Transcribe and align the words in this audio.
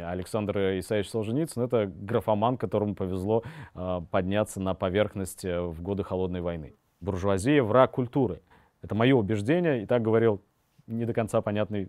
Александр 0.00 0.78
Исаевич 0.78 1.10
Солженицын— 1.10 1.62
это 1.64 1.86
графоман, 1.86 2.56
которому 2.56 2.94
повезло 2.94 3.42
э, 3.74 4.00
подняться 4.10 4.60
на 4.60 4.74
поверхность 4.74 5.44
э, 5.44 5.60
в 5.60 5.82
годы 5.82 6.04
Холодной 6.04 6.40
войны. 6.40 6.74
Буржуазия— 7.00 7.62
враг 7.64 7.92
культуры. 7.92 8.42
Это 8.82 8.94
мое 8.94 9.14
убеждение, 9.14 9.82
и 9.82 9.86
так 9.86 10.02
говорил 10.02 10.42
не 10.86 11.04
до 11.04 11.12
конца 11.12 11.40
понятный 11.40 11.88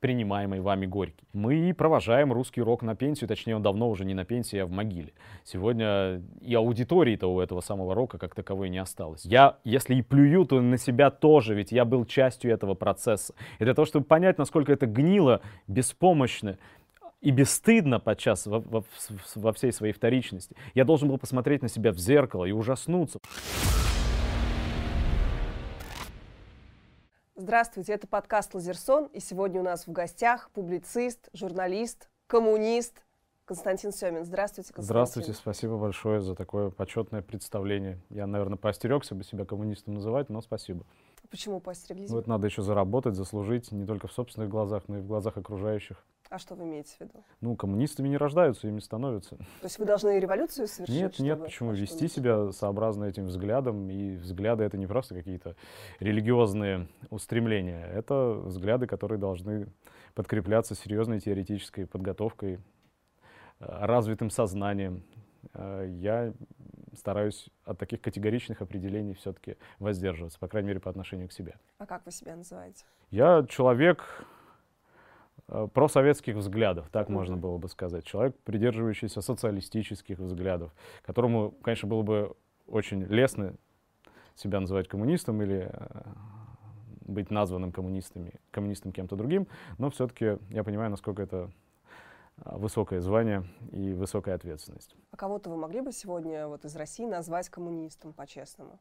принимаемый 0.00 0.60
вами 0.60 0.86
Горький. 0.86 1.28
Мы 1.32 1.74
провожаем 1.74 2.32
русский 2.32 2.62
рок 2.62 2.82
на 2.82 2.96
пенсию, 2.96 3.28
точнее 3.28 3.56
он 3.56 3.62
давно 3.62 3.88
уже 3.90 4.04
не 4.04 4.14
на 4.14 4.24
пенсии, 4.24 4.58
а 4.58 4.66
в 4.66 4.70
могиле. 4.70 5.12
Сегодня 5.44 6.22
и 6.40 6.54
аудитории-то 6.54 7.42
этого 7.42 7.60
самого 7.60 7.94
рока 7.94 8.18
как 8.18 8.34
таковой 8.34 8.70
не 8.70 8.78
осталось. 8.78 9.24
Я, 9.24 9.58
если 9.62 9.94
и 9.94 10.02
плюю, 10.02 10.46
то 10.46 10.60
на 10.60 10.78
себя 10.78 11.10
тоже, 11.10 11.54
ведь 11.54 11.70
я 11.70 11.84
был 11.84 12.06
частью 12.06 12.50
этого 12.50 12.74
процесса. 12.74 13.34
И 13.58 13.64
для 13.64 13.74
того, 13.74 13.84
чтобы 13.84 14.06
понять, 14.06 14.38
насколько 14.38 14.72
это 14.72 14.86
гнило, 14.86 15.42
беспомощно, 15.68 16.56
и 17.20 17.30
бесстыдно 17.30 18.00
подчас 18.00 18.46
во, 18.46 18.60
во, 18.60 18.84
во 19.34 19.52
всей 19.52 19.72
своей 19.72 19.92
вторичности. 19.92 20.56
Я 20.74 20.84
должен 20.84 21.08
был 21.08 21.18
посмотреть 21.18 21.62
на 21.62 21.68
себя 21.68 21.92
в 21.92 21.98
зеркало 21.98 22.44
и 22.44 22.52
ужаснуться. 22.52 23.20
Здравствуйте, 27.36 27.94
это 27.94 28.06
подкаст 28.06 28.54
«Лазерсон», 28.54 29.06
и 29.06 29.20
сегодня 29.20 29.60
у 29.60 29.64
нас 29.64 29.86
в 29.86 29.92
гостях 29.92 30.50
публицист, 30.52 31.30
журналист, 31.32 32.10
коммунист 32.26 33.02
Константин 33.46 33.92
Семин. 33.92 34.24
Здравствуйте, 34.24 34.74
Константин. 34.74 34.84
Здравствуйте, 34.84 35.32
спасибо 35.32 35.78
большое 35.78 36.20
за 36.20 36.34
такое 36.34 36.70
почетное 36.70 37.22
представление. 37.22 37.98
Я, 38.10 38.26
наверное, 38.26 38.58
поостерегся 38.58 39.14
бы 39.14 39.24
себя 39.24 39.46
коммунистом 39.46 39.94
называть, 39.94 40.28
но 40.28 40.42
спасибо. 40.42 40.84
Почему 41.30 41.60
поостереглись? 41.60 42.10
Ну, 42.10 42.18
это 42.18 42.28
надо 42.28 42.48
еще 42.48 42.62
заработать, 42.62 43.14
заслужить 43.14 43.70
не 43.70 43.86
только 43.86 44.08
в 44.08 44.12
собственных 44.12 44.48
глазах, 44.48 44.84
но 44.88 44.98
и 44.98 45.00
в 45.00 45.06
глазах 45.06 45.36
окружающих. 45.36 46.04
А 46.28 46.38
что 46.38 46.54
вы 46.54 46.64
имеете 46.64 46.94
в 46.96 47.00
виду? 47.00 47.24
Ну, 47.40 47.56
коммунистами 47.56 48.08
не 48.08 48.16
рождаются, 48.16 48.68
ими 48.68 48.80
становятся. 48.80 49.36
То 49.36 49.64
есть 49.64 49.78
вы 49.78 49.84
должны 49.84 50.18
революцию 50.18 50.68
совершить? 50.68 50.96
Нет, 50.96 51.18
нет, 51.18 51.40
почему? 51.40 51.72
Вести 51.72 52.08
себя 52.08 52.52
сообразно 52.52 53.04
этим 53.04 53.26
взглядом. 53.26 53.90
И 53.90 54.16
взгляды— 54.16 54.62
это 54.64 54.76
не 54.76 54.86
просто 54.86 55.14
какие-то 55.14 55.56
религиозные 56.00 56.88
устремления. 57.10 57.84
Это 57.84 58.32
взгляды, 58.44 58.86
которые 58.86 59.18
должны 59.18 59.66
подкрепляться 60.14 60.74
серьезной 60.74 61.20
теоретической 61.20 61.86
подготовкой, 61.86 62.54
э, 62.54 62.58
развитым 63.58 64.30
сознанием. 64.30 65.02
Э, 65.54 65.88
я 65.88 66.32
стараюсь 66.96 67.48
от 67.64 67.78
таких 67.78 68.00
категоричных 68.00 68.62
определений 68.62 69.14
все-таки 69.14 69.56
воздерживаться, 69.78 70.38
по 70.38 70.48
крайней 70.48 70.68
мере, 70.68 70.80
по 70.80 70.90
отношению 70.90 71.28
к 71.28 71.32
себе. 71.32 71.56
А 71.78 71.86
как 71.86 72.04
вы 72.06 72.12
себя 72.12 72.36
называете? 72.36 72.84
Я 73.10 73.44
человек 73.48 74.24
э, 75.48 75.68
просоветских 75.72 76.36
взглядов, 76.36 76.88
так 76.90 77.08
mm-hmm. 77.08 77.12
можно 77.12 77.36
было 77.36 77.58
бы 77.58 77.68
сказать. 77.68 78.04
Человек, 78.04 78.36
придерживающийся 78.44 79.20
социалистических 79.20 80.18
взглядов, 80.18 80.72
которому, 81.02 81.52
конечно, 81.62 81.88
было 81.88 82.02
бы 82.02 82.34
очень 82.66 83.02
лестно 83.04 83.54
себя 84.36 84.60
называть 84.60 84.88
коммунистом 84.88 85.42
или 85.42 85.70
э, 85.72 86.02
быть 87.02 87.30
названным 87.30 87.72
коммунистами, 87.72 88.32
коммунистом 88.50 88.92
кем-то 88.92 89.16
другим, 89.16 89.46
но 89.78 89.90
все-таки 89.90 90.38
я 90.50 90.64
понимаю, 90.64 90.90
насколько 90.90 91.22
это 91.22 91.50
высокое 92.44 93.00
звание 93.00 93.44
и 93.72 93.92
высокая 93.92 94.34
ответственность. 94.34 94.96
А 95.10 95.16
кого-то 95.16 95.50
вы 95.50 95.56
могли 95.56 95.80
бы 95.80 95.92
сегодня 95.92 96.46
вот 96.46 96.64
из 96.64 96.74
России 96.76 97.04
назвать 97.04 97.48
коммунистом 97.48 98.12
по-честному? 98.12 98.78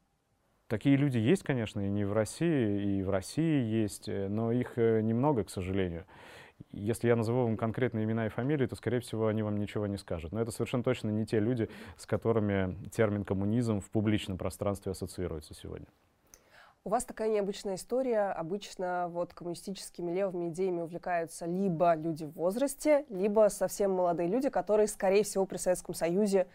Такие 0.67 0.97
люди 0.97 1.17
есть, 1.17 1.41
конечно, 1.41 1.79
и 1.79 1.89
не 1.89 2.05
в 2.05 2.13
России, 2.13 2.99
и 2.99 3.03
в 3.03 3.09
России 3.09 3.63
есть, 3.63 4.07
э, 4.07 4.27
но 4.27 4.51
их 4.51 4.77
э, 4.77 5.01
немного, 5.01 5.43
к 5.43 5.49
сожалению. 5.49 6.05
Если 6.71 7.07
я 7.07 7.15
назову 7.15 7.45
вам 7.45 7.57
конкретные 7.57 8.05
имена 8.05 8.27
и 8.27 8.29
фамилии, 8.29 8.67
то, 8.67 8.75
скорее 8.75 8.99
всего, 8.99 9.27
они 9.27 9.41
вам 9.41 9.57
ничего 9.57 9.87
не 9.87 9.97
скажут. 9.97 10.31
Но 10.31 10.41
это 10.41 10.51
совершенно 10.51 10.83
точно 10.83 11.09
не 11.09 11.25
те 11.25 11.39
люди, 11.39 11.69
с 11.97 12.05
которыми 12.05 12.75
термин 12.89 13.25
коммунизм 13.25 13.79
в 13.79 13.89
публичном 13.89 14.37
пространстве 14.37 14.91
ассоциируется 14.91 15.55
сегодня. 15.55 15.87
У 16.85 16.89
вас 16.89 17.03
такая 17.03 17.29
необычная 17.29 17.75
история. 17.75 18.31
Обычно 18.31 19.07
вот 19.09 19.33
коммунистическими 19.33 20.11
левыми 20.11 20.49
идеями 20.49 20.81
увлекаются 20.81 21.45
либо 21.45 21.93
люди 21.95 22.23
в 22.23 22.31
возрасте, 22.31 23.05
либо 23.09 23.49
совсем 23.49 23.91
молодые 23.91 24.29
люди, 24.29 24.49
которые, 24.49 24.87
скорее 24.87 25.23
всего, 25.23 25.45
при 25.45 25.57
Советском 25.57 25.93
Союзе 25.93 26.47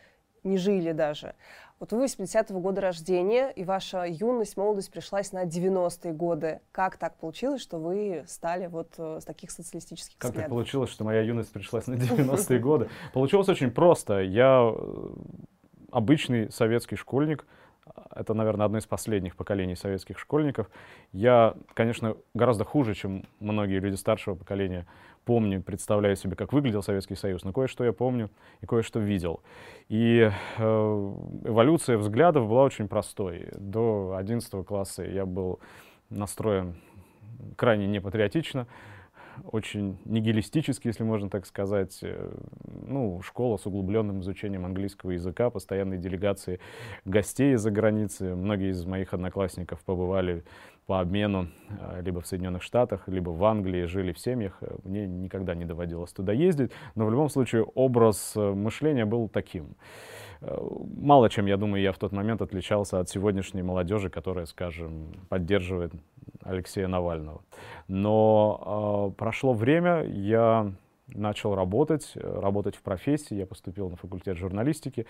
не 0.43 0.57
жили 0.57 0.93
даже. 0.93 1.35
Вот 1.79 1.93
вы 1.93 2.05
80-го 2.05 2.59
года 2.61 2.81
рождения, 2.81 3.51
и 3.51 3.65
ваша 3.65 4.05
юность, 4.05 4.57
молодость 4.57 4.91
пришлась 4.91 5.33
на 5.33 5.45
90-е 5.45 6.13
годы. 6.13 6.61
Как 6.73 6.97
так 6.97 7.17
получилось, 7.17 7.61
что 7.61 7.79
вы 7.79 8.25
стали 8.27 8.67
вот 8.67 8.95
э, 8.99 9.21
с 9.21 9.25
таких 9.25 9.51
социалистических 9.51 10.19
Как 10.19 10.31
взглядов? 10.31 10.49
так 10.49 10.51
получилось, 10.51 10.91
что 10.91 11.05
моя 11.05 11.21
юность 11.23 11.53
пришлась 11.53 11.87
на 11.87 11.95
90-е 11.95 12.59
годы? 12.59 12.89
Получилось 13.13 13.49
очень 13.49 13.71
просто. 13.71 14.21
Я 14.21 14.71
э, 14.75 15.09
обычный 15.91 16.51
советский 16.51 16.97
школьник, 16.97 17.47
это, 18.15 18.35
наверное, 18.35 18.67
одно 18.67 18.79
из 18.79 18.87
последних 18.87 19.37
поколений 19.37 19.77
советских 19.77 20.19
школьников. 20.19 20.71
Я, 21.13 21.55
конечно, 21.75 22.17
гораздо 22.35 22.65
хуже, 22.65 22.95
чем 22.95 23.25
многие 23.41 23.81
люди 23.81 23.95
старшего 23.97 24.35
поколения, 24.35 24.87
помню, 25.25 25.63
представляю 25.63 26.17
себе, 26.17 26.37
как 26.37 26.53
выглядел 26.53 26.83
Советский 26.83 27.17
Союз, 27.17 27.45
но 27.45 27.53
кое-что 27.53 27.85
я 27.85 27.93
помню 27.93 28.31
и 28.61 28.67
кое-что 28.67 29.01
видел. 29.01 29.41
И 29.89 30.31
э, 30.59 30.63
эволюция 31.45 31.99
взглядов 31.99 32.49
была 32.49 32.63
очень 32.65 32.89
простой. 32.89 33.49
До 33.57 34.15
11 34.17 34.65
класса 34.67 35.03
я 35.05 35.27
был 35.27 35.61
настроен 36.11 36.77
крайне 37.57 37.87
непатриотично 37.87 38.67
очень 39.51 39.99
нигилистически, 40.05 40.89
если 40.89 41.05
можно 41.05 41.31
так 41.31 41.47
сказать. 41.47 41.99
Э, 42.03 42.33
ну, 42.87 43.21
школа 43.23 43.57
с 43.57 43.67
углубленным 43.67 44.21
изучением 44.21 44.65
английского 44.65 45.13
языка, 45.13 45.51
постоянные 45.51 45.99
делегации 45.99 46.61
гостей 47.05 47.55
из-за 47.55 47.71
границы. 47.71 48.35
Многие 48.35 48.71
из 48.71 48.85
моих 48.85 49.15
одноклассников 49.15 49.83
побывали 49.85 50.45
по 50.87 51.01
обмену 51.01 51.49
э, 51.69 52.03
либо 52.03 52.21
в 52.21 52.27
Соединенных 52.27 52.63
Штатах, 52.63 53.09
либо 53.09 53.31
в 53.31 53.45
Англии, 53.45 53.85
жили 53.85 54.13
в 54.13 54.19
семьях. 54.19 54.61
Мне 54.85 55.07
никогда 55.07 55.55
не 55.55 55.65
доводилось 55.65 56.13
туда 56.13 56.33
ездить, 56.33 56.73
но 56.95 57.07
в 57.07 57.11
любом 57.11 57.29
случае 57.29 57.65
образ 57.65 58.33
э, 58.37 58.53
мышления 58.53 59.05
был 59.05 59.29
таким. 59.29 59.77
Мало 60.97 61.31
чем, 61.31 61.47
я 61.47 61.57
думаю, 61.57 61.83
я 61.83 61.93
в 61.93 61.99
тот 61.99 62.13
момент 62.13 62.43
отличался 62.43 63.01
от 63.01 63.09
сегодняшней 63.09 63.63
молодежи, 63.63 64.11
которая, 64.11 64.47
скажем, 64.47 65.15
поддерживает 65.29 65.93
Алексея 66.43 66.89
Навального. 66.89 67.43
Но 67.89 69.11
э, 69.13 69.17
прошло 69.19 69.53
время, 69.53 70.05
я 70.05 70.73
начал 71.09 71.55
работать, 71.55 72.13
работать 72.15 72.77
в 72.77 72.83
профессии. 72.83 73.35
Я 73.35 73.47
поступил 73.47 73.91
на 73.91 73.97
факультет 73.97 74.37
журналистики, 74.37 75.07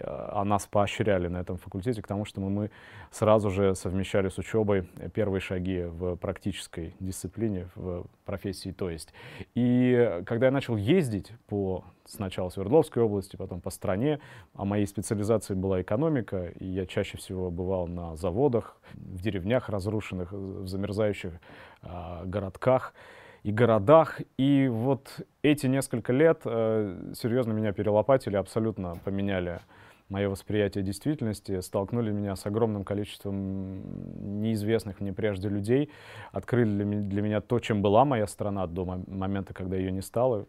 а 0.00 0.44
нас 0.44 0.66
поощряли 0.66 1.28
на 1.28 1.38
этом 1.38 1.56
факультете 1.56 2.02
к 2.02 2.06
тому, 2.06 2.24
что 2.24 2.40
мы, 2.40 2.50
мы 2.50 2.70
сразу 3.10 3.50
же 3.50 3.74
совмещали 3.74 4.28
с 4.28 4.38
учебой 4.38 4.88
первые 5.14 5.40
шаги 5.40 5.84
в 5.84 6.16
практической 6.16 6.94
дисциплине, 7.00 7.68
в 7.74 8.06
профессии 8.24 8.72
то 8.72 8.90
есть. 8.90 9.12
И 9.54 10.22
когда 10.26 10.46
я 10.46 10.52
начал 10.52 10.76
ездить 10.76 11.32
по 11.46 11.84
сначала 12.08 12.48
Свердловской 12.48 13.02
области, 13.02 13.36
потом 13.36 13.60
по 13.60 13.70
стране. 13.70 14.18
А 14.54 14.64
моей 14.64 14.86
специализацией 14.86 15.58
была 15.58 15.82
экономика, 15.82 16.46
и 16.58 16.64
я 16.64 16.86
чаще 16.86 17.18
всего 17.18 17.50
бывал 17.50 17.86
на 17.86 18.16
заводах, 18.16 18.76
в 18.94 19.20
деревнях 19.20 19.68
разрушенных, 19.68 20.32
в 20.32 20.66
замерзающих 20.66 21.34
э, 21.82 22.22
городках 22.24 22.94
и 23.42 23.52
городах. 23.52 24.20
И 24.36 24.68
вот 24.68 25.20
эти 25.42 25.66
несколько 25.66 26.12
лет 26.12 26.40
э, 26.44 27.12
серьезно 27.14 27.52
меня 27.52 27.72
перелопатили, 27.72 28.36
абсолютно 28.36 28.96
поменяли 29.04 29.60
мое 30.08 30.28
восприятие 30.28 30.82
действительности, 30.84 31.60
столкнули 31.60 32.10
меня 32.10 32.34
с 32.34 32.46
огромным 32.46 32.84
количеством 32.84 34.40
неизвестных 34.40 35.00
мне 35.00 35.12
прежде 35.12 35.48
людей, 35.48 35.90
открыли 36.32 36.84
для 37.02 37.22
меня 37.22 37.40
то, 37.40 37.58
чем 37.58 37.82
была 37.82 38.04
моя 38.04 38.26
страна 38.26 38.66
до 38.66 38.84
момента, 38.84 39.52
когда 39.52 39.76
ее 39.76 39.92
не 39.92 40.02
стало. 40.02 40.46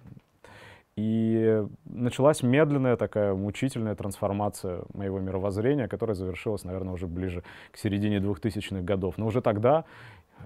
И 0.96 1.64
началась 1.86 2.44
медленная 2.44 2.97
такая 2.97 3.34
мучительная 3.34 3.96
трансформация 3.96 4.82
моего 4.94 5.20
мировоззрения, 5.20 5.88
которая 5.88 6.14
завершилась, 6.14 6.66
наверное, 6.66 6.94
уже 6.94 7.08
ближе 7.08 7.44
к 7.72 7.78
середине 7.78 8.18
2000-х 8.18 8.82
годов. 8.82 9.18
Но 9.18 9.28
уже 9.28 9.42
тогда 9.42 9.85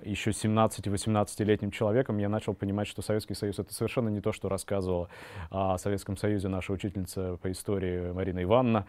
еще 0.03 0.31
17-18-летним 0.31 1.71
человеком 1.71 2.17
я 2.17 2.29
начал 2.29 2.53
понимать, 2.53 2.87
что 2.87 3.01
Советский 3.01 3.35
Союз— 3.35 3.59
это 3.59 3.73
совершенно 3.73 4.09
не 4.09 4.21
то, 4.21 4.31
что 4.31 4.49
рассказывала 4.49 5.09
о 5.49 5.77
Советском 5.77 6.17
Союзе 6.17 6.47
наша 6.47 6.73
учительница 6.73 7.37
по 7.41 7.51
истории 7.51 8.11
Марина 8.11 8.43
Ивановна. 8.43 8.85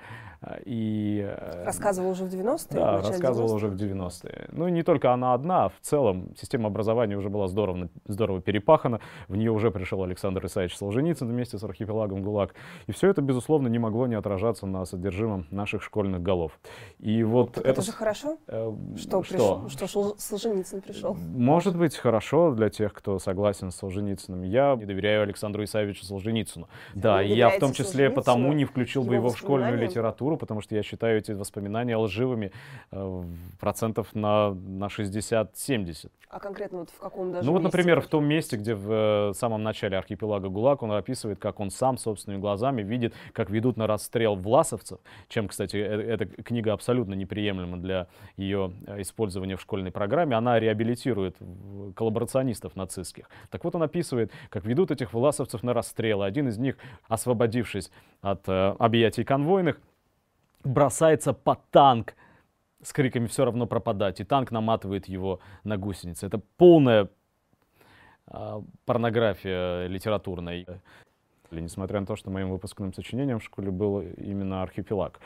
И, 0.64 1.24
э, 1.24 1.64
рассказывала 1.64 2.12
уже 2.12 2.24
в 2.24 2.28
90-е? 2.28 2.80
Да, 2.80 2.96
рассказывала 2.98 3.48
90 3.48 3.54
уже 3.54 3.68
в 3.68 3.74
90-е. 3.74 4.48
Ну, 4.52 4.68
не 4.68 4.82
только 4.82 5.12
она 5.12 5.34
одна, 5.34 5.66
а 5.66 5.68
в 5.68 5.80
целом 5.80 6.34
система 6.36 6.68
образования 6.68 7.16
уже 7.16 7.28
была 7.28 7.48
здорово, 7.48 7.88
здорово 8.06 8.40
перепахана, 8.40 9.00
в 9.28 9.36
нее 9.36 9.50
уже 9.50 9.70
пришел 9.70 10.02
Александр 10.02 10.46
Исаевич 10.46 10.76
Солженицын 10.76 11.28
вместе 11.28 11.58
с 11.58 11.64
архипелагом 11.64 12.22
ГУЛАГ. 12.22 12.54
И 12.86 12.92
все 12.92 13.08
это, 13.08 13.22
безусловно, 13.22 13.68
не 13.68 13.78
могло 13.78 14.06
не 14.06 14.14
отражаться 14.14 14.66
на 14.66 14.84
содержимом 14.84 15.46
наших 15.50 15.82
школьных 15.82 16.22
голов. 16.22 16.58
И 16.98 17.22
вот 17.22 17.58
это, 17.58 17.68
это 17.68 17.82
же 17.82 17.92
хорошо, 17.92 18.38
э, 18.46 18.72
что, 18.96 19.22
что? 19.22 19.62
Пришел, 19.68 20.16
что 20.16 20.16
Солженицын 20.18 20.80
пришел 20.80 20.93
пришел. 20.94 21.14
Может 21.14 21.76
быть, 21.76 21.96
хорошо 21.96 22.52
для 22.52 22.70
тех, 22.70 22.92
кто 22.92 23.18
согласен 23.18 23.70
с 23.70 23.76
Солженицыным. 23.76 24.42
Я 24.42 24.76
не 24.76 24.86
доверяю 24.86 25.22
Александру 25.22 25.64
Исаевичу 25.64 26.04
Солженицыну. 26.04 26.68
Да, 26.94 27.22
и 27.22 27.34
я 27.34 27.50
в 27.50 27.58
том 27.58 27.72
числе 27.72 28.10
потому 28.10 28.52
не 28.52 28.64
включил 28.64 29.04
бы 29.04 29.14
его 29.14 29.30
в 29.30 29.38
школьную 29.38 29.78
литературу, 29.78 30.36
потому 30.36 30.60
что 30.60 30.74
я 30.74 30.82
считаю 30.82 31.18
эти 31.18 31.32
воспоминания 31.32 31.96
лживыми 31.96 32.52
э, 32.90 33.22
процентов 33.60 34.14
на, 34.14 34.54
на 34.54 34.86
60-70. 34.86 36.10
А 36.28 36.40
конкретно 36.40 36.78
вот 36.78 36.90
в 36.90 36.98
каком 36.98 37.32
даже 37.32 37.46
Ну 37.46 37.52
вот, 37.52 37.62
месте? 37.62 37.76
например, 37.76 38.00
в 38.00 38.06
том 38.08 38.24
месте, 38.24 38.56
где 38.56 38.74
в 38.74 39.30
э, 39.30 39.32
самом 39.34 39.62
начале 39.62 39.96
архипелага 39.96 40.48
ГУЛАГ 40.48 40.82
он 40.82 40.92
описывает, 40.92 41.38
как 41.38 41.60
он 41.60 41.70
сам 41.70 41.96
собственными 41.96 42.40
глазами 42.40 42.82
видит, 42.82 43.14
как 43.32 43.50
ведут 43.50 43.76
на 43.76 43.86
расстрел 43.86 44.34
власовцев, 44.34 44.98
чем, 45.28 45.48
кстати, 45.48 45.76
э, 45.76 45.80
эта 45.80 46.26
книга 46.26 46.72
абсолютно 46.72 47.14
неприемлема 47.14 47.76
для 47.76 48.08
ее 48.36 48.72
использования 48.98 49.56
в 49.56 49.60
школьной 49.60 49.92
программе. 49.92 50.36
Она 50.36 50.58
реабилитирует 50.58 50.83
коллаборационистов 51.94 52.76
нацистских. 52.76 53.28
Так 53.50 53.64
вот 53.64 53.74
он 53.74 53.82
описывает, 53.82 54.32
как 54.50 54.64
ведут 54.64 54.90
этих 54.90 55.12
власовцев 55.12 55.62
на 55.62 55.72
расстрелы. 55.72 56.26
Один 56.26 56.48
из 56.48 56.58
них, 56.58 56.76
освободившись 57.08 57.90
от 58.20 58.48
э, 58.48 58.76
объятий 58.78 59.24
конвойных, 59.24 59.80
бросается 60.64 61.32
под 61.32 61.60
танк 61.70 62.14
с 62.82 62.92
криками 62.92 63.26
«все 63.26 63.44
равно 63.44 63.66
пропадать», 63.66 64.20
и 64.20 64.24
танк 64.24 64.50
наматывает 64.50 65.08
его 65.08 65.40
на 65.64 65.76
гусеницы. 65.76 66.26
Это 66.26 66.40
полная 66.56 67.08
э, 68.26 68.62
порнография 68.84 69.86
литературная. 69.86 70.82
Несмотря 71.60 72.00
на 72.00 72.06
то, 72.06 72.16
что 72.16 72.30
моим 72.30 72.50
выпускным 72.50 72.92
сочинением 72.92 73.38
в 73.38 73.44
школе 73.44 73.70
был 73.70 74.00
именно 74.00 74.62
архипелаг. 74.62 75.20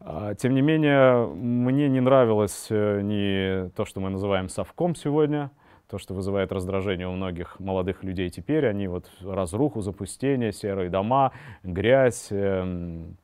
А, 0.00 0.34
тем 0.34 0.54
не 0.54 0.62
менее, 0.62 1.26
мне 1.26 1.88
не 1.88 2.00
нравилось 2.00 2.66
э, 2.70 3.00
ни 3.02 3.68
то, 3.70 3.84
что 3.84 4.00
мы 4.00 4.10
называем 4.10 4.48
совком 4.48 4.94
сегодня, 4.94 5.50
то, 5.88 5.98
что 5.98 6.14
вызывает 6.14 6.52
раздражение 6.52 7.08
у 7.08 7.12
многих 7.12 7.60
молодых 7.60 8.02
людей 8.02 8.30
теперь. 8.30 8.66
Они 8.66 8.88
вот 8.88 9.10
разруху, 9.22 9.80
запустение, 9.80 10.52
серые 10.52 10.90
дома, 10.90 11.32
грязь, 11.62 12.28
эм, 12.30 13.16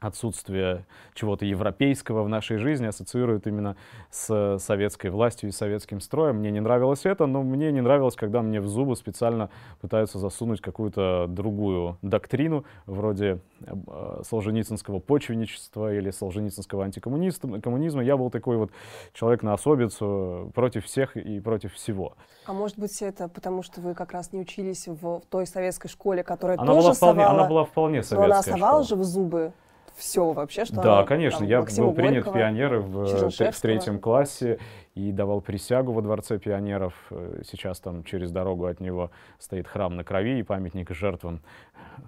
отсутствие 0.00 0.86
чего-то 1.14 1.44
европейского 1.44 2.22
в 2.22 2.28
нашей 2.28 2.56
жизни 2.56 2.86
ассоциируют 2.86 3.46
именно 3.46 3.76
с 4.10 4.58
советской 4.58 5.10
властью 5.10 5.50
и 5.50 5.52
советским 5.52 6.00
строем. 6.00 6.36
Мне 6.36 6.50
не 6.50 6.60
нравилось 6.60 7.04
это, 7.04 7.26
но 7.26 7.42
мне 7.42 7.70
не 7.70 7.82
нравилось, 7.82 8.16
когда 8.16 8.40
мне 8.40 8.60
в 8.60 8.66
зубы 8.66 8.96
специально 8.96 9.50
пытаются 9.80 10.18
засунуть 10.18 10.60
какую-то 10.60 11.26
другую 11.28 11.98
доктрину, 12.00 12.64
вроде 12.86 13.40
э, 13.60 14.22
солженицынского 14.26 15.00
почвенничества 15.00 15.94
или 15.94 16.10
солженицынского 16.10 16.84
антикоммунизма. 16.84 18.02
Я 18.02 18.16
был 18.16 18.30
такой 18.30 18.56
вот 18.56 18.70
человек 19.12 19.42
на 19.42 19.52
особицу 19.52 20.50
против 20.54 20.86
всех 20.86 21.16
и 21.16 21.40
против 21.40 21.74
всего. 21.74 22.14
А 22.46 22.54
может 22.54 22.78
быть 22.78 23.02
это 23.02 23.28
потому, 23.28 23.62
что 23.62 23.82
вы 23.82 23.94
как 23.94 24.12
раз 24.12 24.32
не 24.32 24.40
учились 24.40 24.88
в, 24.88 25.20
в 25.20 25.22
той 25.28 25.46
советской 25.46 25.88
школе, 25.88 26.24
которая 26.24 26.56
она 26.58 26.72
тоже 26.72 26.88
была 26.88 26.94
вполне, 26.94 27.22
совала, 27.22 27.40
Она 27.40 27.48
была 27.48 27.64
вполне 27.64 28.02
советская 28.02 28.28
но 28.28 28.34
она 28.34 28.42
совала 28.42 28.84
школа. 28.84 28.84
же 28.84 28.96
в 28.96 29.04
зубы 29.04 29.52
все 30.00 30.32
вообще, 30.32 30.64
что 30.64 30.76
Да, 30.82 30.98
она, 30.98 31.06
конечно. 31.06 31.40
Там, 31.40 31.48
я 31.48 31.60
Максима 31.60 31.86
был 31.86 31.94
принят 31.94 32.24
Горького, 32.24 32.32
в 32.32 32.36
пионеры 32.36 32.80
в, 32.80 33.02
э, 33.02 33.06
Чернышевского. 33.06 33.52
в 33.52 33.60
третьем 33.60 33.98
классе 34.00 34.58
и 34.94 35.12
давал 35.12 35.40
присягу 35.40 35.92
во 35.92 36.02
Дворце 36.02 36.38
пионеров. 36.38 36.94
Э, 37.10 37.42
Сейчас 37.44 37.78
там 37.80 38.02
через 38.04 38.30
дорогу 38.32 38.66
от 38.66 38.80
него 38.80 39.10
стоит 39.38 39.68
храм 39.68 39.94
на 39.94 40.02
крови 40.02 40.40
и 40.40 40.42
памятник 40.42 40.90
жертвам 40.92 41.42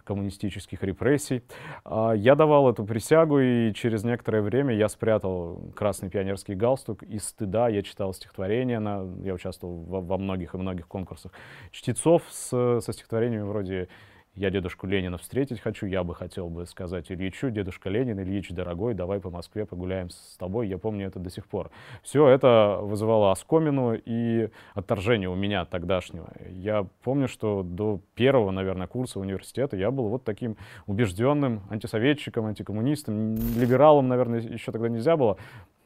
коммунистических 0.04 0.82
репрессий. 0.82 1.42
А, 1.84 2.12
Я 2.12 2.34
давал 2.34 2.70
эту 2.70 2.84
присягу, 2.84 3.40
и 3.40 3.72
через 3.74 4.04
некоторое 4.04 4.42
время 4.42 4.74
я 4.74 4.88
спрятал 4.88 5.60
красный 5.76 6.10
пионерский 6.10 6.54
галстук. 6.54 7.02
Из 7.02 7.24
стыда 7.24 7.68
я 7.68 7.82
читал 7.82 8.12
стихотворения, 8.14 8.80
на, 8.80 9.06
я 9.22 9.34
участвовал 9.34 9.76
во, 9.82 10.00
во 10.00 10.18
многих 10.18 10.54
и 10.54 10.58
многих 10.58 10.88
конкурсах 10.88 11.32
чтецов 11.70 12.22
с, 12.30 12.80
со 12.80 12.92
стихотворениями 12.92 13.42
вроде 13.44 13.88
я 14.34 14.50
дедушку 14.50 14.86
Ленина 14.86 15.18
встретить 15.18 15.60
хочу, 15.60 15.86
я 15.86 16.04
бы 16.04 16.14
хотел 16.14 16.48
бы 16.48 16.64
сказать 16.66 17.10
Ильичу, 17.12 17.50
дедушка 17.50 17.90
Ленин, 17.90 18.18
Ильич, 18.20 18.48
дорогой, 18.50 18.94
давай 18.94 19.20
по 19.20 19.30
Москве 19.30 19.66
погуляем 19.66 20.08
с 20.08 20.36
тобой, 20.38 20.68
я 20.68 20.78
помню 20.78 21.06
это 21.06 21.18
до 21.18 21.30
сих 21.30 21.46
пор. 21.46 21.70
Все 22.02 22.26
это 22.28 22.78
вызывало 22.80 23.30
оскомину 23.30 23.94
и 23.94 24.48
отторжение 24.74 25.28
у 25.28 25.34
меня 25.34 25.66
тогдашнего. 25.66 26.32
Я 26.48 26.86
помню, 27.02 27.28
что 27.28 27.62
до 27.62 28.00
первого, 28.14 28.50
наверное, 28.50 28.86
курса 28.86 29.20
университета 29.20 29.76
я 29.76 29.90
был 29.90 30.08
вот 30.08 30.24
таким 30.24 30.56
убежденным 30.86 31.62
антисоветчиком, 31.68 32.46
антикоммунистом, 32.46 33.34
либералом, 33.58 34.08
наверное, 34.08 34.40
еще 34.40 34.72
тогда 34.72 34.88
нельзя 34.88 35.16
было 35.16 35.36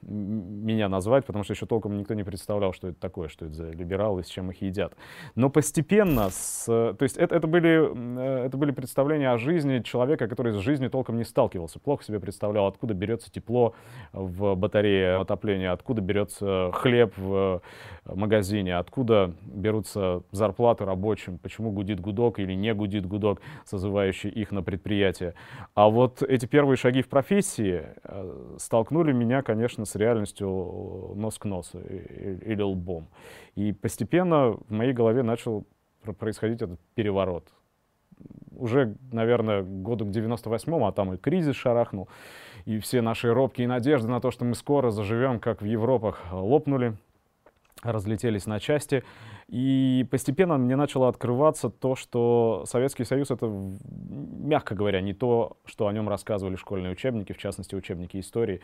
меня 0.07 0.89
назвать, 0.89 1.25
потому 1.25 1.45
что 1.45 1.55
еще 1.55 1.67
толком 1.67 1.97
никто 1.99 2.15
не 2.15 2.23
представлял, 2.23 2.73
что 2.73 2.89
это 2.89 3.01
такое, 3.01 3.29
что 3.29 3.47
это 3.47 3.55
за 3.55 3.71
либералы, 3.71 4.23
с 4.23 4.29
чем 4.29 4.51
их 4.51 4.63
едят. 4.63 4.95
Но 5.35 5.51
постепенно, 5.51 6.31
с, 6.31 6.65
то 6.67 6.97
есть 7.01 7.17
это, 7.17 7.35
это, 7.35 7.47
были, 7.47 8.47
это 8.47 8.57
были 8.57 8.71
представления 8.71 9.31
о 9.31 9.39
жизни 9.39 9.81
человека, 9.81 10.29
который 10.29 10.53
с 10.53 10.59
жизнью 10.59 10.91
толком 10.91 11.17
не 11.17 11.25
сталкивался, 11.25 11.81
плохо 11.81 12.05
себе 12.05 12.21
представлял, 12.21 12.67
откуда 12.67 12.95
берется 12.95 13.31
тепло 13.31 13.75
в 14.13 14.55
батарее 14.55 15.17
отопления, 15.17 15.73
откуда 15.73 16.01
берется 16.01 16.71
хлеб 16.73 17.13
в 17.17 17.61
магазине, 18.05 18.77
откуда 18.77 19.35
берутся 19.43 20.23
зарплаты 20.31 20.85
рабочим, 20.85 21.39
почему 21.39 21.73
гудит 21.73 22.01
гудок 22.01 22.39
или 22.39 22.53
не 22.53 22.73
гудит 22.75 23.07
гудок, 23.07 23.41
созывающий 23.65 24.31
их 24.31 24.53
на 24.53 24.63
предприятие. 24.63 25.35
А 25.75 25.89
вот 25.89 26.23
эти 26.23 26.47
первые 26.47 26.77
шаги 26.77 27.03
в 27.03 27.09
профессии 27.09 27.87
э, 28.05 28.57
столкнули 28.59 29.13
меня, 29.13 29.43
конечно, 29.43 29.85
с 29.85 29.96
реальностью 29.97 31.13
нос 31.15 31.39
к 31.39 31.45
носу 31.45 31.81
или 31.81 32.63
лбом. 32.63 33.09
И 33.55 33.73
постепенно 33.73 34.53
в 34.53 34.71
моей 34.71 34.93
голове 34.93 35.23
начал 35.23 35.65
происходить 36.19 36.63
этот 36.63 36.81
переворот. 36.95 37.49
Уже, 38.57 38.97
наверное, 39.13 39.63
году 39.63 40.07
к 40.07 40.09
98-му, 40.09 40.87
а 40.87 40.93
там 40.93 41.13
и 41.13 41.17
кризис 41.19 41.57
шарахнул, 41.57 42.09
и 42.65 42.79
все 42.79 43.03
наши 43.03 43.33
робкие 43.33 43.69
надежды 43.69 44.09
на 44.09 44.21
то, 44.21 44.31
что 44.31 44.45
мы 44.45 44.55
скоро 44.55 44.91
заживем, 44.91 45.41
как 45.41 45.61
в 45.61 45.67
Европах, 45.67 46.23
лопнули 46.33 46.97
разлетелись 47.83 48.47
на 48.47 48.61
части. 48.61 49.05
И 49.49 50.07
постепенно 50.11 50.57
мне 50.57 50.75
начало 50.77 51.09
открываться 51.09 51.71
то, 51.71 51.95
что 51.95 52.65
Советский 52.67 53.05
Союз— 53.05 53.31
это, 53.31 53.47
мягко 53.47 54.75
говоря, 54.75 55.01
не 55.01 55.15
то, 55.15 55.57
что 55.65 55.87
о 55.87 55.93
нем 55.93 56.09
рассказывали 56.09 56.57
школьные 56.57 56.93
учебники, 56.93 57.33
в 57.33 57.39
частности, 57.39 57.75
учебники 57.75 58.19
истории 58.19 58.57
э, 58.57 58.61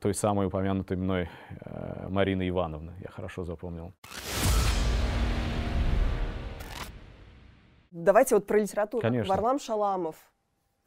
той 0.00 0.14
самой 0.14 0.46
упомянутой 0.46 0.96
мной 0.96 1.28
э, 1.60 2.08
Марины 2.08 2.48
Ивановны. 2.48 2.92
Я 3.00 3.10
хорошо 3.10 3.44
запомнил. 3.44 3.92
Давайте 7.90 8.34
вот 8.34 8.46
про 8.46 8.58
литературу. 8.58 9.00
Конечно. 9.02 9.32
Варлам 9.32 9.58
Шаламов. 9.58 10.16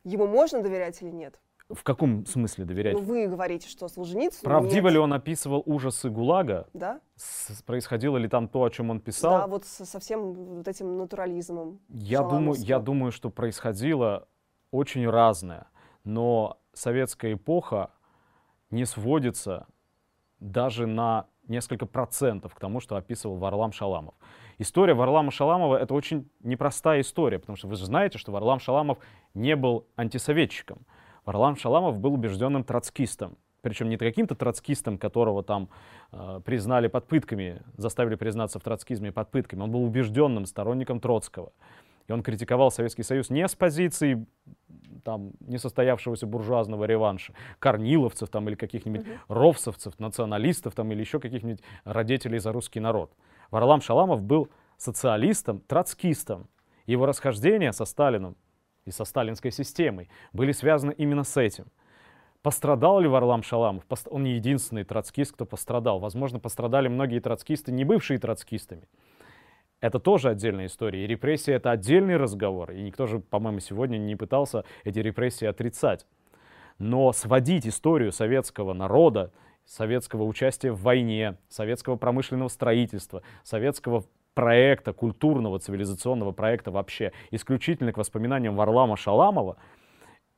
Ему 0.03 0.27
можно 0.27 0.61
доверять 0.61 1.01
или 1.01 1.09
нет? 1.09 1.39
В 1.69 1.83
каком 1.83 2.25
смысле 2.25 2.63
доверять? 2.63 2.93
Ну, 2.93 3.01
вы 3.01 3.27
говорите, 3.27 3.67
что 3.67 3.89
Солженицын 3.89 4.41
Правдиво 4.43 4.85
нет. 4.85 4.93
ли 4.93 4.99
он 4.99 5.11
описывал 5.13 5.63
ужасы 5.65 6.09
ГУЛАГа? 6.09 6.67
Да? 6.73 7.01
С- 7.15 7.61
происходило 7.63 8.15
ли 8.15 8.29
там 8.29 8.47
то, 8.47 8.63
о 8.63 8.69
чем 8.69 8.89
он 8.89 9.01
писал? 9.01 9.39
Да, 9.39 9.47
вот 9.47 9.65
со, 9.65 9.99
всем 9.99 10.33
вот 10.33 10.67
этим 10.67 10.97
натурализмом. 10.97 11.81
Я 11.89 12.23
думаю, 12.23 12.55
я 12.57 12.79
думаю, 12.79 13.11
что 13.11 13.29
происходило 13.29 14.29
очень 14.71 15.09
разное, 15.09 15.67
но 16.05 16.57
советская 16.71 17.33
эпоха 17.33 17.91
не 18.69 18.85
сводится 18.85 19.67
даже 20.39 20.87
на 20.87 21.27
несколько 21.47 21.85
процентов 21.85 22.53
к 22.53 22.59
тому, 22.59 22.79
что 22.79 22.95
описывал 22.95 23.37
Варлам 23.37 23.71
Шаламов. 23.71 24.15
История 24.57 24.93
Варлама 24.93 25.31
Шаламова— 25.31 25.77
это 25.81 25.93
очень 25.93 26.29
непростая 26.41 27.01
история, 27.01 27.39
потому 27.39 27.55
что 27.55 27.67
вы 27.67 27.75
же 27.75 27.85
знаете, 27.85 28.17
что 28.17 28.31
Варлам 28.31 28.59
Шаламов 28.59 28.97
не 29.33 29.55
был 29.55 29.87
антисоветчиком. 29.95 30.79
Варлам 31.25 31.55
Шаламов 31.55 31.99
был 31.99 32.13
убежденным 32.13 32.63
троцкистом. 32.63 33.37
Причем 33.61 33.89
не 33.89 33.97
каким-то 33.97 34.35
троцкистом, 34.35 34.97
которого 34.97 35.43
там 35.43 35.69
э, 36.11 36.41
признали 36.45 36.87
под 36.87 37.07
пытками, 37.07 37.61
заставили 37.75 38.15
признаться 38.15 38.59
в 38.59 38.63
троцкизме 38.63 39.11
под 39.11 39.29
пытками. 39.29 39.61
Он 39.61 39.71
был 39.71 39.83
убежденным 39.83 40.45
сторонником 40.45 40.99
Троцкого. 40.99 41.51
И 42.07 42.11
он 42.11 42.23
критиковал 42.23 42.71
Советский 42.71 43.03
Союз 43.03 43.29
не 43.29 43.47
с 43.47 43.55
позиции 43.55 44.25
там, 45.03 45.31
несостоявшегося 45.39 46.25
буржуазного 46.25 46.85
реванша, 46.85 47.33
корниловцев 47.59 48.29
там, 48.29 48.47
или 48.49 48.55
каких-нибудь 48.55 49.05
ровсовцев, 49.27 49.97
националистов 49.99 50.73
там, 50.75 50.91
или 50.91 50.99
еще 50.99 51.19
каких-нибудь 51.19 51.61
родителей 51.85 52.39
за 52.39 52.51
русский 52.51 52.79
народ. 52.79 53.13
Варлам 53.51 53.81
Шаламов 53.81 54.21
был 54.21 54.49
социалистом, 54.77 55.61
троцкистом. 55.61 56.47
Его 56.85 57.05
расхождения 57.05 57.71
со 57.71 57.85
Сталином 57.85 58.35
и 58.85 58.91
со 58.91 59.03
сталинской 59.05 59.51
системой 59.51 60.09
были 60.33 60.53
связаны 60.53 60.93
именно 60.97 61.23
с 61.23 61.35
этим. 61.37 61.65
Пострадал 62.41 62.99
ли 62.99 63.07
Варлам 63.07 63.43
Шаламов? 63.43 63.83
Он 64.09 64.23
не 64.23 64.35
единственный 64.35 64.85
троцкист, 64.85 65.33
кто 65.33 65.45
пострадал. 65.45 65.99
Возможно, 65.99 66.39
пострадали 66.39 66.87
многие 66.87 67.19
троцкисты, 67.19 67.71
не 67.71 67.83
бывшие 67.83 68.19
троцкистами. 68.19 68.87
Это 69.79 69.99
тоже 69.99 70.29
отдельная 70.29 70.65
история. 70.65 71.03
И 71.03 71.07
репрессии— 71.07 71.53
это 71.53 71.71
отдельный 71.71 72.17
разговор. 72.17 72.71
И 72.71 72.81
никто 72.81 73.05
же, 73.05 73.19
по-моему, 73.19 73.59
сегодня 73.59 73.97
не 73.97 74.15
пытался 74.15 74.65
эти 74.83 74.99
репрессии 74.99 75.45
отрицать. 75.45 76.07
Но 76.79 77.11
сводить 77.11 77.67
историю 77.67 78.11
советского 78.11 78.73
народа, 78.73 79.31
советского 79.65 80.23
участия 80.23 80.71
в 80.71 80.81
войне, 80.81 81.37
советского 81.49 81.95
промышленного 81.95 82.47
строительства, 82.47 83.21
советского 83.43 84.03
проекта, 84.33 84.93
культурного, 84.93 85.59
цивилизационного 85.59 86.31
проекта 86.31 86.71
вообще, 86.71 87.11
исключительно 87.31 87.91
к 87.91 87.97
воспоминаниям 87.97 88.55
Варлама 88.55 88.95
Шаламова, 88.95 89.57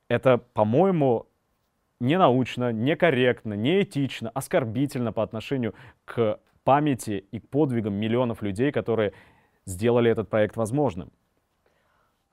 это, 0.08 0.38
по-моему, 0.38 1.26
не 2.00 2.18
научно, 2.18 2.72
некорректно, 2.72 3.54
неэтично, 3.54 4.30
оскорбительно 4.30 5.12
по 5.12 5.22
отношению 5.22 5.74
к 6.04 6.40
памяти 6.64 7.24
и 7.30 7.40
к 7.40 7.48
подвигам 7.48 7.94
миллионов 7.94 8.42
людей, 8.42 8.72
которые 8.72 9.12
сделали 9.64 10.10
этот 10.10 10.28
проект 10.28 10.56
возможным. 10.56 11.10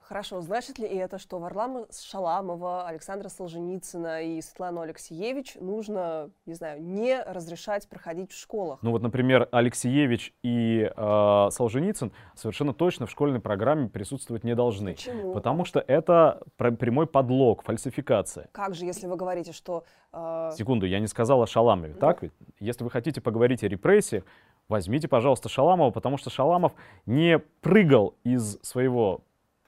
Хорошо, 0.08 0.40
значит 0.40 0.78
ли 0.78 0.86
это, 0.88 1.18
что 1.18 1.38
Варлама 1.38 1.84
Шаламова, 1.92 2.88
Александра 2.88 3.28
Солженицына 3.28 4.22
и 4.22 4.40
Светлану 4.40 4.80
Алексеевич 4.80 5.56
нужно, 5.60 6.30
не 6.46 6.54
знаю, 6.54 6.82
не 6.82 7.22
разрешать 7.22 7.86
проходить 7.90 8.32
в 8.32 8.38
школах? 8.38 8.78
Ну 8.80 8.92
вот, 8.92 9.02
например, 9.02 9.50
Алексеевич 9.52 10.32
и 10.42 10.90
э, 10.96 11.48
Солженицын 11.50 12.10
совершенно 12.34 12.72
точно 12.72 13.04
в 13.04 13.10
школьной 13.10 13.40
программе 13.40 13.90
присутствовать 13.90 14.44
не 14.44 14.54
должны. 14.54 14.94
Почему? 14.94 15.34
Потому 15.34 15.66
что 15.66 15.84
это 15.86 16.40
прямой 16.56 17.06
подлог, 17.06 17.62
фальсификация. 17.62 18.48
Как 18.52 18.74
же, 18.74 18.86
если 18.86 19.06
вы 19.06 19.16
говорите, 19.16 19.52
что... 19.52 19.84
Э... 20.14 20.52
Секунду, 20.56 20.86
я 20.86 21.00
не 21.00 21.06
сказал 21.06 21.42
о 21.42 21.46
Шаламове, 21.46 21.92
ну. 21.92 22.00
так 22.00 22.22
ведь? 22.22 22.32
Если 22.60 22.82
вы 22.82 22.90
хотите 22.90 23.20
поговорить 23.20 23.62
о 23.62 23.68
репрессиях, 23.68 24.24
возьмите, 24.68 25.08
пожалуйста, 25.08 25.48
Шаламова, 25.48 25.90
потому 25.90 26.18
что 26.18 26.30
Шаламов 26.30 26.72
не 27.06 27.38
прыгал 27.38 28.14
из 28.24 28.58
своего 28.62 29.22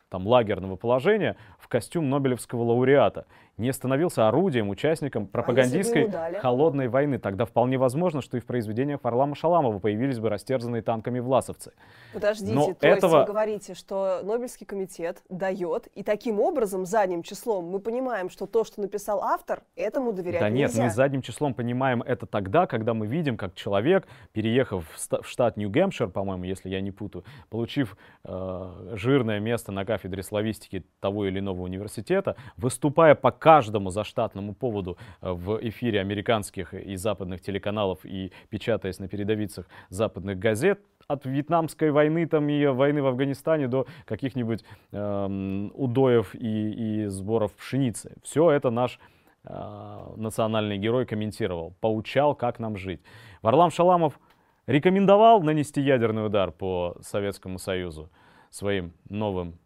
там, 0.08 0.26
лагерного 0.26 0.76
положения 0.76 1.36
в 1.58 1.68
костюм 1.68 2.10
Нобелевского 2.10 2.62
лауреата 2.62 3.26
не 3.60 3.72
становился 3.72 4.26
орудием, 4.26 4.68
участником 4.68 5.24
а 5.24 5.26
пропагандистской 5.26 6.10
а 6.10 6.40
холодной 6.40 6.88
войны. 6.88 7.18
Тогда 7.18 7.44
вполне 7.44 7.78
возможно, 7.78 8.22
что 8.22 8.36
и 8.36 8.40
в 8.40 8.46
произведениях 8.46 9.00
Варлама 9.02 9.34
Шаламова 9.34 9.78
появились 9.78 10.18
бы 10.18 10.28
растерзанные 10.28 10.82
танками 10.82 11.20
власовцы. 11.20 11.72
Подождите, 12.12 12.54
Но 12.54 12.74
то 12.74 12.86
этого... 12.86 13.18
есть 13.18 13.28
вы 13.28 13.32
говорите, 13.32 13.74
что 13.74 14.20
Нобелевский 14.24 14.66
комитет 14.66 15.22
дает, 15.28 15.86
и 15.88 16.02
таким 16.02 16.40
образом, 16.40 16.86
задним 16.86 17.22
числом, 17.22 17.66
мы 17.66 17.78
понимаем, 17.78 18.30
что 18.30 18.46
то, 18.46 18.64
что 18.64 18.80
написал 18.80 19.22
автор, 19.22 19.62
этому 19.76 20.12
доверять 20.12 20.40
да 20.40 20.48
нельзя. 20.48 20.78
нет, 20.78 20.88
мы 20.88 20.90
задним 20.90 21.22
числом 21.22 21.54
понимаем 21.54 22.02
это 22.02 22.26
тогда, 22.26 22.66
когда 22.66 22.94
мы 22.94 23.06
видим, 23.06 23.36
как 23.36 23.54
человек, 23.54 24.08
переехав 24.32 24.84
в 24.88 25.26
штат 25.26 25.56
Нью-Гэмпшир, 25.56 26.08
по-моему, 26.08 26.44
если 26.44 26.68
я 26.68 26.80
не 26.80 26.90
путаю, 26.90 27.24
получив 27.50 27.96
э, 28.24 28.92
жирное 28.94 29.40
место 29.40 29.72
на 29.72 29.84
кафедре 29.84 30.22
славистики 30.22 30.84
того 31.00 31.26
или 31.26 31.38
иного 31.38 31.62
университета, 31.62 32.36
выступая 32.56 33.14
по 33.14 33.30
каждому 33.50 33.90
заштатному 33.90 34.54
поводу 34.54 34.96
э, 35.22 35.32
в 35.32 35.58
эфире 35.68 36.00
американских 36.00 36.72
и 36.72 36.94
западных 36.96 37.40
телеканалов 37.40 37.98
и 38.04 38.30
печатаясь 38.48 39.00
на 39.00 39.08
передовицах 39.08 39.66
западных 39.88 40.38
газет, 40.38 40.78
от 41.08 41.26
вьетнамской 41.26 41.90
войны 41.90 42.26
там 42.26 42.48
и 42.48 42.66
войны 42.66 43.02
в 43.02 43.06
Афганистане 43.06 43.66
до 43.66 43.86
каких-нибудь 44.04 44.64
э, 44.92 45.68
удоев 45.74 46.34
и, 46.36 47.02
и 47.04 47.06
сборов 47.06 47.52
пшеницы. 47.54 48.12
Все 48.22 48.52
это 48.52 48.70
наш 48.70 49.00
э, 49.44 50.14
национальный 50.16 50.78
герой 50.78 51.04
комментировал, 51.06 51.74
поучал, 51.80 52.36
как 52.36 52.60
нам 52.60 52.76
жить. 52.76 53.00
Варлам 53.42 53.72
Шаламов 53.72 54.20
рекомендовал 54.68 55.42
нанести 55.42 55.80
ядерный 55.80 56.24
удар 56.26 56.52
по 56.52 56.96
Советскому 57.00 57.58
Союзу 57.58 58.10
своим 58.50 58.92
новым 59.08 59.58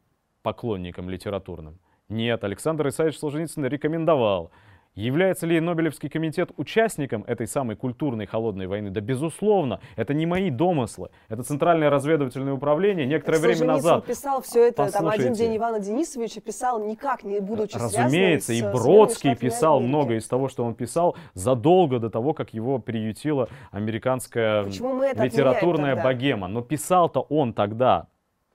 поклонникам 0.42 1.10
литературным. 1.10 1.78
Нет, 2.08 2.44
Александр 2.44 2.88
Исаевич 2.88 3.18
Солженицын 3.18 3.64
рекомендовал. 3.64 4.50
Является 4.94 5.44
ли 5.46 5.58
Нобелевский 5.58 6.08
комитет 6.08 6.50
участником 6.56 7.24
этой 7.26 7.48
самой 7.48 7.74
культурной 7.74 8.26
холодной 8.26 8.68
войны? 8.68 8.90
Да, 8.90 9.00
безусловно, 9.00 9.80
это 9.96 10.14
не 10.14 10.24
мои 10.24 10.50
домыслы. 10.50 11.10
Это 11.28 11.42
Центральное 11.42 11.90
разведывательное 11.90 12.52
управление 12.52 13.04
некоторое 13.04 13.38
так 13.38 13.46
время 13.46 13.66
назад. 13.66 14.06
писал 14.06 14.40
все 14.42 14.68
это, 14.68 14.88
там 14.92 15.08
один 15.08 15.32
день 15.32 15.56
Ивана 15.56 15.80
Денисовича 15.80 16.40
писал 16.40 16.80
никак 16.84 17.24
не 17.24 17.40
будучи 17.40 17.76
Разумеется, 17.76 18.52
и 18.52 18.62
Бродский 18.62 19.34
писал 19.34 19.78
Америки. 19.78 19.88
много 19.88 20.14
из 20.14 20.28
того, 20.28 20.48
что 20.48 20.62
он 20.64 20.74
писал 20.74 21.16
задолго 21.32 21.98
до 21.98 22.08
того, 22.08 22.32
как 22.32 22.54
его 22.54 22.78
приютила 22.78 23.48
американская 23.72 24.62
литературная 24.62 26.00
богема. 26.00 26.46
Но 26.46 26.62
писал-то 26.62 27.22
он 27.22 27.52
тогда 27.52 28.06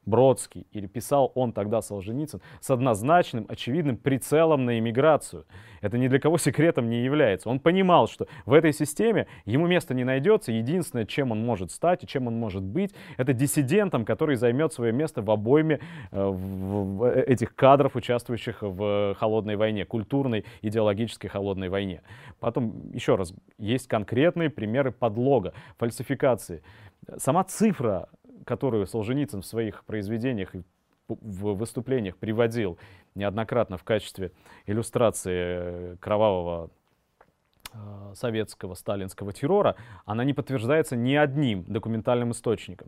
Бродский 0.05 0.65
или 0.71 0.87
писал 0.87 1.31
он 1.35 1.53
тогда 1.53 1.81
Солженицын 1.81 2.41
с 2.61 2.69
однозначным, 2.69 3.45
очевидным 3.47 3.97
прицелом 3.97 4.65
на 4.65 4.79
иммиграцию. 4.79 5.45
Это 5.81 5.97
ни 5.97 6.07
для 6.07 6.19
кого 6.19 6.37
секретом 6.37 6.89
не 6.89 7.03
является. 7.03 7.49
Он 7.49 7.59
понимал, 7.59 8.07
что 8.07 8.27
в 8.45 8.53
этой 8.53 8.73
системе 8.73 9.27
ему 9.45 9.67
места 9.67 9.93
не 9.93 10.03
найдется. 10.03 10.51
Единственное, 10.51 11.05
чем 11.05 11.31
он 11.31 11.45
может 11.45 11.71
стать 11.71 12.03
и 12.03 12.07
чем 12.07 12.27
он 12.27 12.35
может 12.35 12.63
быть, 12.63 12.93
это 13.17 13.33
диссидентом, 13.33 14.05
который 14.05 14.35
займет 14.35 14.73
свое 14.73 14.91
место 14.91 15.21
в 15.21 15.29
обойме 15.31 15.79
э, 16.11 16.27
в 16.27 17.09
этих 17.09 17.55
кадров, 17.55 17.95
участвующих 17.95 18.61
в 18.61 19.15
холодной 19.19 19.55
войне, 19.55 19.85
культурной, 19.85 20.45
идеологической 20.61 21.29
холодной 21.29 21.69
войне. 21.69 22.01
Потом, 22.39 22.91
еще 22.91 23.15
раз, 23.15 23.33
есть 23.57 23.87
конкретные 23.87 24.49
примеры 24.49 24.91
подлога, 24.91 25.53
фальсификации. 25.77 26.63
Сама 27.17 27.43
цифра 27.43 28.09
которую 28.49 28.87
Солженицын 28.87 29.43
в 29.43 29.45
своих 29.45 29.85
произведениях 29.85 30.55
и 30.55 30.63
в 31.07 31.53
выступлениях 31.53 32.17
приводил 32.17 32.79
неоднократно 33.13 33.77
в 33.77 33.83
качестве 33.83 34.31
иллюстрации 34.65 35.95
кровавого 35.97 36.71
э, 37.71 38.13
советского 38.15 38.73
сталинского 38.73 39.33
террора, 39.33 39.75
она 40.05 40.23
не 40.23 40.33
подтверждается 40.33 40.95
ни 40.95 41.13
одним 41.13 41.63
документальным 41.65 42.31
источником. 42.31 42.87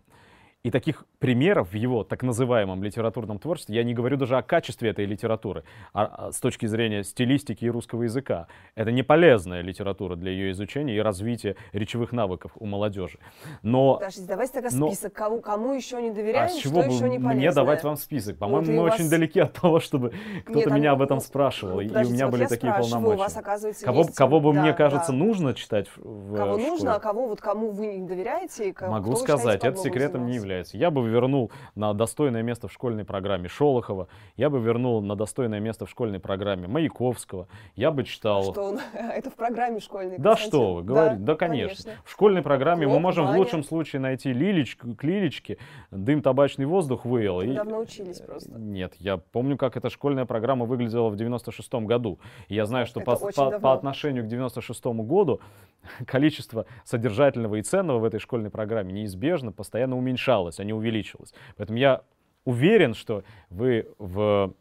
И 0.63 0.69
таких 0.69 1.05
примеров 1.17 1.71
в 1.71 1.75
его 1.75 2.03
так 2.03 2.21
называемом 2.21 2.83
литературном 2.83 3.39
творчестве, 3.39 3.75
я 3.75 3.83
не 3.83 3.95
говорю 3.95 4.17
даже 4.17 4.37
о 4.37 4.43
качестве 4.43 4.91
этой 4.91 5.05
литературы, 5.05 5.63
а, 5.91 6.27
а 6.27 6.31
с 6.31 6.39
точки 6.39 6.67
зрения 6.67 7.03
стилистики 7.03 7.65
и 7.65 7.69
русского 7.69 8.03
языка. 8.03 8.45
Это 8.75 8.91
не 8.91 9.01
полезная 9.01 9.61
литература 9.61 10.15
для 10.15 10.31
ее 10.31 10.51
изучения 10.51 10.95
и 10.95 10.99
развития 10.99 11.55
речевых 11.73 12.11
навыков 12.11 12.51
у 12.59 12.67
молодежи. 12.67 13.17
Но, 13.63 13.95
Подождите, 13.95 14.27
давайте 14.27 14.53
тогда 14.53 14.69
но, 14.71 14.87
список, 14.91 15.13
кому, 15.13 15.41
кому 15.41 15.73
еще 15.73 15.99
не 15.99 16.11
доверяем, 16.11 16.45
а 16.45 16.49
с 16.49 16.57
чего 16.57 16.83
что 16.83 16.91
еще 16.91 17.09
не 17.09 17.17
полезное? 17.17 17.35
мне 17.35 17.51
давать 17.51 17.83
вам 17.83 17.95
список? 17.95 18.37
По-моему, 18.37 18.67
вот 18.67 18.75
мы 18.75 18.83
вас... 18.83 18.93
очень 18.93 19.09
далеки 19.09 19.39
от 19.39 19.53
того, 19.53 19.79
чтобы 19.79 20.13
кто-то 20.45 20.69
Нет, 20.69 20.77
меня 20.77 20.91
об 20.91 21.01
этом 21.01 21.21
спрашивал, 21.21 21.79
и 21.79 21.87
у 21.87 22.11
меня 22.11 22.27
вот 22.27 22.33
были 22.33 22.45
такие 22.45 22.71
полномочия. 22.71 23.17
Вас, 23.17 23.35
оказывается, 23.35 23.83
кого, 23.83 24.01
есть... 24.01 24.15
кого 24.15 24.39
бы 24.39 24.53
да, 24.53 24.61
мне 24.61 24.73
кажется 24.73 25.11
да. 25.11 25.17
нужно 25.17 25.55
читать 25.55 25.87
в 25.95 26.35
Кого 26.35 26.53
школе? 26.53 26.67
нужно, 26.67 26.95
а 26.95 26.99
кого 26.99 27.27
вот 27.27 27.41
кому 27.41 27.71
вы 27.71 27.87
не 27.87 28.07
доверяете? 28.07 28.73
Кого, 28.73 28.91
Могу 28.91 29.15
сказать, 29.15 29.63
это 29.63 29.75
секретом 29.77 30.27
не 30.27 30.35
является. 30.35 30.50
Я 30.73 30.91
бы 30.91 31.07
вернул 31.07 31.51
на 31.75 31.93
достойное 31.93 32.43
место 32.43 32.67
в 32.67 32.73
школьной 32.73 33.05
программе 33.05 33.47
Шолохова, 33.47 34.07
я 34.37 34.49
бы 34.49 34.59
вернул 34.59 35.01
на 35.01 35.15
достойное 35.15 35.59
место 35.59 35.85
в 35.85 35.89
школьной 35.89 36.19
программе 36.19 36.67
Маяковского, 36.67 37.47
я 37.75 37.91
бы 37.91 38.03
читал... 38.03 38.51
Что 38.51 38.63
он... 38.63 38.79
Это 38.93 39.29
в 39.29 39.35
программе 39.35 39.79
школьной, 39.79 40.17
Да 40.17 40.35
что 40.35 40.75
вы, 40.75 40.83
говорите, 40.83 41.17
да, 41.19 41.33
да 41.33 41.35
конечно. 41.35 41.83
конечно. 41.83 42.03
В 42.05 42.11
школьной 42.11 42.41
программе 42.41 42.85
Клоп, 42.85 42.95
мы 42.95 43.01
можем 43.01 43.25
Ваня. 43.25 43.37
в 43.37 43.39
лучшем 43.39 43.63
случае 43.63 43.99
найти 44.01 44.33
лилечку, 44.33 44.95
к 44.95 45.03
лилечке, 45.03 45.57
дым 45.91 46.21
табачный 46.21 46.65
воздух 46.65 47.05
выел. 47.05 47.41
И... 47.41 47.53
Давно 47.53 47.79
учились 47.79 48.19
просто. 48.19 48.51
Нет, 48.51 48.93
я 48.99 49.17
помню, 49.17 49.57
как 49.57 49.77
эта 49.77 49.89
школьная 49.89 50.25
программа 50.25 50.65
выглядела 50.65 51.09
в 51.09 51.15
96 51.15 51.73
году. 51.73 52.19
И 52.47 52.55
я 52.55 52.65
знаю, 52.65 52.85
что 52.85 52.99
по, 53.01 53.15
по, 53.15 53.59
по 53.59 53.73
отношению 53.73 54.23
к 54.23 54.27
96 54.27 54.85
году 54.85 55.39
количество 56.05 56.65
содержательного 56.83 57.55
и 57.55 57.61
ценного 57.61 57.99
в 57.99 58.03
этой 58.03 58.19
школьной 58.19 58.49
программе 58.49 58.93
неизбежно 58.93 59.51
постоянно 59.51 59.97
уменьшалось, 59.97 60.31
а 60.59 60.63
не 60.63 60.73
увеличилось. 60.73 61.33
Поэтому 61.57 61.77
я 61.77 62.01
уверен, 62.45 62.93
что 62.93 63.23
вы 63.49 63.87
в 63.97 64.53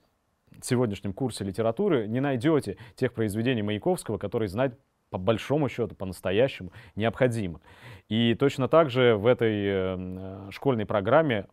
сегодняшнем 0.63 1.13
курсе 1.13 1.45
литературы 1.45 2.07
не 2.07 2.21
найдете 2.21 2.77
тех 2.97 3.13
произведений 3.13 3.63
Маяковского, 3.63 4.19
которые 4.19 4.49
знать 4.49 4.73
по 5.11 5.19
большому 5.19 5.69
счету, 5.69 5.95
по-настоящему 5.95 6.71
необходимо. 6.95 7.61
И 8.09 8.35
точно 8.35 8.69
так 8.69 8.91
же 8.91 9.17
в 9.17 9.27
этой 9.27 9.65
э, 9.67 10.51
школьной 10.51 10.87
программе 10.87 11.47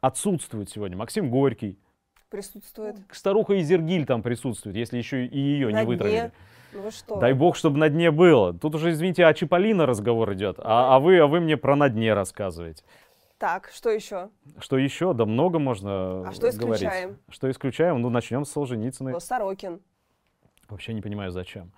отсутствует 0.00 0.68
сегодня 0.68 0.96
Максим 0.96 1.30
Горький. 1.30 1.78
Присутствует. 2.28 2.96
Старуха 3.10 3.60
Изергиль 3.60 4.06
там 4.06 4.22
присутствует, 4.22 4.76
если 4.76 4.98
еще 4.98 5.26
и 5.26 5.38
ее 5.38 5.72
На 5.72 5.80
не 5.80 5.86
вытравили. 5.86 6.32
Ну 6.72 6.82
вы 6.82 6.90
что? 6.92 7.16
Дай 7.18 7.32
бог, 7.32 7.56
чтобы 7.56 7.78
на 7.78 7.88
дне 7.88 8.10
было. 8.10 8.52
Тут 8.54 8.76
уже, 8.76 8.90
извините, 8.90 9.26
о 9.26 9.34
Чиполлино 9.34 9.86
разговор 9.86 10.32
идет, 10.34 10.58
а, 10.60 10.94
а, 10.94 11.00
вы, 11.00 11.18
а 11.18 11.26
вы 11.26 11.40
мне 11.40 11.56
про 11.56 11.74
на 11.74 11.88
дне 11.88 12.14
рассказываете. 12.14 12.84
Так, 13.40 13.70
что 13.72 13.88
еще? 13.88 14.28
Что 14.58 14.76
еще? 14.76 15.14
Да 15.14 15.24
много 15.24 15.58
можно 15.58 16.28
А 16.28 16.32
что 16.32 16.52
говорить. 16.52 16.82
исключаем? 16.82 17.18
Что 17.30 17.50
исключаем? 17.50 18.02
Ну, 18.02 18.10
начнем 18.10 18.44
с 18.44 18.50
Солженицыной. 18.50 19.12
Ну, 19.12 19.18
Сорокин. 19.18 19.80
Вообще 20.68 20.92
не 20.92 21.00
понимаю, 21.00 21.30
зачем. 21.30 21.72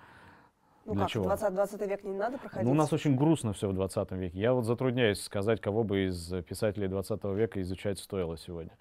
Ну 0.86 0.94
Для 0.94 1.04
как, 1.04 1.12
чего? 1.12 1.22
20, 1.22 1.54
20 1.54 1.80
век 1.88 2.02
не 2.02 2.16
надо 2.16 2.38
проходить? 2.38 2.66
Ну, 2.66 2.72
у 2.72 2.74
нас 2.74 2.92
очень 2.92 3.14
грустно 3.14 3.52
все 3.52 3.68
в 3.68 3.74
20 3.74 4.10
веке. 4.10 4.40
Я 4.40 4.54
вот 4.54 4.64
затрудняюсь 4.64 5.22
сказать, 5.22 5.60
кого 5.60 5.84
бы 5.84 6.06
из 6.06 6.32
писателей 6.42 6.88
20 6.88 7.22
века 7.26 7.62
изучать 7.62 8.00
стоило 8.00 8.36
сегодня. 8.36 8.72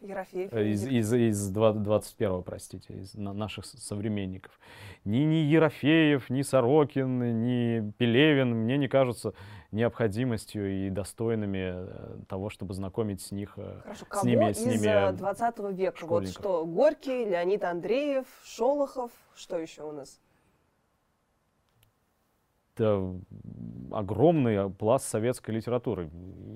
Ерофеев. 0.00 0.52
Э, 0.52 0.68
из, 0.68 0.86
из, 0.86 1.12
из 1.12 1.56
21-го, 1.56 2.42
простите, 2.42 2.94
из 2.94 3.14
наших 3.14 3.64
современников. 3.64 4.58
Ни, 5.04 5.18
ни 5.18 5.36
Ерофеев, 5.36 6.30
ни 6.30 6.42
Сорокин, 6.42 7.42
ни 7.42 7.90
Пелевин 7.92 8.54
мне 8.54 8.76
не 8.76 8.88
кажутся 8.88 9.34
необходимостью 9.70 10.86
и 10.86 10.90
достойными 10.90 11.72
э, 11.74 12.16
того, 12.28 12.50
чтобы 12.50 12.74
знакомить 12.74 13.20
с 13.20 13.32
них, 13.32 13.54
э, 13.56 13.80
Хорошо, 13.82 14.06
с 14.10 14.24
ними, 14.24 14.52
с 14.52 14.64
ними 14.64 15.16
20 15.16 15.58
века? 15.72 16.06
Вот 16.06 16.28
что, 16.28 16.64
Горький, 16.64 17.24
Леонид 17.24 17.64
Андреев, 17.64 18.26
Шолохов, 18.44 19.10
что 19.34 19.58
еще 19.58 19.82
у 19.82 19.92
нас? 19.92 20.20
Это 22.78 23.14
огромный 23.90 24.70
пласт 24.70 25.08
советской 25.08 25.52
литературы. 25.52 26.10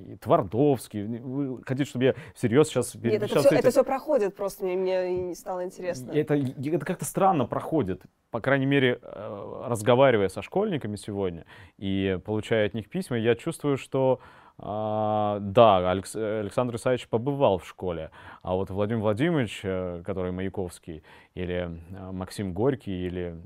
И 0.09 0.17
Твардовский. 0.17 1.19
Вы 1.19 1.63
хотите, 1.65 1.89
чтобы 1.89 2.05
я 2.05 2.15
всерьез 2.35 2.69
сейчас... 2.69 2.95
Нет, 2.95 3.23
это, 3.23 3.27
все, 3.27 3.49
эти... 3.49 3.55
это 3.55 3.71
все 3.71 3.85
проходит, 3.85 4.37
просто 4.37 4.65
мне, 4.65 4.77
мне 4.77 5.35
стало 5.35 5.65
интересно. 5.65 6.13
Это, 6.13 6.35
это 6.35 6.85
как-то 6.85 7.05
странно 7.05 7.47
проходит. 7.47 8.03
По 8.31 8.41
крайней 8.41 8.67
мере, 8.67 8.99
э, 9.03 9.63
разговаривая 9.67 10.29
со 10.29 10.43
школьниками 10.43 10.97
сегодня 10.97 11.45
и 11.79 12.19
получая 12.25 12.67
от 12.67 12.75
них 12.75 12.89
письма, 12.89 13.19
я 13.19 13.35
чувствую, 13.35 13.77
что 13.77 14.21
а, 14.59 15.39
да, 15.41 15.91
Алекс, 15.91 16.15
Александр 16.15 16.77
Исаевич 16.77 17.09
побывал 17.09 17.59
в 17.59 17.67
школе, 17.67 18.11
а 18.43 18.55
вот 18.55 18.71
Владимир 18.71 19.01
Владимирович, 19.01 19.61
э, 19.65 20.03
который 20.05 20.31
Маяковский, 20.31 21.03
или 21.35 21.81
э, 21.91 22.13
Максим 22.13 22.53
Горький, 22.53 23.07
или 23.07 23.37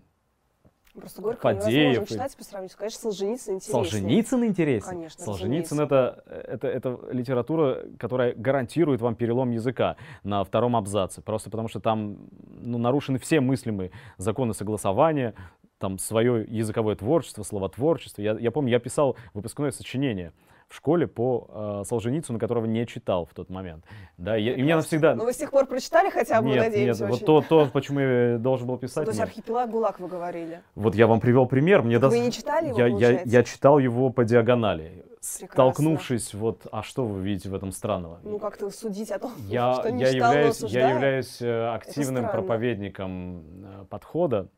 Просто 1.00 1.22
Горького 1.22 1.54
Фадеев. 1.54 1.92
невозможно 1.92 2.06
читать 2.06 2.36
по 2.36 2.44
сравнению. 2.44 2.76
Конечно, 2.76 3.00
Солженицын 3.00 3.54
интереснее. 3.54 3.72
Солженицын 3.72 4.44
интереснее? 4.44 4.90
Конечно, 4.96 5.24
Солженицын 5.24 5.80
это, 5.80 6.24
это, 6.26 6.68
это 6.68 6.98
литература, 7.10 7.84
которая 7.98 8.34
гарантирует 8.34 9.00
вам 9.00 9.14
перелом 9.14 9.50
языка 9.50 9.96
на 10.22 10.42
втором 10.44 10.74
абзаце. 10.76 11.20
Просто 11.20 11.50
потому 11.50 11.68
что 11.68 11.80
там 11.80 12.16
ну, 12.48 12.78
нарушены 12.78 13.18
все 13.18 13.40
мыслимые 13.40 13.90
законы 14.16 14.54
согласования, 14.54 15.34
там 15.78 15.98
свое 15.98 16.46
языковое 16.48 16.96
творчество, 16.96 17.42
словотворчество. 17.42 18.22
Я, 18.22 18.36
я 18.38 18.50
помню, 18.50 18.70
я 18.70 18.78
писал 18.78 19.16
выпускное 19.34 19.70
сочинение 19.72 20.32
в 20.68 20.74
школе 20.74 21.06
по 21.06 21.82
э, 21.82 21.84
Солженицыну, 21.86 22.38
которого 22.38 22.66
не 22.66 22.86
читал 22.86 23.24
в 23.24 23.34
тот 23.34 23.50
момент. 23.50 23.84
Да, 24.16 24.34
я, 24.36 24.54
и 24.54 24.62
меня 24.62 24.76
навсегда... 24.76 25.14
Ну 25.14 25.24
вы 25.24 25.32
с 25.32 25.36
тех 25.36 25.50
пор 25.50 25.66
прочитали 25.66 26.10
хотя 26.10 26.42
бы, 26.42 26.48
нет, 26.48 26.64
надеюсь, 26.64 26.98
Нет, 26.98 27.08
вот 27.08 27.24
то, 27.24 27.40
то, 27.40 27.70
почему 27.72 28.00
я 28.00 28.38
должен 28.38 28.66
был 28.66 28.76
писать. 28.76 29.04
То 29.04 29.10
есть 29.10 29.20
архипелаг 29.20 29.70
ГУЛАГ 29.70 30.00
вы 30.00 30.08
говорили. 30.08 30.62
Вот 30.74 30.94
я 30.94 31.06
вам 31.06 31.20
привел 31.20 31.46
пример. 31.46 31.82
Мне 31.82 31.98
вы 31.98 32.18
не 32.18 32.32
читали 32.32 32.68
его, 32.68 32.78
я, 32.78 32.86
я, 32.86 33.22
я 33.24 33.44
читал 33.44 33.78
его 33.78 34.10
по 34.10 34.24
диагонали. 34.24 35.04
Прекрасно. 35.38 35.54
Столкнувшись, 35.54 36.34
вот, 36.34 36.66
а 36.70 36.82
что 36.82 37.04
вы 37.04 37.20
видите 37.20 37.48
в 37.48 37.54
этом 37.54 37.72
странного? 37.72 38.20
Ну, 38.22 38.38
как-то 38.38 38.70
судить 38.70 39.10
о 39.10 39.18
том, 39.18 39.32
я, 39.48 39.74
что 39.74 39.90
не 39.90 40.02
я 40.02 40.12
читал, 40.12 40.32
являюсь, 40.32 40.60
Я 40.60 40.90
являюсь 40.90 41.42
э, 41.42 41.74
активным 41.74 42.28
проповедником 42.28 43.42
э, 43.64 43.84
подхода, 43.90 44.48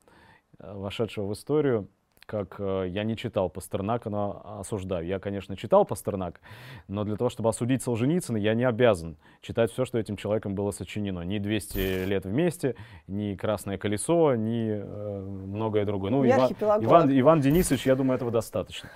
э, 0.59 0.73
вошедшего 0.75 1.27
в 1.27 1.33
историю 1.33 1.89
как 2.29 2.57
э, 2.59 2.89
я 2.89 3.05
не 3.05 3.17
читал 3.17 3.49
Пастернака, 3.49 4.11
но 4.11 4.59
осуждаю. 4.61 5.07
Я, 5.07 5.19
конечно, 5.19 5.57
читал 5.57 5.87
Пастернак, 5.87 6.41
но 6.87 7.05
для 7.05 7.17
того, 7.17 7.31
чтобы 7.31 7.49
осудить 7.49 7.83
Солженицына, 7.83 8.37
я 8.37 8.53
не 8.53 8.65
обязан 8.65 9.17
читать 9.41 9.73
все, 9.73 9.87
что 9.87 9.99
этим 9.99 10.17
человеком 10.17 10.55
было 10.55 10.71
сочинено. 10.71 11.23
Ни 11.23 11.39
«200 11.39 12.05
лет 12.05 12.27
вместе», 12.27 12.77
ни 13.07 13.35
«Красное 13.35 13.79
колесо», 13.79 14.35
ни 14.35 14.69
э, 14.71 15.21
многое 15.21 15.87
другое. 15.87 16.11
Ну, 16.11 16.27
Иван, 16.27 16.53
Иван, 16.85 17.19
Иван 17.19 17.41
Денисович, 17.41 17.87
я 17.87 17.97
думаю, 17.97 18.17
этого 18.17 18.31
достаточно. 18.31 18.91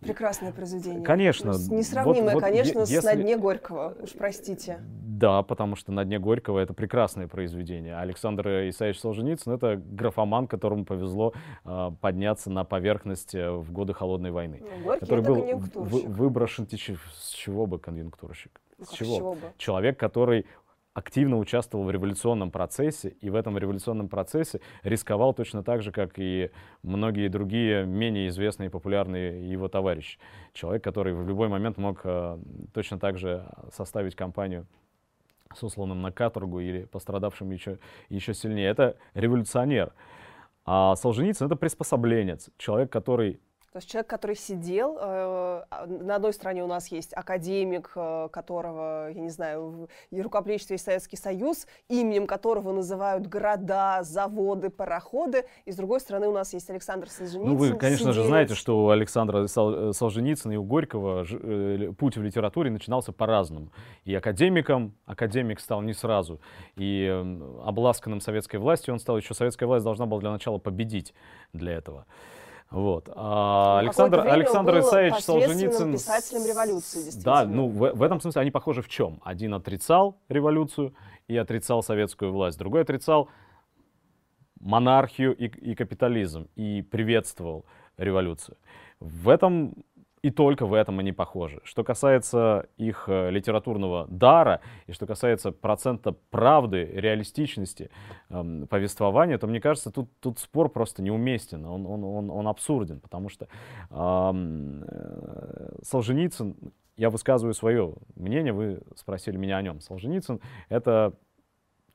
Прекрасное 0.00 0.52
произведение. 0.52 1.02
Конечно. 1.02 1.50
Несравнимое, 1.50 2.34
вот, 2.34 2.34
вот, 2.34 2.42
конечно, 2.42 2.80
если... 2.80 3.00
с 3.00 3.04
«На 3.04 3.14
дне 3.14 3.36
Горького», 3.36 3.94
уж 4.02 4.12
простите. 4.12 4.80
Да, 4.80 5.42
потому 5.42 5.76
что 5.76 5.92
«На 5.92 6.04
дне 6.04 6.18
Горького»— 6.18 6.58
это 6.60 6.74
прекрасное 6.74 7.26
произведение. 7.26 7.96
Александр 7.96 8.68
Исаевич 8.68 9.00
Солженицын— 9.00 9.52
это 9.54 9.76
графоман, 9.76 10.46
которому 10.46 10.84
повезло 10.84 11.32
э, 11.64 11.90
подняться 12.00 12.50
на 12.50 12.64
поверхность 12.64 13.34
э, 13.34 13.50
в 13.50 13.72
годы 13.72 13.94
Холодной 13.94 14.30
войны. 14.30 14.62
Ну, 14.84 14.98
который 14.98 15.24
был 15.24 15.36
вы, 15.74 16.02
выброшен... 16.02 16.68
С 16.68 17.30
чего 17.30 17.66
бы 17.66 17.78
конъюнктурщик? 17.78 18.60
Ну, 18.78 18.84
с 18.84 18.90
чего? 18.90 19.16
Чего 19.16 19.32
бы? 19.34 19.52
Человек, 19.56 19.98
который 19.98 20.44
активно 20.96 21.36
участвовал 21.36 21.84
в 21.84 21.90
революционном 21.90 22.50
процессе, 22.50 23.10
и 23.20 23.28
в 23.28 23.34
этом 23.34 23.58
революционном 23.58 24.08
процессе 24.08 24.62
рисковал 24.82 25.34
точно 25.34 25.62
так 25.62 25.82
же, 25.82 25.92
как 25.92 26.18
и 26.18 26.50
многие 26.82 27.28
другие 27.28 27.84
менее 27.84 28.28
известные 28.28 28.68
и 28.68 28.70
популярные 28.70 29.46
его 29.46 29.68
товарищи. 29.68 30.18
Человек, 30.54 30.82
который 30.82 31.12
в 31.12 31.28
любой 31.28 31.48
момент 31.48 31.76
мог 31.76 32.00
э, 32.04 32.38
точно 32.72 32.98
так 32.98 33.18
же 33.18 33.46
составить 33.72 34.14
кампанию 34.14 34.66
с 35.54 35.62
условным 35.62 36.00
на 36.00 36.12
каторгу 36.12 36.60
или 36.60 36.84
пострадавшим 36.84 37.50
еще, 37.50 37.78
еще 38.08 38.32
сильнее. 38.32 38.70
Это 38.70 38.96
революционер. 39.12 39.92
А 40.64 40.96
Солженицын— 40.96 41.46
это 41.48 41.56
приспособленец, 41.56 42.48
человек, 42.56 42.90
который 42.90 43.38
то 43.76 43.78
есть 43.78 43.90
человек, 43.90 44.08
который 44.08 44.36
сидел, 44.36 44.96
э, 44.96 44.98
а, 45.68 45.86
на 45.86 46.14
одной 46.14 46.32
стороне 46.32 46.64
у 46.64 46.66
нас 46.66 46.88
есть 46.88 47.12
академик, 47.12 47.92
э, 47.94 48.30
которого, 48.32 49.10
я 49.10 49.20
не 49.20 49.28
знаю, 49.28 49.90
в 50.10 50.18
рукоплеществе 50.18 50.78
Советский 50.78 51.18
Союз, 51.18 51.66
именем 51.90 52.26
которого 52.26 52.72
называют 52.72 53.26
города, 53.26 53.98
заводы, 54.02 54.70
пароходы, 54.70 55.44
и 55.66 55.72
с 55.72 55.76
другой 55.76 56.00
стороны 56.00 56.26
у 56.26 56.32
нас 56.32 56.54
есть 56.54 56.70
Александр 56.70 57.10
Солженицын. 57.10 57.50
Ну, 57.50 57.54
вы, 57.54 57.74
конечно 57.74 57.98
сиделец. 57.98 58.14
же, 58.14 58.24
знаете, 58.24 58.54
что 58.54 58.82
у 58.82 58.88
Александра 58.88 59.46
Солженицына 59.46 60.52
и 60.52 60.56
у 60.56 60.64
Горького 60.64 61.26
э, 61.30 61.92
путь 61.98 62.16
в 62.16 62.22
литературе 62.22 62.70
начинался 62.70 63.12
по-разному. 63.12 63.72
И 64.06 64.14
академиком, 64.14 64.94
академик 65.04 65.60
стал 65.60 65.82
не 65.82 65.92
сразу, 65.92 66.40
и 66.76 67.06
обласканным 67.62 68.22
советской 68.22 68.56
властью 68.56 68.94
он 68.94 69.00
стал, 69.00 69.18
еще 69.18 69.34
советская 69.34 69.66
власть 69.66 69.84
должна 69.84 70.06
была 70.06 70.22
для 70.22 70.30
начала 70.30 70.56
победить 70.56 71.12
для 71.52 71.74
этого. 71.74 72.06
Вот. 72.70 73.08
А 73.14 73.78
Александр, 73.78 74.20
Александр 74.26 74.80
Исаевич 74.80 75.22
Солженицын... 75.22 75.92
писателем 75.92 76.46
революции, 76.46 77.22
Да, 77.22 77.44
ну 77.44 77.68
в, 77.68 77.92
в 77.92 78.02
этом 78.02 78.20
смысле 78.20 78.42
они 78.42 78.50
похожи 78.50 78.82
в 78.82 78.88
чем? 78.88 79.20
Один 79.24 79.54
отрицал 79.54 80.18
революцию 80.28 80.94
и 81.28 81.36
отрицал 81.36 81.82
советскую 81.82 82.32
власть, 82.32 82.58
другой 82.58 82.82
отрицал 82.82 83.28
монархию 84.60 85.34
и, 85.36 85.46
и 85.46 85.74
капитализм 85.74 86.48
и 86.56 86.82
приветствовал 86.82 87.66
революцию. 87.96 88.56
В 88.98 89.28
этом 89.28 89.74
и 90.22 90.30
только 90.30 90.66
в 90.66 90.74
этом 90.74 90.98
они 90.98 91.12
похожи. 91.12 91.60
Что 91.64 91.84
касается 91.84 92.66
их 92.76 93.04
э, 93.08 93.30
литературного 93.30 94.06
дара 94.08 94.60
и 94.86 94.92
что 94.92 95.06
касается 95.06 95.52
процента 95.52 96.12
правды, 96.30 96.84
реалистичности 96.84 97.90
эм, 98.30 98.66
повествования, 98.66 99.38
то 99.38 99.46
мне 99.46 99.60
кажется, 99.60 99.90
тут, 99.90 100.08
тут 100.20 100.38
спор 100.38 100.68
просто 100.68 101.02
неуместен, 101.02 101.64
он, 101.64 101.86
он, 101.86 102.04
он, 102.04 102.30
он 102.30 102.48
абсурден, 102.48 103.00
потому 103.00 103.28
что 103.28 103.46
эм, 103.90 104.84
Солженицын, 105.82 106.56
я 106.96 107.10
высказываю 107.10 107.54
свое 107.54 107.94
мнение, 108.14 108.52
вы 108.52 108.80
спросили 108.94 109.36
меня 109.36 109.58
о 109.58 109.62
нем. 109.62 109.80
Солженицын— 109.80 110.40
это 110.68 111.12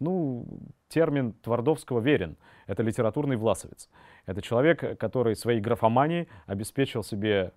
ну, 0.01 0.45
термин 0.89 1.33
Твардовского 1.33 1.99
верен. 1.99 2.37
Это 2.67 2.83
литературный 2.83 3.37
власовец. 3.37 3.89
Это 4.25 4.41
человек, 4.41 4.99
который 4.99 5.35
своей 5.35 5.61
графоманией 5.61 6.27
обеспечил 6.47 7.03
себе 7.03 7.53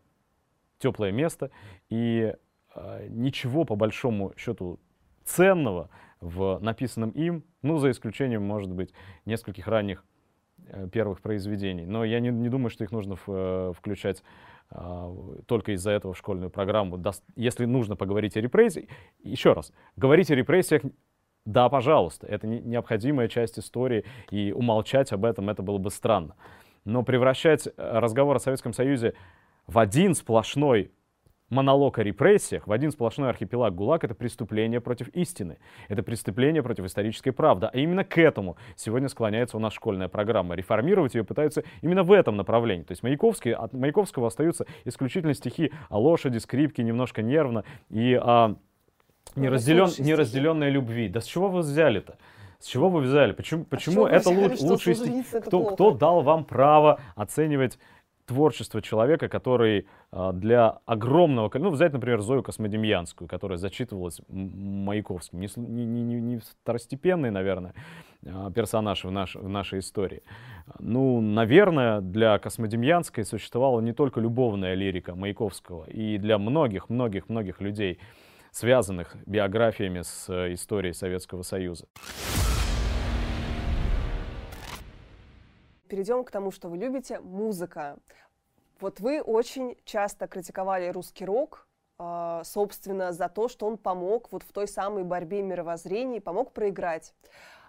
теплое 0.84 1.12
место, 1.12 1.50
и 1.88 2.34
э, 2.74 3.06
ничего 3.08 3.64
по 3.64 3.74
большому 3.74 4.34
счету 4.36 4.78
ценного 5.24 5.88
в 6.20 6.58
написанном 6.60 7.10
им, 7.10 7.42
ну, 7.62 7.78
за 7.78 7.90
исключением, 7.90 8.42
может 8.42 8.70
быть, 8.70 8.92
нескольких 9.24 9.66
ранних 9.66 10.04
э, 10.68 10.88
первых 10.92 11.22
произведений. 11.22 11.86
Но 11.86 12.04
я 12.04 12.20
не, 12.20 12.28
не 12.28 12.50
думаю, 12.50 12.68
что 12.68 12.84
их 12.84 12.92
нужно 12.92 13.16
в, 13.16 13.24
э, 13.28 13.72
включать 13.74 14.22
э, 14.70 15.36
только 15.46 15.72
из-за 15.72 15.92
этого 15.92 16.12
в 16.12 16.18
школьную 16.18 16.50
программу. 16.50 17.02
Если 17.34 17.64
нужно 17.64 17.96
поговорить 17.96 18.36
о 18.36 18.42
репрессиях, 18.42 18.90
еще 19.22 19.54
раз, 19.54 19.72
говорить 19.96 20.30
о 20.30 20.34
репрессиях 20.34 20.82
да, 21.46 21.68
пожалуйста, 21.68 22.26
это 22.26 22.46
не, 22.46 22.60
необходимая 22.60 23.28
часть 23.28 23.58
истории, 23.58 24.04
и 24.30 24.52
умолчать 24.52 25.12
об 25.12 25.24
этом 25.26 25.50
это 25.50 25.62
было 25.62 25.78
бы 25.78 25.90
странно. 25.90 26.36
Но 26.84 27.02
превращать 27.02 27.66
э, 27.66 27.72
разговор 27.76 28.36
о 28.36 28.40
Советском 28.40 28.72
Союзе 28.72 29.14
в 29.66 29.78
один 29.78 30.14
сплошной 30.14 30.90
монолог 31.50 31.98
о 31.98 32.02
репрессиях, 32.02 32.66
в 32.66 32.72
один 32.72 32.90
сплошной 32.90 33.28
архипелаг 33.30 33.74
ГУЛАГ— 33.74 34.04
это 34.04 34.14
преступление 34.14 34.80
против 34.80 35.08
истины, 35.08 35.58
это 35.88 36.02
преступление 36.02 36.62
против 36.62 36.84
исторической 36.84 37.30
правды. 37.30 37.68
А 37.72 37.76
именно 37.76 38.04
к 38.04 38.18
этому 38.18 38.56
сегодня 38.76 39.08
склоняется 39.08 39.56
у 39.56 39.60
нас 39.60 39.72
школьная 39.72 40.08
программа. 40.08 40.54
Реформировать 40.54 41.14
ее 41.14 41.24
пытаются 41.24 41.64
именно 41.82 42.02
в 42.02 42.12
этом 42.12 42.36
направлении. 42.36 42.84
То 42.84 42.92
есть 42.92 43.02
Маяковский, 43.02 43.52
от 43.52 43.72
Маяковского 43.72 44.26
остаются 44.26 44.66
исключительно 44.84 45.34
стихи 45.34 45.72
о 45.88 45.98
лошади, 45.98 46.38
скрипке, 46.38 46.82
немножко 46.82 47.22
нервно 47.22 47.64
и 47.90 48.14
о 48.14 48.56
неразделен, 49.36 49.90
неразделенной 49.98 50.70
любви. 50.70 51.08
Да 51.08 51.20
с 51.20 51.24
чего 51.24 51.48
вы 51.48 51.60
взяли-то? 51.60 52.16
С 52.58 52.66
чего 52.66 52.88
вы 52.88 53.02
взяли? 53.02 53.32
Почему, 53.32 53.64
почему 53.64 54.06
а 54.06 54.10
это 54.10 54.30
луч, 54.30 54.58
лучший 54.60 54.94
стих? 54.94 55.26
Кто, 55.46 55.64
кто 55.64 55.90
дал 55.90 56.22
вам 56.22 56.44
право 56.44 56.98
оценивать 57.14 57.78
творчество 58.26 58.80
человека, 58.80 59.28
который 59.28 59.86
а, 60.10 60.32
для 60.32 60.78
огромного... 60.86 61.50
Ну, 61.54 61.70
взять, 61.70 61.92
например, 61.92 62.20
Зою 62.20 62.42
Космодемьянскую, 62.42 63.28
которая 63.28 63.58
зачитывалась 63.58 64.20
Маяковским. 64.28 65.40
Не, 65.40 65.48
не, 65.56 66.02
не, 66.02 66.20
не 66.20 66.38
второстепенный, 66.38 67.30
наверное, 67.30 67.74
а, 68.26 68.50
персонаж 68.50 69.04
в, 69.04 69.10
наш, 69.10 69.34
в 69.34 69.48
нашей 69.48 69.80
истории. 69.80 70.22
Ну, 70.78 71.20
наверное, 71.20 72.00
для 72.00 72.38
Космодемьянской 72.38 73.24
существовала 73.24 73.80
не 73.80 73.92
только 73.92 74.20
любовная 74.20 74.74
лирика 74.74 75.14
Маяковского, 75.14 75.84
и 75.84 76.18
для 76.18 76.38
многих-многих-многих 76.38 77.60
людей, 77.60 77.98
связанных 78.50 79.16
биографиями 79.26 80.02
с 80.02 80.26
э, 80.28 80.54
историей 80.54 80.94
Советского 80.94 81.42
Союза. 81.42 81.86
Перейдем 85.88 86.24
к 86.24 86.30
тому, 86.30 86.50
что 86.50 86.68
вы 86.68 86.76
любите, 86.76 87.20
музыка. 87.20 87.96
Вот 88.80 89.00
вы 89.00 89.20
очень 89.22 89.76
часто 89.84 90.26
критиковали 90.26 90.88
русский 90.88 91.24
рок, 91.24 91.66
э, 91.98 92.42
собственно, 92.44 93.12
за 93.12 93.28
то, 93.28 93.48
что 93.48 93.66
он 93.66 93.78
помог 93.78 94.32
вот 94.32 94.42
в 94.42 94.52
той 94.52 94.66
самой 94.68 95.04
борьбе 95.04 95.42
мировоззрений, 95.42 96.20
помог 96.20 96.52
проиграть. 96.52 97.14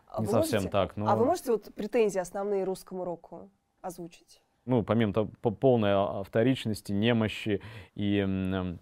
А 0.07 0.21
Не 0.21 0.27
вы 0.27 0.31
совсем 0.31 0.57
можете, 0.57 0.71
так. 0.71 0.97
Но... 0.97 1.07
А 1.07 1.15
вы 1.15 1.25
можете 1.25 1.51
вот 1.51 1.73
претензии 1.75 2.19
основные 2.19 2.63
русскому 2.63 3.03
року 3.03 3.49
озвучить? 3.81 4.41
Ну, 4.65 4.83
помимо 4.83 5.13
того, 5.13 5.29
полной 5.41 5.91
а, 5.93 6.23
вторичности, 6.23 6.91
немощи 6.91 7.61
и, 7.93 8.25
э, 8.25 8.77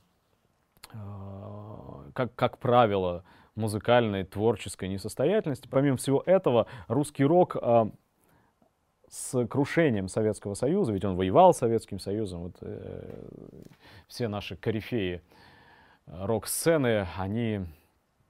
как, 2.14 2.36
как 2.36 2.58
правило, 2.58 3.26
музыкальной, 3.56 4.24
творческой 4.24 4.90
несостоятельности, 4.90 5.68
помимо 5.70 5.98
всего 5.98 6.24
этого, 6.26 6.68
русский 6.88 7.26
рок 7.26 7.56
э, 7.62 7.86
с 9.14 9.46
крушением 9.46 10.08
Советского 10.08 10.56
Союза, 10.56 10.92
ведь 10.92 11.06
он 11.06 11.16
воевал 11.16 11.54
с 11.54 11.60
Советским 11.60 12.00
Союзом, 12.00 12.46
вот, 12.46 12.56
э, 12.62 13.28
все 14.08 14.28
наши 14.28 14.56
корифеи 14.56 15.22
э, 16.08 16.26
рок-сцены, 16.26 17.08
они 17.20 17.62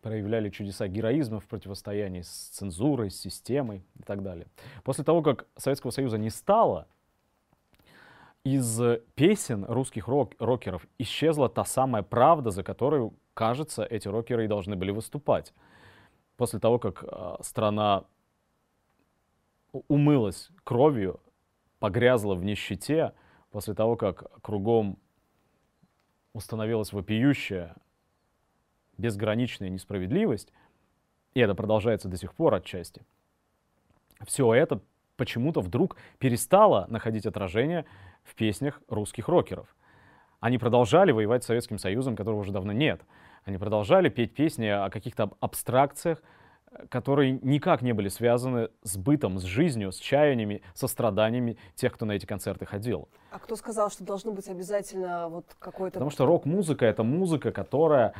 проявляли 0.02 0.50
чудеса 0.50 0.89
героизма 0.89 1.39
в 1.39 1.46
противостоянии 1.46 2.19
с 2.19 2.50
цензурой, 2.50 3.12
с 3.12 3.15
системой 3.17 3.86
и 3.98 4.04
так 4.04 4.24
далее. 4.24 4.48
После 4.84 5.06
того, 5.06 5.22
как 5.22 5.46
Советского 5.56 5.91
Союза 5.91 6.17
не 6.17 6.30
стало, 6.30 6.86
из 8.43 8.82
песен 9.15 9.63
русских 9.63 10.10
рок 10.10 10.34
рокеров 10.38 10.86
исчезла 10.98 11.48
та 11.48 11.63
самая 11.63 12.04
правда, 12.04 12.52
за 12.52 12.62
которую, 12.62 13.13
кажется, 13.34 13.86
эти 13.86 14.10
рокеры 14.10 14.43
и 14.43 14.48
должны 14.50 14.76
были 14.76 14.91
выступать. 14.91 15.54
После 16.36 16.60
того, 16.60 16.78
как 16.78 17.06
э, 17.08 17.36
страна 17.39 18.04
умылась 19.73 20.49
кровью, 20.63 21.19
погрязла 21.79 22.36
в 22.36 22.43
нищете 22.43 23.13
после 23.51 23.73
того, 23.73 23.95
как 23.95 24.41
кругом 24.41 24.97
установилась 26.33 26.93
вопиющая, 26.93 27.75
безграничная 28.97 29.69
несправедливость, 29.69 30.51
и 31.33 31.39
это 31.39 31.55
продолжается 31.55 32.07
до 32.07 32.17
сих 32.17 32.33
пор 32.33 32.53
отчасти, 32.53 33.03
все 34.25 34.53
это 34.53 34.81
почему-то 35.17 35.62
вдруг 35.62 35.97
перестало 36.19 36.88
находить 36.89 37.25
отражение 37.25 37.86
в 38.23 38.36
песнях 38.36 38.81
русских 38.88 39.27
рокеров. 39.27 39.75
Они 40.39 40.57
продолжали 40.57 41.12
воевать 41.12 41.43
с 41.43 41.47
Советским 41.47 41.77
Союзом, 41.77 42.15
которого 42.15 42.39
уже 42.39 42.51
давно 42.51 42.71
нет. 42.71 43.01
Они 43.45 43.57
продолжали 43.57 44.09
петь 44.09 44.33
песни 44.33 44.65
о 44.67 44.89
каких-то 44.89 45.31
абстракциях, 45.39 46.21
которые 46.89 47.39
никак 47.41 47.81
не 47.81 47.93
были 47.93 48.09
связаны 48.09 48.69
с 48.83 48.97
бытом, 48.97 49.39
с 49.39 49.43
жизнью, 49.43 49.91
с 49.91 49.97
чаяниями, 49.97 50.62
со 50.73 50.88
страданиями 50.88 51.57
тех, 51.75 51.93
кто 51.93 52.05
на 52.05 52.13
эти 52.13 52.25
концерты 52.25 52.65
ходил. 52.65 53.09
А 53.31 53.39
кто 53.39 53.55
сказал, 53.55 53.89
что 53.89 54.03
должно 54.03 54.31
быть 54.31 54.47
обязательно 54.47 55.29
вот 55.29 55.45
какой-то... 55.59 55.93
Потому 55.93 56.12
что 56.12 56.25
рок-музыка— 56.25 56.86
это 56.88 57.03
музыка, 57.03 57.51
которая 57.51 58.13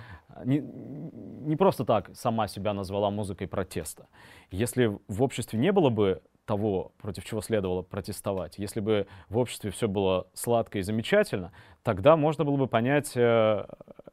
не, 0.46 0.60
не 0.60 1.56
просто 1.56 1.86
так 1.86 2.10
сама 2.14 2.48
себя 2.48 2.74
назвала 2.74 3.10
музыкой 3.10 3.48
протеста. 3.48 4.08
Если 4.52 4.98
в 5.08 5.24
обществе 5.24 5.60
не 5.60 5.72
было 5.72 5.90
бы 5.90 6.22
того, 6.46 6.92
против 7.02 7.24
чего 7.26 7.42
следовало 7.42 7.84
протестовать, 7.84 8.58
если 8.58 8.80
бы 8.80 9.08
в 9.30 9.38
обществе 9.38 9.72
все 9.72 9.88
было 9.88 10.28
сладко 10.34 10.80
и 10.80 10.82
замечательно, 10.82 11.52
тогда 11.84 12.18
можно 12.18 12.44
было 12.44 12.58
бы 12.58 12.68
понять 12.68 13.16
э, 13.16 13.66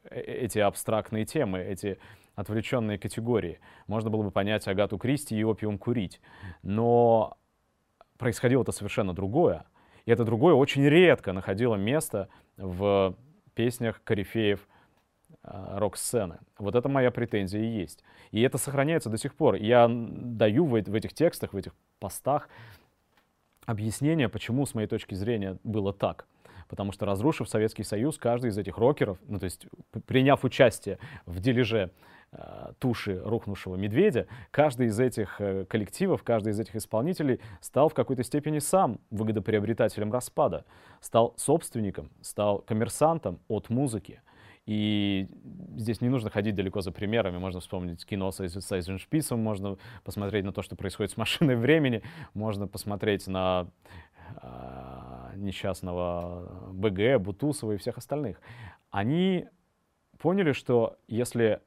э 0.09 0.21
эти 0.21 0.59
абстрактные 0.59 1.25
темы, 1.25 1.59
эти 1.59 1.97
отвлеченные 2.35 2.97
категории. 2.97 3.59
Можно 3.87 4.09
было 4.09 4.23
бы 4.23 4.31
понять 4.31 4.67
Агату 4.67 4.97
Кристи 4.97 5.35
и 5.35 5.43
опиум 5.43 5.77
курить. 5.77 6.21
Но 6.63 7.37
происходило-то 8.17 8.71
совершенно 8.71 9.13
другое. 9.13 9.65
И 10.05 10.11
это 10.11 10.23
другое 10.23 10.53
очень 10.53 10.83
редко 10.87 11.33
находило 11.33 11.75
место 11.75 12.29
в 12.57 13.15
песнях 13.53 14.01
корифеев 14.03 14.67
э, 15.43 15.77
рок-сцены. 15.77 16.39
Вот 16.57 16.75
это 16.75 16.89
моя 16.89 17.11
претензия 17.11 17.61
и 17.61 17.67
есть. 17.67 18.03
И 18.31 18.41
это 18.41 18.57
сохраняется 18.57 19.09
до 19.09 19.17
сих 19.17 19.35
пор. 19.35 19.55
Я 19.55 19.87
даю 19.89 20.65
в, 20.65 20.71
в 20.71 20.95
этих 20.95 21.13
текстах, 21.13 21.53
в 21.53 21.57
этих 21.57 21.73
постах 21.99 22.49
объяснение, 23.65 24.29
почему, 24.29 24.65
с 24.65 24.73
моей 24.73 24.87
точки 24.87 25.15
зрения, 25.15 25.57
было 25.63 25.93
так. 25.93 26.25
Потому 26.67 26.91
что, 26.93 27.05
разрушив 27.05 27.49
Советский 27.49 27.83
Союз, 27.83 28.17
каждый 28.17 28.49
из 28.49 28.57
этих 28.57 28.77
рокеров, 28.77 29.17
ну 29.27 29.39
то 29.39 29.45
есть 29.45 29.65
приняв 30.05 30.43
участие 30.45 30.99
в 31.25 31.39
дележе 31.39 31.91
туши 32.79 33.21
рухнувшего 33.23 33.75
медведя, 33.75 34.27
каждый 34.51 34.87
из 34.87 34.99
этих 34.99 35.41
э, 35.41 35.65
коллективов, 35.65 36.23
каждый 36.23 36.53
из 36.53 36.59
этих 36.59 36.75
исполнителей 36.77 37.41
стал 37.59 37.89
в 37.89 37.93
какой-то 37.93 38.23
степени 38.23 38.59
сам 38.59 38.99
выгодоприобретателем 39.09 40.13
распада, 40.13 40.65
стал 41.01 41.33
собственником, 41.37 42.09
стал 42.21 42.59
коммерсантом 42.59 43.39
от 43.49 43.69
музыки. 43.69 44.21
И 44.65 45.27
здесь 45.75 45.99
не 45.99 46.07
нужно 46.07 46.29
ходить 46.29 46.55
далеко 46.55 46.81
за 46.81 46.91
примерами. 46.91 47.37
Можно 47.37 47.59
вспомнить 47.59 48.05
кино 48.05 48.31
с 48.31 48.39
Айзеншписом, 48.39 49.39
можно 49.39 49.77
посмотреть 50.05 50.45
на 50.45 50.53
то, 50.53 50.61
что 50.61 50.77
происходит 50.77 51.11
с 51.11 51.17
машиной 51.17 51.57
времени, 51.57 52.01
можно 52.33 52.65
посмотреть 52.65 53.27
на 53.27 53.67
э, 54.41 55.31
несчастного 55.35 56.71
БГ, 56.71 57.21
Бутусова 57.21 57.73
и 57.73 57.77
всех 57.77 57.97
остальных. 57.97 58.39
Они 58.89 59.47
поняли, 60.17 60.53
что 60.53 60.97
если 61.07 61.61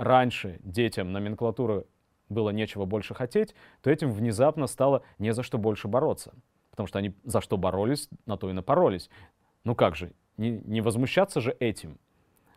раньше 0.00 0.58
детям 0.62 1.12
номенклатуры 1.12 1.86
было 2.28 2.50
нечего 2.50 2.84
больше 2.86 3.14
хотеть, 3.14 3.54
то 3.82 3.90
этим 3.90 4.10
внезапно 4.10 4.66
стало 4.66 5.02
не 5.18 5.32
за 5.32 5.42
что 5.42 5.58
больше 5.58 5.88
бороться. 5.88 6.32
Потому 6.70 6.86
что 6.86 6.98
они 6.98 7.14
за 7.24 7.40
что 7.40 7.56
боролись, 7.56 8.08
на 8.26 8.36
то 8.36 8.48
и 8.48 8.52
напоролись. 8.52 9.10
Ну 9.64 9.74
как 9.74 9.96
же, 9.96 10.12
не, 10.36 10.50
не 10.50 10.80
возмущаться 10.80 11.40
же 11.40 11.54
этим, 11.60 11.98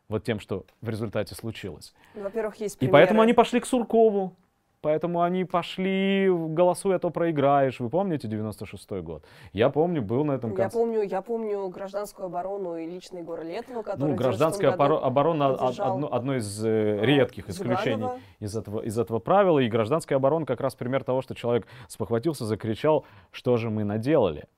вот 0.08 0.24
тем, 0.24 0.40
что 0.40 0.66
в 0.82 0.90
результате 0.90 1.36
случилось. 1.36 1.94
Ну, 2.16 2.24
во-первых, 2.24 2.56
есть 2.58 2.78
примеры. 2.78 2.92
И 2.92 2.94
поэтому 2.94 3.22
они 3.22 3.34
пошли 3.34 3.60
к 3.60 3.66
Суркову, 3.66 4.36
Поэтому 4.84 5.22
они 5.22 5.46
пошли, 5.46 6.28
голосуя, 6.30 7.00
то 7.00 7.10
проиграешь. 7.10 7.80
Вы 7.80 7.90
помните 7.90 8.28
96-й 8.28 9.02
год? 9.02 9.24
Я 9.54 9.70
помню, 9.70 10.02
был 10.02 10.26
на 10.26 10.34
этом 10.34 10.54
концерте. 10.54 10.78
Я 10.78 10.84
помню, 10.84 11.02
я 11.04 11.22
помню 11.22 11.70
гражданскую 11.70 12.26
оборону 12.26 12.76
и 12.76 12.86
личный 12.86 13.22
Егора 13.22 13.44
Летова, 13.44 13.82
который 13.82 14.10
Ну, 14.10 14.16
гражданская 14.16 14.72
оборона 14.72 15.54
одно, 15.54 16.14
одно 16.14 16.36
из 16.36 16.66
э, 16.66 17.00
редких 17.02 17.48
исключений 17.48 18.10
из 18.42 18.58
этого, 18.58 18.82
из 18.82 19.00
этого 19.00 19.20
правила. 19.20 19.60
И 19.60 19.70
гражданская 19.70 20.18
оборона 20.18 20.46
как 20.46 20.60
раз 20.60 20.76
пример 20.76 21.06
того, 21.06 21.22
что 21.22 21.34
человек 21.34 21.66
спохватился, 21.88 22.44
закричал, 22.44 23.06
что 23.32 23.56
же 23.56 23.70
мы 23.70 23.86
наделали. 23.86 24.50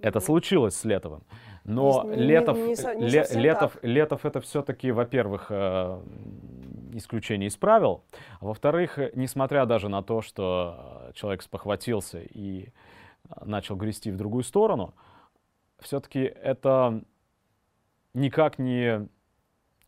Это 0.00 0.20
случилось 0.20 0.74
с 0.76 0.84
Летовым. 0.84 1.22
Но 1.64 2.04
не, 2.04 2.16
Летов, 2.16 2.58
не, 2.58 2.74
не, 2.96 3.04
не 3.06 3.40
Летов, 3.40 3.78
Летов 3.82 4.26
это 4.26 4.40
все-таки, 4.40 4.92
во-первых, 4.92 5.46
э, 5.48 5.98
исключение 6.96 7.48
из 7.48 7.56
правил. 7.56 8.04
А 8.40 8.46
во-вторых, 8.46 8.98
несмотря 9.14 9.66
даже 9.66 9.88
на 9.88 10.02
то, 10.02 10.22
что 10.22 11.08
э, 11.08 11.12
человек 11.14 11.42
спохватился 11.42 12.20
и 12.20 12.66
э, 12.66 13.44
начал 13.44 13.76
грести 13.76 14.10
в 14.10 14.16
другую 14.16 14.44
сторону, 14.44 14.94
все-таки 15.80 16.20
это 16.20 17.02
никак 18.14 18.58
не 18.58 19.08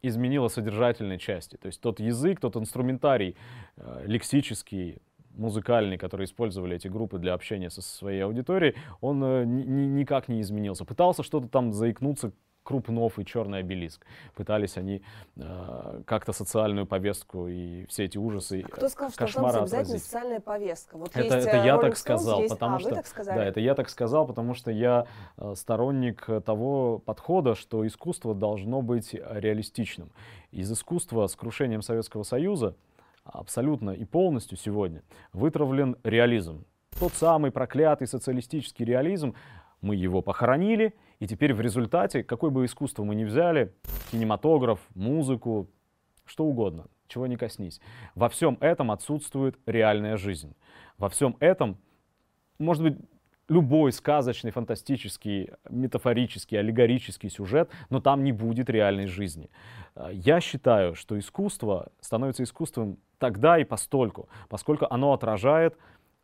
изменило 0.03 0.49
содержательной 0.49 1.19
части. 1.19 1.57
То 1.57 1.67
есть 1.67 1.81
тот 1.81 2.01
язык, 2.01 2.41
тот 2.41 2.57
инструментарий 2.57 3.37
э, 3.77 4.05
лексический, 4.07 5.01
музыкальный, 5.31 5.99
который 5.99 6.25
использовали 6.25 6.77
эти 6.77 6.89
группы 6.89 7.19
для 7.19 7.33
общения 7.33 7.71
со 7.71 7.81
своей 7.81 8.21
аудиторией, 8.21 8.75
он 9.01 9.23
э, 9.23 9.45
никак 9.45 10.29
не 10.29 10.41
изменился. 10.41 10.85
Пытался 10.85 11.23
что-то 11.23 11.49
там 11.49 11.73
заикнуться 11.73 12.33
Крупнов 12.69 13.19
и 13.19 13.25
Черный 13.25 13.61
обелиск. 13.61 14.05
Пытались 14.35 14.77
они 14.77 15.01
э, 15.37 16.03
как-то 16.05 16.33
социальную 16.33 16.87
повестку 16.87 17.49
и 17.49 17.87
все 17.87 18.05
эти 18.05 18.19
ужасы, 18.19 18.61
а 18.63 18.69
кто 18.69 18.91
сказал, 18.91 19.11
что 19.11 19.19
кошмары 19.25 19.61
обязательно 19.61 19.99
социальная 19.99 20.41
повестка? 20.41 20.99
Вот 20.99 21.17
это, 21.17 21.37
это 21.37 21.57
я 21.65 21.79
так 21.79 21.97
сказал, 21.97 22.41
есть... 22.41 22.53
потому 22.53 22.77
а, 22.77 22.79
что... 22.81 23.03
Да, 23.25 23.43
это 23.43 23.61
я 23.61 23.75
так 23.75 23.89
сказал, 23.89 24.27
потому 24.27 24.53
что 24.53 24.71
я 24.71 25.07
э, 25.39 25.55
сторонник 25.57 26.27
того 26.45 26.99
подхода, 26.99 27.55
что 27.55 27.87
искусство 27.87 28.35
должно 28.35 28.83
быть 28.83 29.15
реалистичным. 29.15 30.13
Из 30.51 30.71
искусства 30.71 31.27
с 31.27 31.35
крушением 31.37 31.81
Советского 31.81 32.23
Союза 32.23 32.77
абсолютно 33.25 33.93
и 33.93 34.05
полностью 34.05 34.59
сегодня 34.59 35.03
вытравлен 35.33 35.97
реализм. 36.05 36.67
тот 37.01 37.15
самый 37.15 37.51
проклятый 37.51 38.07
социалистический 38.07 38.85
реализм, 38.85 39.35
мы 39.81 39.97
его 39.97 40.21
похоронили, 40.21 40.93
и 41.21 41.27
теперь 41.27 41.53
в 41.55 41.61
результате, 41.61 42.23
какое 42.23 42.51
бы 42.51 42.65
искусство 42.65 43.05
мы 43.05 43.15
ни 43.15 43.25
взяли, 43.25 43.75
кинематограф, 44.11 44.81
музыку, 44.95 45.69
что 46.25 46.45
угодно, 46.45 46.87
чего 47.09 47.27
не 47.27 47.37
коснись, 47.37 47.81
во 48.15 48.29
всем 48.29 48.57
этом 48.61 48.91
отсутствует 48.91 49.59
реальная 49.67 50.17
жизнь. 50.17 50.55
Во 50.97 51.09
всем 51.09 51.37
этом, 51.41 51.79
может 52.59 52.83
быть, 52.83 52.99
любой 53.49 53.93
сказочный, 53.93 54.51
фантастический, 54.51 55.51
метафорический, 55.71 56.59
аллегорический 56.59 57.31
сюжет, 57.31 57.71
но 57.89 58.01
там 58.01 58.23
не 58.23 58.33
будет 58.33 58.69
реальной 58.69 59.07
жизни. 59.07 59.49
Я 60.13 60.41
считаю, 60.41 60.95
что 60.95 61.19
искусство 61.19 61.91
становится 62.01 62.43
искусством 62.43 62.99
тогда 63.19 63.59
и 63.59 63.65
постольку, 63.65 64.29
поскольку 64.49 64.87
оно 64.91 65.15
отражает 65.15 65.77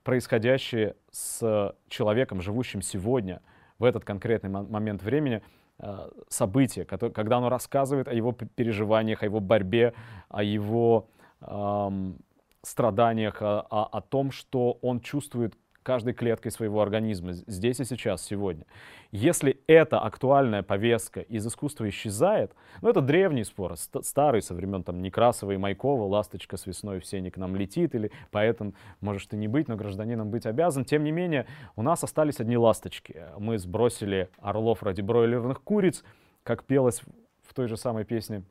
происходящее 0.03 0.97
с 1.11 1.75
человеком, 1.89 2.43
живущим 2.43 2.83
сегодня, 2.83 3.41
в 3.79 3.85
этот 3.85 4.05
конкретный 4.05 4.51
момент 4.51 5.03
времени, 5.03 5.43
э, 5.79 6.09
событие, 6.29 6.85
когда 6.85 7.39
оно 7.39 7.49
рассказывает 7.49 8.09
о 8.09 8.15
его 8.15 8.33
переживаниях, 8.33 9.23
о 9.23 9.27
его 9.27 9.41
борьбе, 9.41 9.95
о 10.29 10.43
его 10.43 11.09
эм, 11.41 12.19
страданиях, 12.63 13.43
о, 13.43 13.61
о, 13.61 13.85
о 13.85 14.01
том, 14.01 14.31
что 14.31 14.79
он 14.83 15.01
чувствует 15.01 15.55
каждой 15.85 16.15
клеткой 16.15 16.51
своего 16.51 16.83
организма, 16.83 17.33
здесь 17.33 17.79
и 17.79 17.85
сейчас, 17.85 18.25
сегодня. 18.25 18.65
Если 19.13 19.61
эта 19.69 20.01
актуальная 20.01 20.65
повестка 20.65 21.21
из 21.21 21.47
искусства 21.47 21.89
исчезает, 21.89 22.53
ну 22.83 22.89
это 22.89 23.01
древний 23.01 23.45
спор, 23.45 23.77
старый, 23.77 24.43
со 24.43 24.55
времен 24.55 24.83
там 24.83 25.01
Некрасова 25.01 25.53
и 25.53 25.57
Майкова, 25.57 26.05
«Ласточка 26.05 26.57
с 26.57 26.67
весной 26.67 26.99
в 26.99 27.07
сене 27.07 27.31
к 27.31 27.37
нам 27.37 27.55
летит», 27.55 27.95
или 27.95 28.11
поэтом 28.33 28.75
можешь 29.01 29.27
ты 29.27 29.37
не 29.37 29.47
быть, 29.47 29.69
но 29.69 29.77
гражданином 29.77 30.31
быть 30.31 30.47
обязан. 30.47 30.85
Тем 30.85 31.05
не 31.05 31.13
менее, 31.13 31.47
у 31.77 31.83
нас 31.83 32.03
остались 32.03 32.41
одни 32.41 32.57
ласточки. 32.57 33.27
Мы 33.39 33.59
сбросили 33.59 34.31
орлов 34.39 34.83
ради 34.83 35.03
бройлерных 35.03 35.63
куриц, 35.63 36.03
как 36.43 36.65
пелось 36.65 37.03
в 37.43 37.55
той 37.55 37.69
же 37.69 37.77
самой 37.77 38.05
песне 38.05 38.43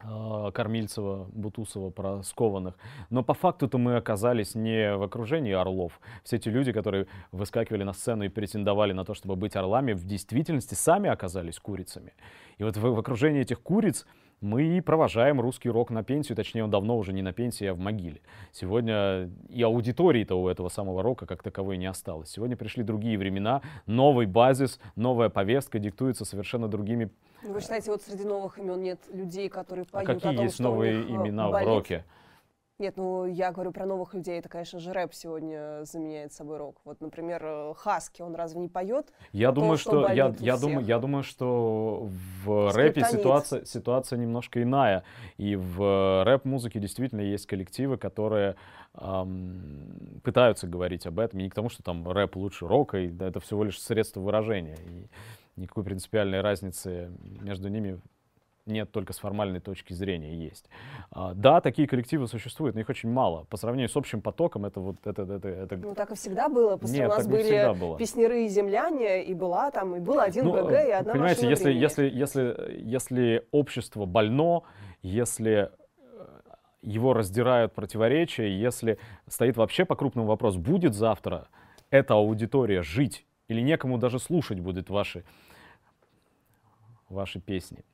Кормильцева, 0.00 1.28
Бутусова 1.32 1.90
про 1.90 2.22
скованных. 2.22 2.74
Но 3.10 3.22
по 3.22 3.34
факту-то 3.34 3.78
мы 3.78 3.96
оказались 3.96 4.54
не 4.54 4.96
в 4.96 5.02
окружении 5.02 5.52
орлов. 5.52 6.00
Все 6.24 6.36
эти 6.36 6.48
люди, 6.48 6.72
которые 6.72 7.06
выскакивали 7.32 7.82
на 7.82 7.92
сцену 7.92 8.24
и 8.24 8.28
претендовали 8.28 8.92
на 8.92 9.04
то, 9.04 9.14
чтобы 9.14 9.36
быть 9.36 9.56
орлами, 9.56 9.92
в 9.92 10.04
действительности 10.04 10.74
сами 10.74 11.10
оказались 11.10 11.58
курицами. 11.58 12.12
И 12.58 12.64
вот 12.64 12.76
в, 12.76 12.82
в 12.82 12.98
окружении 12.98 13.40
этих 13.40 13.60
куриц 13.60 14.06
мы 14.40 14.82
провожаем 14.82 15.40
русский 15.40 15.70
рок 15.70 15.90
на 15.90 16.04
пенсию, 16.04 16.36
точнее 16.36 16.64
он 16.64 16.70
давно 16.70 16.96
уже 16.96 17.12
не 17.12 17.22
на 17.22 17.32
пенсии, 17.32 17.66
а 17.66 17.74
в 17.74 17.78
могиле. 17.78 18.20
Сегодня 18.52 19.30
и 19.48 19.62
аудитории-то 19.62 20.36
у 20.36 20.48
этого 20.48 20.68
самого 20.68 21.02
рока 21.02 21.26
как 21.26 21.42
таковой 21.42 21.76
не 21.76 21.86
осталось. 21.86 22.30
Сегодня 22.30 22.56
пришли 22.56 22.82
другие 22.82 23.18
времена, 23.18 23.62
новый 23.86 24.26
базис, 24.26 24.78
новая 24.96 25.28
повестка 25.28 25.78
диктуется 25.78 26.24
совершенно 26.24 26.68
другими 26.68 27.10
ну, 27.42 27.52
вы 27.52 27.60
считаете, 27.60 27.92
вот 27.92 28.02
среди 28.02 28.24
новых 28.24 28.58
имен 28.58 28.82
нет 28.82 28.98
людей, 29.12 29.48
которые 29.48 29.86
а 29.92 29.92
поют 29.92 30.10
а 30.10 30.14
какие 30.14 30.32
о 30.32 30.34
том, 30.34 30.44
есть 30.44 30.58
новые 30.58 31.02
э, 31.02 31.08
имена 31.08 31.50
болит? 31.50 31.68
в 31.68 31.70
роке? 31.70 32.04
Нет, 32.80 32.96
ну 32.96 33.26
я 33.26 33.50
говорю 33.50 33.72
про 33.72 33.86
новых 33.86 34.14
людей. 34.14 34.38
Это, 34.38 34.48
конечно 34.48 34.78
же, 34.78 34.92
рэп 34.92 35.12
сегодня 35.12 35.84
заменяет 35.84 36.32
собой 36.32 36.58
рок. 36.58 36.80
Вот, 36.84 37.00
например, 37.00 37.42
э, 37.44 37.74
Хаски, 37.76 38.22
он 38.22 38.36
разве 38.36 38.60
не 38.60 38.68
поет? 38.68 39.12
Я 39.32 39.50
думаю, 39.50 39.78
что, 39.78 40.04
что 40.04 40.12
я, 40.12 40.32
я 40.38 40.56
думаю, 40.56 40.86
я 40.86 41.00
думаю, 41.00 41.24
что 41.24 42.08
в 42.44 42.72
рэпе 42.72 43.02
ситуация 43.10 43.64
ситуация 43.64 44.16
немножко 44.16 44.62
иная. 44.62 45.02
И 45.38 45.56
в 45.56 46.22
рэп-музыке 46.24 46.78
действительно 46.78 47.20
есть 47.20 47.46
коллективы, 47.46 47.98
которые 47.98 48.54
эм, 48.94 50.20
пытаются 50.22 50.68
говорить 50.68 51.04
об 51.04 51.18
этом. 51.18 51.40
И 51.40 51.42
не 51.42 51.50
к 51.50 51.54
тому, 51.54 51.70
что 51.70 51.82
там 51.82 52.08
рэп 52.08 52.36
лучше 52.36 52.68
рока, 52.68 52.98
и 52.98 53.12
это 53.18 53.40
всего 53.40 53.64
лишь 53.64 53.82
средство 53.82 54.20
выражения. 54.20 54.76
И 54.86 55.60
никакой 55.60 55.82
принципиальной 55.82 56.42
разницы 56.42 57.10
между 57.40 57.68
ними 57.68 58.00
нет 58.68 58.92
только 58.92 59.12
с 59.12 59.18
формальной 59.18 59.60
точки 59.60 59.92
зрения 59.92 60.34
есть. 60.34 60.68
А, 61.10 61.34
да, 61.34 61.60
такие 61.60 61.88
коллективы 61.88 62.26
существуют, 62.28 62.74
но 62.74 62.80
их 62.80 62.88
очень 62.88 63.10
мало. 63.10 63.44
По 63.44 63.56
сравнению 63.56 63.88
с 63.88 63.96
общим 63.96 64.20
потоком, 64.20 64.64
это 64.64 64.80
вот 64.80 64.96
это 65.04 65.22
это 65.22 65.48
это. 65.48 65.76
Ну 65.76 65.94
так 65.94 66.12
и 66.12 66.14
всегда 66.14 66.48
было. 66.48 66.76
Просто 66.76 66.96
Нет, 66.96 67.06
у 67.06 67.14
нас 67.14 67.26
были 67.26 67.96
песнеры 67.98 68.44
и 68.44 68.48
земляне, 68.48 69.24
и 69.24 69.34
была 69.34 69.70
там, 69.70 69.96
и 69.96 70.00
был 70.00 70.20
один 70.20 70.44
ну, 70.44 70.52
ГГ, 70.52 70.72
и 70.72 70.90
одна 70.90 71.12
Понимаете, 71.12 71.48
если 71.48 71.64
времени. 71.64 71.82
если 71.82 72.08
если 72.08 72.80
если 72.82 73.48
общество 73.50 74.04
больно, 74.04 74.62
если 75.02 75.70
э, 75.96 76.26
его 76.82 77.14
раздирают 77.14 77.74
противоречия, 77.74 78.48
если 78.48 78.98
стоит 79.26 79.56
вообще 79.56 79.84
по 79.84 79.96
крупному 79.96 80.28
вопрос, 80.28 80.56
будет 80.56 80.94
завтра 80.94 81.48
эта 81.90 82.14
аудитория 82.14 82.82
жить 82.82 83.24
или 83.48 83.60
некому 83.60 83.98
даже 83.98 84.18
слушать 84.18 84.60
будет 84.60 84.90
ваши 84.90 85.24
ваши 87.08 87.40
песни 87.40 87.84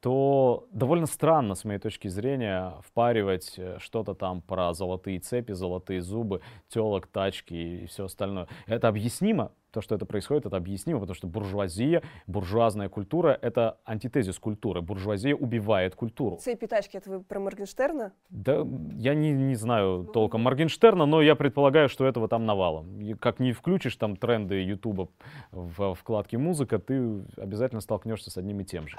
то 0.00 0.66
довольно 0.72 1.06
странно, 1.06 1.54
с 1.54 1.64
моей 1.64 1.78
точки 1.78 2.08
зрения, 2.08 2.74
впаривать 2.84 3.54
э, 3.56 3.78
что-то 3.80 4.14
там 4.14 4.42
про 4.42 4.72
золотые 4.72 5.18
цепи, 5.20 5.52
золотые 5.52 6.00
зубы, 6.00 6.40
телок, 6.68 7.06
тачки 7.06 7.54
и 7.54 7.86
все 7.86 8.04
остальное. 8.04 8.48
Это 8.66 8.88
объяснимо, 8.88 9.52
то, 9.76 9.82
что 9.82 9.94
это 9.94 10.06
происходит, 10.06 10.46
это 10.46 10.56
объяснимо, 10.56 11.00
потому 11.00 11.14
что 11.14 11.26
буржуазия, 11.26 12.02
буржуазная 12.26 12.88
культура— 12.88 13.38
это 13.42 13.76
антитезис 13.84 14.38
культуры. 14.38 14.80
Буржуазия 14.80 15.34
убивает 15.34 15.94
культуру. 15.94 16.36
Цепи 16.36 16.66
тачки— 16.66 16.96
это 16.98 17.10
вы 17.10 17.22
про 17.22 17.40
Моргенштерна? 17.40 18.12
Да, 18.30 18.66
я 18.96 19.14
не, 19.14 19.32
не 19.32 19.54
знаю 19.54 20.04
ну, 20.06 20.12
толком 20.12 20.40
Моргенштерна, 20.44 21.04
но 21.04 21.20
я 21.20 21.34
предполагаю, 21.34 21.90
что 21.90 22.06
этого 22.06 22.26
там 22.26 22.46
навалом. 22.46 23.02
И 23.02 23.12
как 23.12 23.38
не 23.38 23.52
включишь 23.52 23.96
там 23.96 24.16
тренды 24.16 24.62
Ютуба 24.62 25.08
в 25.52 25.94
вкладке 25.94 26.38
«Музыка», 26.38 26.78
ты 26.78 27.22
обязательно 27.36 27.82
столкнешься 27.82 28.30
с 28.30 28.38
одним 28.38 28.60
и 28.60 28.64
тем 28.64 28.88
же. 28.88 28.96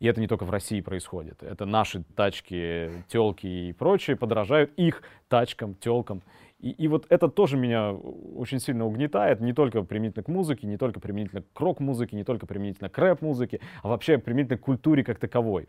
И 0.00 0.06
это 0.06 0.20
не 0.20 0.26
только 0.26 0.44
в 0.44 0.50
России 0.50 0.80
происходит. 0.80 1.42
Это 1.42 1.66
наши 1.66 2.02
тачки, 2.16 2.90
телки 3.08 3.46
и 3.46 3.72
прочее 3.72 4.16
подражают 4.16 4.72
их 4.76 5.02
тачкам, 5.28 5.74
телкам. 5.74 6.22
И, 6.58 6.70
и 6.70 6.88
вот 6.88 7.06
это 7.10 7.28
тоже 7.28 7.56
меня 7.56 7.92
очень 7.92 8.60
сильно 8.60 8.86
угнетает, 8.86 9.40
не 9.40 9.52
только 9.52 9.82
применительно 9.82 10.24
к 10.24 10.28
музыке, 10.28 10.66
не 10.66 10.78
только 10.78 11.00
применительно 11.00 11.42
к 11.52 11.60
рок-музыке, 11.60 12.16
не 12.16 12.24
только 12.24 12.46
применительно 12.46 12.88
к 12.88 12.98
рэп-музыке, 12.98 13.60
а 13.82 13.88
вообще 13.88 14.18
применительно 14.18 14.58
к 14.58 14.62
культуре 14.62 15.04
как 15.04 15.18
таковой. 15.18 15.68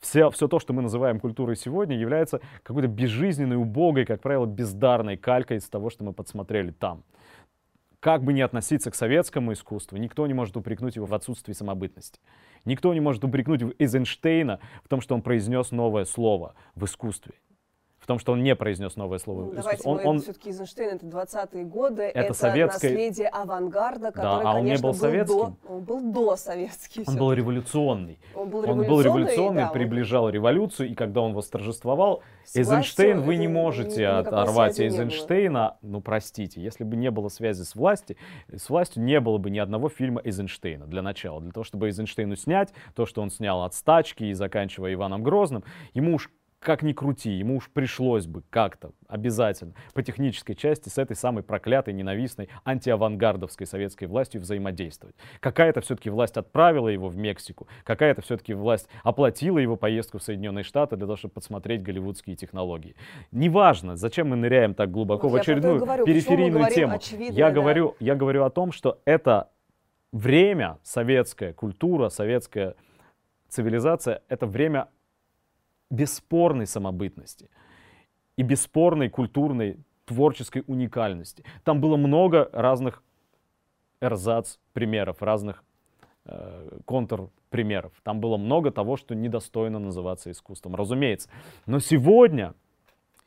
Все, 0.00 0.30
все 0.30 0.48
то, 0.48 0.58
что 0.60 0.72
мы 0.72 0.82
называем 0.82 1.18
культурой 1.18 1.56
сегодня, 1.56 1.96
является 1.96 2.40
какой-то 2.62 2.88
безжизненной, 2.88 3.56
убогой, 3.56 4.06
как 4.06 4.20
правило, 4.20 4.46
бездарной 4.46 5.16
калькой 5.16 5.58
из 5.58 5.68
того, 5.68 5.90
что 5.90 6.04
мы 6.04 6.12
подсмотрели 6.12 6.70
там. 6.70 7.02
Как 8.00 8.22
бы 8.22 8.32
ни 8.32 8.40
относиться 8.40 8.90
к 8.90 8.94
советскому 8.94 9.52
искусству, 9.52 9.96
никто 9.96 10.26
не 10.26 10.34
может 10.34 10.56
упрекнуть 10.56 10.96
его 10.96 11.06
в 11.06 11.14
отсутствии 11.14 11.52
самобытности. 11.52 12.20
Никто 12.64 12.94
не 12.94 13.00
может 13.00 13.24
упрекнуть 13.24 13.62
Эйзенштейна 13.78 14.60
в 14.84 14.88
том, 14.88 15.00
что 15.00 15.14
он 15.14 15.22
произнес 15.22 15.72
новое 15.72 16.04
слово 16.04 16.54
в 16.76 16.84
искусстве 16.84 17.34
том, 18.08 18.18
что 18.18 18.32
он 18.32 18.42
не 18.42 18.56
произнес 18.56 18.96
новое 18.96 19.18
слово. 19.18 19.44
Ну, 19.44 19.52
давайте 19.52 19.86
он, 19.86 20.00
он... 20.02 20.20
все-таки 20.20 20.48
Эйзенштейн, 20.48 20.96
это 20.96 21.06
20-е 21.06 21.64
годы, 21.64 22.02
это, 22.04 22.18
это 22.18 22.34
советское... 22.34 22.88
наследие 22.88 23.28
авангарда, 23.28 24.12
который, 24.12 24.44
да, 24.44 24.50
а 24.50 24.54
он 24.54 24.62
конечно, 24.62 24.86
не 24.86 24.92
был, 24.92 24.98
советским. 24.98 25.36
До, 25.36 25.56
он 25.68 25.84
был 25.84 26.12
до 26.12 26.36
советский. 26.36 27.04
Он 27.06 27.16
был 27.16 27.32
революционный. 27.34 28.18
Он 28.34 28.48
был 28.48 28.64
революционный, 28.64 28.82
он 28.82 28.88
был 28.88 29.00
революционный 29.02 29.62
да, 29.64 29.68
приближал 29.68 30.24
он... 30.24 30.30
революцию, 30.32 30.88
и 30.88 30.94
когда 30.94 31.20
он 31.20 31.34
восторжествовал, 31.34 32.22
Эйзенштейн, 32.54 33.20
вы 33.20 33.36
не 33.36 33.46
можете 33.46 34.06
оторвать 34.06 34.80
Эйзенштейна, 34.80 35.76
ну 35.82 36.00
простите, 36.00 36.62
если 36.62 36.84
бы 36.84 36.96
не 36.96 37.10
было 37.10 37.28
связи 37.28 37.62
с 37.62 37.74
властью, 37.74 38.16
с 38.50 38.70
властью 38.70 39.02
не 39.02 39.20
было 39.20 39.36
бы 39.36 39.50
ни 39.50 39.58
одного 39.58 39.90
фильма 39.90 40.22
Эйзенштейна 40.24 40.86
для 40.86 41.02
начала. 41.02 41.42
Для 41.42 41.52
того, 41.52 41.64
чтобы 41.64 41.86
Эйзенштейну 41.86 42.36
снять 42.36 42.72
то, 42.94 43.04
что 43.04 43.20
он 43.20 43.30
снял 43.30 43.64
от 43.64 43.74
стачки 43.74 44.24
и 44.24 44.32
заканчивая 44.32 44.94
Иваном 44.94 45.22
Грозным, 45.22 45.62
ему 45.92 46.14
уж 46.14 46.30
как 46.60 46.82
ни 46.82 46.92
крути, 46.92 47.30
ему 47.30 47.56
уж 47.56 47.70
пришлось 47.70 48.26
бы 48.26 48.42
как-то 48.50 48.90
обязательно 49.06 49.74
по 49.94 50.02
технической 50.02 50.54
части 50.54 50.88
с 50.88 50.98
этой 50.98 51.14
самой 51.14 51.42
проклятой, 51.44 51.94
ненавистной 51.94 52.48
антиавангардовской 52.64 53.66
советской 53.66 54.06
властью 54.06 54.40
взаимодействовать. 54.40 55.14
Какая-то 55.40 55.80
все-таки 55.80 56.10
власть 56.10 56.36
отправила 56.36 56.88
его 56.88 57.08
в 57.08 57.16
Мексику, 57.16 57.68
какая-то 57.84 58.22
все-таки 58.22 58.54
власть 58.54 58.88
оплатила 59.04 59.58
его 59.58 59.76
поездку 59.76 60.18
в 60.18 60.22
Соединенные 60.22 60.64
Штаты 60.64 60.96
для 60.96 61.06
того, 61.06 61.16
чтобы 61.16 61.34
подсмотреть 61.34 61.82
голливудские 61.82 62.34
технологии. 62.34 62.96
Неважно, 63.30 63.96
зачем 63.96 64.30
мы 64.30 64.36
ныряем 64.36 64.74
так 64.74 64.90
глубоко 64.90 65.28
вот 65.28 65.38
в 65.38 65.40
очередную 65.40 65.78
говорю, 65.78 66.04
периферийную 66.04 66.70
тему. 66.70 66.98
Я, 67.30 67.48
да. 67.48 67.52
говорю, 67.52 67.94
я 68.00 68.16
говорю 68.16 68.44
о 68.44 68.50
том, 68.50 68.72
что 68.72 69.00
это 69.04 69.50
время, 70.10 70.78
советская 70.82 71.52
культура, 71.52 72.08
советская 72.08 72.74
цивилизация, 73.48 74.22
это 74.28 74.46
время 74.46 74.88
бесспорной 75.90 76.66
самобытности 76.66 77.48
и 78.36 78.42
бесспорной 78.42 79.08
культурной 79.08 79.78
творческой 80.04 80.64
уникальности. 80.66 81.44
Там 81.64 81.80
было 81.80 81.96
много 81.96 82.48
разных 82.52 83.02
эрзац 84.00 84.58
примеров, 84.72 85.22
разных 85.22 85.64
э, 86.24 86.78
контур 86.84 87.30
примеров. 87.50 87.92
Там 88.02 88.20
было 88.20 88.36
много 88.36 88.70
того, 88.70 88.96
что 88.96 89.14
недостойно 89.14 89.78
называться 89.78 90.30
искусством, 90.30 90.74
разумеется. 90.76 91.28
Но 91.66 91.78
сегодня 91.80 92.54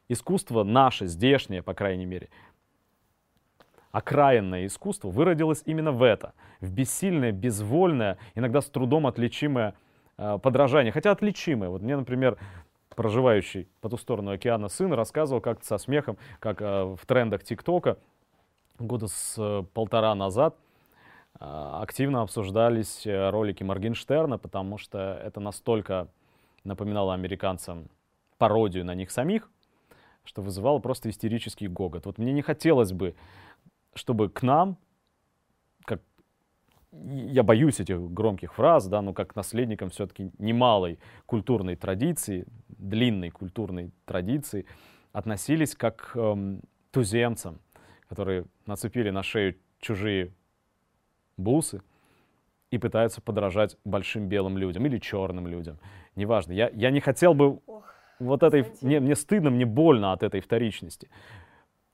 искусство 0.09 0.63
наше, 0.63 1.07
здешнее, 1.07 1.61
по 1.61 1.73
крайней 1.73 2.05
мере, 2.05 2.29
окраинное 3.91 4.65
искусство 4.65 5.09
выродилось 5.09 5.63
именно 5.65 5.91
в 5.91 6.03
это, 6.03 6.33
в 6.59 6.71
бессильное, 6.71 7.31
безвольное, 7.31 8.17
иногда 8.35 8.61
с 8.61 8.69
трудом 8.69 9.07
отличимое 9.07 9.75
подражание, 10.17 10.91
хотя 10.91 11.11
отличимое. 11.11 11.69
Вот 11.69 11.81
мне, 11.81 11.95
например, 11.95 12.37
проживающий 12.95 13.67
по 13.81 13.89
ту 13.89 13.97
сторону 13.97 14.31
океана 14.31 14.67
сын 14.67 14.93
рассказывал 14.93 15.41
как-то 15.41 15.65
со 15.65 15.77
смехом, 15.77 16.17
как 16.39 16.61
э, 16.61 16.83
в 16.83 17.05
трендах 17.05 17.43
ТикТока 17.43 17.97
года 18.77 19.07
с 19.07 19.35
э, 19.37 19.63
полтора 19.73 20.13
назад 20.15 20.55
э, 21.39 21.45
активно 21.45 22.21
обсуждались 22.21 23.05
э, 23.05 23.29
ролики 23.29 23.63
Моргенштерна, 23.63 24.37
потому 24.37 24.77
что 24.77 25.19
это 25.23 25.39
настолько 25.39 26.07
напоминало 26.63 27.13
американцам 27.13 27.87
пародию 28.37 28.85
на 28.85 28.95
них 28.95 29.11
самих, 29.11 29.49
что 30.23 30.41
вызывало 30.41 30.79
просто 30.79 31.09
истерический 31.09 31.67
гогот. 31.67 32.05
Вот 32.05 32.17
мне 32.17 32.33
не 32.33 32.41
хотелось 32.41 32.91
бы, 32.91 33.15
чтобы 33.93 34.29
к 34.29 34.41
нам, 34.41 34.77
я 36.91 37.43
боюсь 37.43 37.79
этих 37.79 37.99
громких 38.11 38.53
фраз, 38.53 38.87
да, 38.87 39.01
но 39.01 39.13
как 39.13 39.35
наследникам 39.35 39.89
все-таки 39.89 40.31
немалой 40.37 40.99
культурной 41.25 41.75
традиции, 41.75 42.45
длинной 42.67 43.29
культурной 43.29 43.91
традиции, 44.05 44.65
относились 45.13 45.75
как 45.75 46.11
эм, 46.15 46.61
туземцам, 46.91 47.59
которые 48.09 48.45
нацепили 48.65 49.09
на 49.09 49.23
шею 49.23 49.55
чужие 49.79 50.33
бусы 51.37 51.81
и 52.71 52.77
пытаются 52.77 53.21
подражать 53.21 53.77
большим 53.85 54.27
белым 54.27 54.57
людям 54.57 54.85
или 54.85 54.97
черным 54.97 55.47
людям. 55.47 55.79
Неважно. 56.15 56.53
Я, 56.53 56.69
я 56.73 56.91
не 56.91 56.99
хотел 56.99 57.33
бы 57.33 57.59
Ох, 57.67 57.93
вот 58.19 58.43
этой... 58.43 58.65
Мне, 58.81 58.99
мне 58.99 59.15
стыдно, 59.15 59.49
мне 59.49 59.65
больно 59.65 60.13
от 60.13 60.23
этой 60.23 60.41
вторичности 60.41 61.09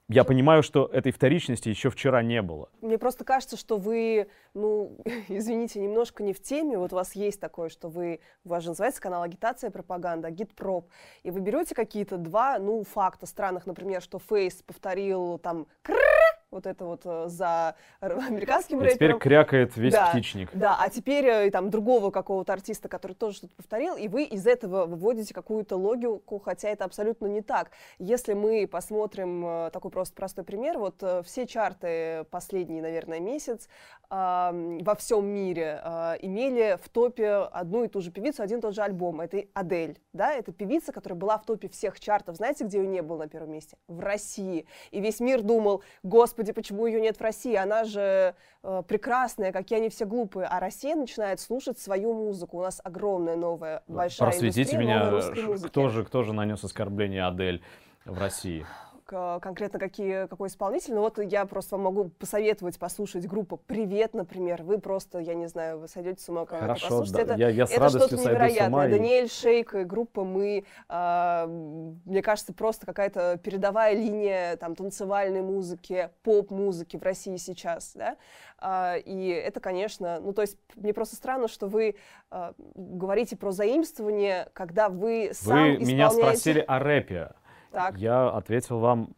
я 0.10 0.24
понимаю, 0.24 0.63
что 0.63 0.89
этой 0.91 1.12
вторичности 1.12 1.70
еще 1.70 1.89
вчера 1.89 2.24
не 2.24 2.41
было. 2.41 2.70
Мне 2.82 2.98
просто 2.98 3.26
кажется, 3.26 3.58
что 3.58 3.78
вы, 3.78 4.28
ну, 4.54 4.98
извините, 5.28 5.80
немножко 5.80 6.24
не 6.24 6.34
в 6.34 6.41
теме. 6.41 6.78
Вот 6.78 6.93
у 6.93 6.96
вас 6.96 7.13
есть 7.13 7.39
такое, 7.41 7.70
что 7.70 7.89
вы, 7.89 8.22
у 8.46 8.50
вас 8.50 8.63
же 8.63 8.70
называется 8.70 9.02
канал 9.02 9.24
агитация 9.24 9.70
и 9.70 9.74
пропаганда, 9.74 10.30
агитпроп. 10.30 10.89
И 11.24 11.32
вы 11.32 11.41
берете 11.41 11.76
какие-то 11.76 12.17
два, 12.17 12.58
ну, 12.58 12.84
факта 12.84 13.26
странных, 13.26 13.65
например, 13.65 14.02
что 14.02 14.20
Фейс 14.20 14.62
повторил 14.63 15.39
там 15.39 15.67
кр 15.82 16.16
вот 16.52 16.66
это 16.66 16.86
вот 16.86 17.02
э, 17.06 17.26
за 17.28 17.76
американским 18.00 18.80
рэпером. 18.80 18.96
Теперь 18.96 19.18
крякает 19.18 19.76
весь 19.78 19.94
да, 19.94 20.10
птичник. 20.10 20.50
Да, 20.54 20.78
а 20.80 20.90
теперь 20.90 21.26
э, 21.26 21.52
там 21.52 21.70
другого 21.70 22.12
какого-то 22.12 22.54
артиста, 22.54 22.90
который 22.90 23.14
тоже 23.14 23.38
что-то 23.38 23.56
повторил, 23.56 23.96
и 23.96 24.08
вы 24.08 24.24
из 24.24 24.48
этого 24.48 24.86
выводите 24.86 25.34
какую-то 25.34 25.76
логику, 25.76 26.40
хотя 26.40 26.70
это 26.70 26.86
абсолютно 26.86 27.28
не 27.28 27.42
так. 27.42 27.72
Если 28.00 28.34
мы 28.34 28.68
посмотрим 28.68 29.46
э, 29.46 29.70
такой 29.72 29.92
просто 29.92 30.16
простой 30.16 30.44
пример, 30.44 30.78
вот 30.78 31.04
все 31.26 31.46
чарты 31.46 32.26
последний, 32.32 32.82
наверное, 32.82 33.20
месяц 33.20 33.68
э, 34.10 34.78
во 34.82 34.96
всем 34.96 35.26
мире 35.26 35.82
э, 35.84 36.16
имели 36.22 36.78
в 36.82 36.90
топе 36.90 37.30
одну 37.52 37.84
и 37.84 37.88
ту 37.88 38.02
же 38.02 38.12
певицу, 38.12 38.44
один 38.44 38.60
и 38.60 38.62
тот 38.62 38.74
же 38.74 38.82
альбом. 38.82 39.22
Это 39.22 39.44
Адель, 39.54 40.00
да, 40.14 40.34
это 40.34 40.52
певица, 40.52 40.92
которая 40.92 41.20
была 41.20 41.38
в 41.38 41.46
топе 41.46 41.68
всех 41.68 42.00
чартов. 42.00 42.38
Знаете, 42.38 42.64
где 42.64 42.78
ее 42.80 42.88
не 42.88 43.02
было 43.02 43.20
на 43.20 43.28
первом 43.28 43.52
месте? 43.52 43.78
В 43.88 44.00
России. 44.00 44.66
И 44.92 45.02
весь 45.02 45.20
мир 45.20 45.42
думал, 45.42 45.84
господи, 46.04 46.37
господи, 46.38 46.52
почему 46.52 46.86
ее 46.86 47.02
нет 47.02 47.17
в 47.17 47.21
России? 47.21 47.56
Она 47.56 47.84
же 47.84 48.36
э, 48.62 48.84
прекрасная, 48.88 49.52
какие 49.52 49.80
они 49.80 49.89
все 49.89 50.06
глупые. 50.06 50.45
А 50.45 50.60
Россия 50.60 50.95
начинает 50.95 51.39
слушать 51.39 51.80
свою 51.80 52.13
музыку. 52.13 52.60
У 52.60 52.62
нас 52.62 52.80
огромная 52.84 53.36
новая 53.36 53.82
большая 53.88 54.30
Просветите 54.30 54.78
меня, 54.78 55.12
кто 55.65 55.89
же, 55.89 56.06
кто 56.06 56.21
же 56.21 56.34
нанес 56.34 56.63
оскорбление 56.63 57.26
Адель 57.26 57.63
в 58.06 58.19
России? 58.19 58.67
Конкретно 59.08 59.80
какие, 59.80 60.28
какой 60.28 60.50
исполнитель, 60.50 60.93
но 60.93 61.02
вот 61.02 61.20
я 61.20 61.46
просто 61.46 61.76
вам 61.76 61.86
могу 61.86 62.10
посоветовать 62.10 62.78
послушать 62.78 63.26
группу 63.28 63.58
«Привет», 63.58 64.13
например. 64.13 64.63
Вы 64.63 64.80
просто, 64.80 65.20
я 65.20 65.34
не 65.34 65.48
знаю, 65.48 65.80
вы 65.80 65.88
сойдете 65.88 66.22
с 66.22 66.30
ума, 66.30 66.46
когда 66.46 66.62
Хорошо, 66.62 66.88
послушаете. 66.89 67.26
Да. 67.26 67.34
Это, 67.34 67.41
я, 67.41 67.50
я 67.50 67.65
с 67.67 67.72
это 67.72 67.89
что-то 67.89 68.17
невероятное. 68.17 68.88
И... 68.88 68.91
Даниэль 68.91 69.30
Шейк 69.30 69.76
и 69.76 69.84
группа 69.84 70.24
«Мы», 70.24 70.65
э, 70.89 71.46
мне 72.06 72.22
кажется, 72.22 72.54
просто 72.54 72.86
какая-то 72.86 73.39
передовая 73.43 73.93
линия 73.93 74.58
там, 74.58 74.76
танцевальной 74.76 75.41
музыки, 75.41 76.10
поп-музыки 76.24 76.98
в 76.98 77.04
России 77.04 77.38
сейчас, 77.38 77.93
да, 77.96 78.17
э, 78.62 79.00
и 79.00 79.30
это, 79.30 79.60
конечно, 79.60 80.20
ну, 80.20 80.34
то 80.34 80.41
есть 80.41 80.58
мне 80.76 80.93
просто 80.93 81.15
странно, 81.15 81.48
что 81.48 81.67
вы 81.67 81.96
э, 82.32 82.54
говорите 82.76 83.38
про 83.38 83.52
заимствование, 83.52 84.50
когда 84.54 84.89
вы 84.89 85.32
сам 85.34 85.54
Вы 85.54 85.76
исполняете... 85.76 85.93
меня 85.93 86.10
спросили 86.10 86.60
о 86.67 86.80
рэпе. 86.80 87.32
Так. 87.71 87.97
Я 87.97 88.30
ответил 88.30 88.80
вам 88.80 89.10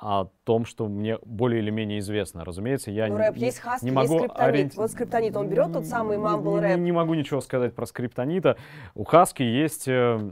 о 0.00 0.26
том, 0.44 0.64
что 0.64 0.88
мне 0.88 1.18
более 1.24 1.60
или 1.60 1.70
менее 1.70 1.98
известно. 1.98 2.44
Разумеется, 2.44 2.90
я 2.90 3.08
ну, 3.08 3.14
не, 3.14 3.18
рэп, 3.18 3.36
есть 3.36 3.58
хаски, 3.58 3.84
не 3.84 3.90
могу 3.90 4.14
есть 4.14 4.24
скриптонит. 4.24 4.48
ориенти... 4.48 4.76
Вот 4.76 4.90
скриптонит, 4.92 5.36
он 5.36 5.48
берет 5.48 5.72
тот 5.72 5.86
самый 5.86 6.18
мамбл 6.18 6.60
рэп. 6.60 6.78
Не, 6.78 6.84
не 6.84 6.92
могу 6.92 7.14
ничего 7.14 7.40
сказать 7.40 7.74
про 7.74 7.84
скриптонита. 7.84 8.56
У 8.94 9.02
хаски 9.02 9.42
есть 9.42 9.88
э, 9.88 10.30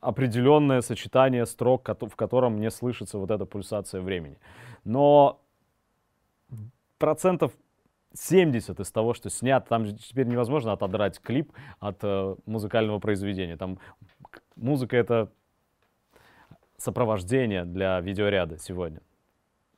определенное 0.00 0.80
сочетание 0.80 1.46
строк, 1.46 1.88
в 1.88 2.16
котором 2.16 2.60
не 2.60 2.70
слышится 2.70 3.18
вот 3.18 3.30
эта 3.30 3.46
пульсация 3.46 4.00
времени. 4.00 4.38
Но 4.84 5.40
процентов 6.98 7.52
70 8.14 8.80
из 8.80 8.90
того, 8.90 9.14
что 9.14 9.30
снято, 9.30 9.68
там 9.68 9.86
теперь 9.96 10.26
невозможно 10.26 10.72
отодрать 10.72 11.20
клип 11.20 11.52
от 11.78 11.98
э, 12.02 12.36
музыкального 12.46 12.98
произведения. 12.98 13.56
Там 13.56 13.78
музыка 14.56 14.96
это 14.96 15.30
сопровождение 16.82 17.64
для 17.64 18.00
видеоряда 18.00 18.58
сегодня. 18.58 19.00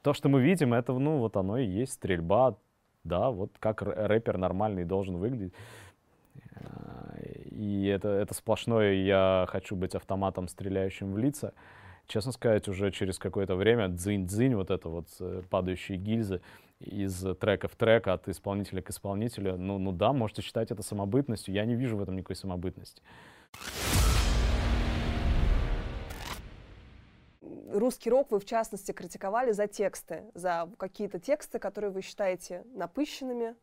То, 0.03 0.15
что 0.15 0.29
мы 0.29 0.41
видим, 0.43 0.73
это, 0.73 0.93
ну, 0.93 1.19
вот 1.19 1.37
оно 1.37 1.59
и 1.59 1.67
есть 1.67 1.93
стрельба, 1.95 2.57
да, 3.05 3.31
вот 3.31 3.53
как 3.59 3.83
рэпер 3.83 4.39
нормальный 4.39 4.85
должен 4.85 5.17
выглядеть. 5.17 5.53
И 7.51 7.87
это, 7.87 8.09
это 8.09 8.35
сплошное 8.35 8.95
«я 8.95 9.47
хочу 9.49 9.77
быть 9.77 9.95
автоматом, 9.95 10.49
стреляющим 10.49 11.13
в 11.13 11.19
лица». 11.19 11.53
Честно 12.07 12.33
сказать, 12.33 12.69
уже 12.69 12.91
через 12.91 13.19
какое-то 13.19 13.57
время 13.57 13.89
дзынь-дзынь, 13.89 14.55
вот 14.55 14.71
это 14.71 14.91
вот 14.91 15.07
э, 15.21 15.41
падающие 15.49 15.97
гильзы 15.97 16.43
из 16.79 17.25
трека 17.41 17.67
в 17.67 17.77
трек, 17.77 18.09
от 18.09 18.29
исполнителя 18.29 18.83
к 18.83 18.91
исполнителю, 18.91 19.57
ну, 19.57 19.79
ну 19.79 19.91
да, 19.91 20.13
можете 20.13 20.43
считать 20.43 20.71
это 20.71 20.83
самобытностью. 20.83 21.55
Я 21.55 21.65
не 21.65 21.75
вижу 21.75 21.97
в 21.97 22.03
этом 22.03 22.17
никакой 22.17 22.37
самобытности. 22.37 23.01
Русский 27.75 28.11
рок 28.11 28.31
вы, 28.31 28.39
в 28.39 28.45
частности, 28.45 28.93
критиковали 28.93 29.53
за 29.53 29.67
тексты, 29.67 30.25
за 30.35 30.69
какие-то 30.79 31.19
тексты, 31.19 31.59
которые 31.59 31.91
вы 31.91 32.03
считаете 32.03 32.65
напыщенными, 32.75 33.55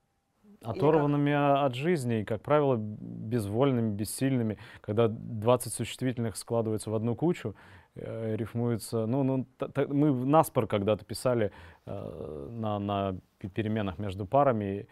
оторванными 0.62 1.34
от 1.66 1.76
жизни 1.76 2.22
и, 2.22 2.26
как 2.26 2.42
правило, 2.42 2.76
безвольными, 2.78 3.92
бессильными. 3.96 4.58
Когда 4.82 5.08
20 5.08 5.74
существительных 5.74 6.36
складываются 6.36 6.90
в 6.90 6.96
одну 6.96 7.16
кучу, 7.16 7.56
э, 7.96 8.36
рифмуются... 8.36 9.06
Ну, 9.06 9.24
ну, 9.24 9.48
мы 9.90 10.26
наспор 10.26 10.68
когда-то 10.68 11.06
писали 11.06 11.52
э, 11.86 12.48
на, 12.52 12.80
на 12.80 13.18
переменах 13.40 13.98
между 13.98 14.26
парами, 14.26 14.88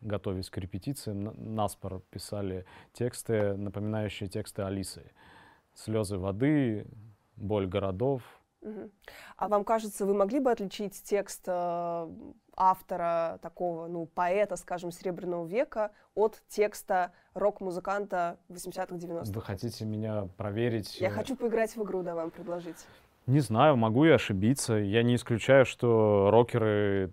готовясь 0.00 0.50
к 0.50 0.58
репетициям, 0.58 1.34
наспор 1.36 2.02
писали 2.10 2.66
тексты, 2.92 3.54
напоминающие 3.54 4.28
тексты 4.28 4.62
Алисы. 4.62 5.10
«Слезы 5.74 6.18
воды», 6.18 6.86
боль 7.38 7.66
городов. 7.66 8.22
А 9.36 9.48
вам 9.48 9.64
кажется, 9.64 10.04
вы 10.04 10.14
могли 10.14 10.40
бы 10.40 10.50
отличить 10.50 11.00
текст 11.04 11.44
э, 11.46 12.08
автора, 12.56 13.38
такого, 13.40 13.86
ну, 13.86 14.06
поэта, 14.06 14.56
скажем, 14.56 14.90
Серебряного 14.90 15.46
века 15.46 15.92
от 16.14 16.42
текста 16.48 17.12
рок-музыканта 17.34 18.38
80-х, 18.48 18.96
90-х? 18.96 19.32
Вы 19.32 19.42
хотите 19.42 19.84
меня 19.84 20.28
проверить? 20.36 21.00
Я 21.00 21.10
хочу 21.10 21.36
поиграть 21.36 21.76
в 21.76 21.82
игру, 21.84 22.02
да, 22.02 22.16
вам 22.16 22.30
предложить. 22.30 22.84
Не 23.26 23.40
знаю, 23.40 23.76
могу 23.76 24.06
и 24.06 24.10
ошибиться. 24.10 24.74
Я 24.74 25.02
не 25.02 25.14
исключаю, 25.14 25.64
что 25.64 26.30
рокеры 26.32 27.12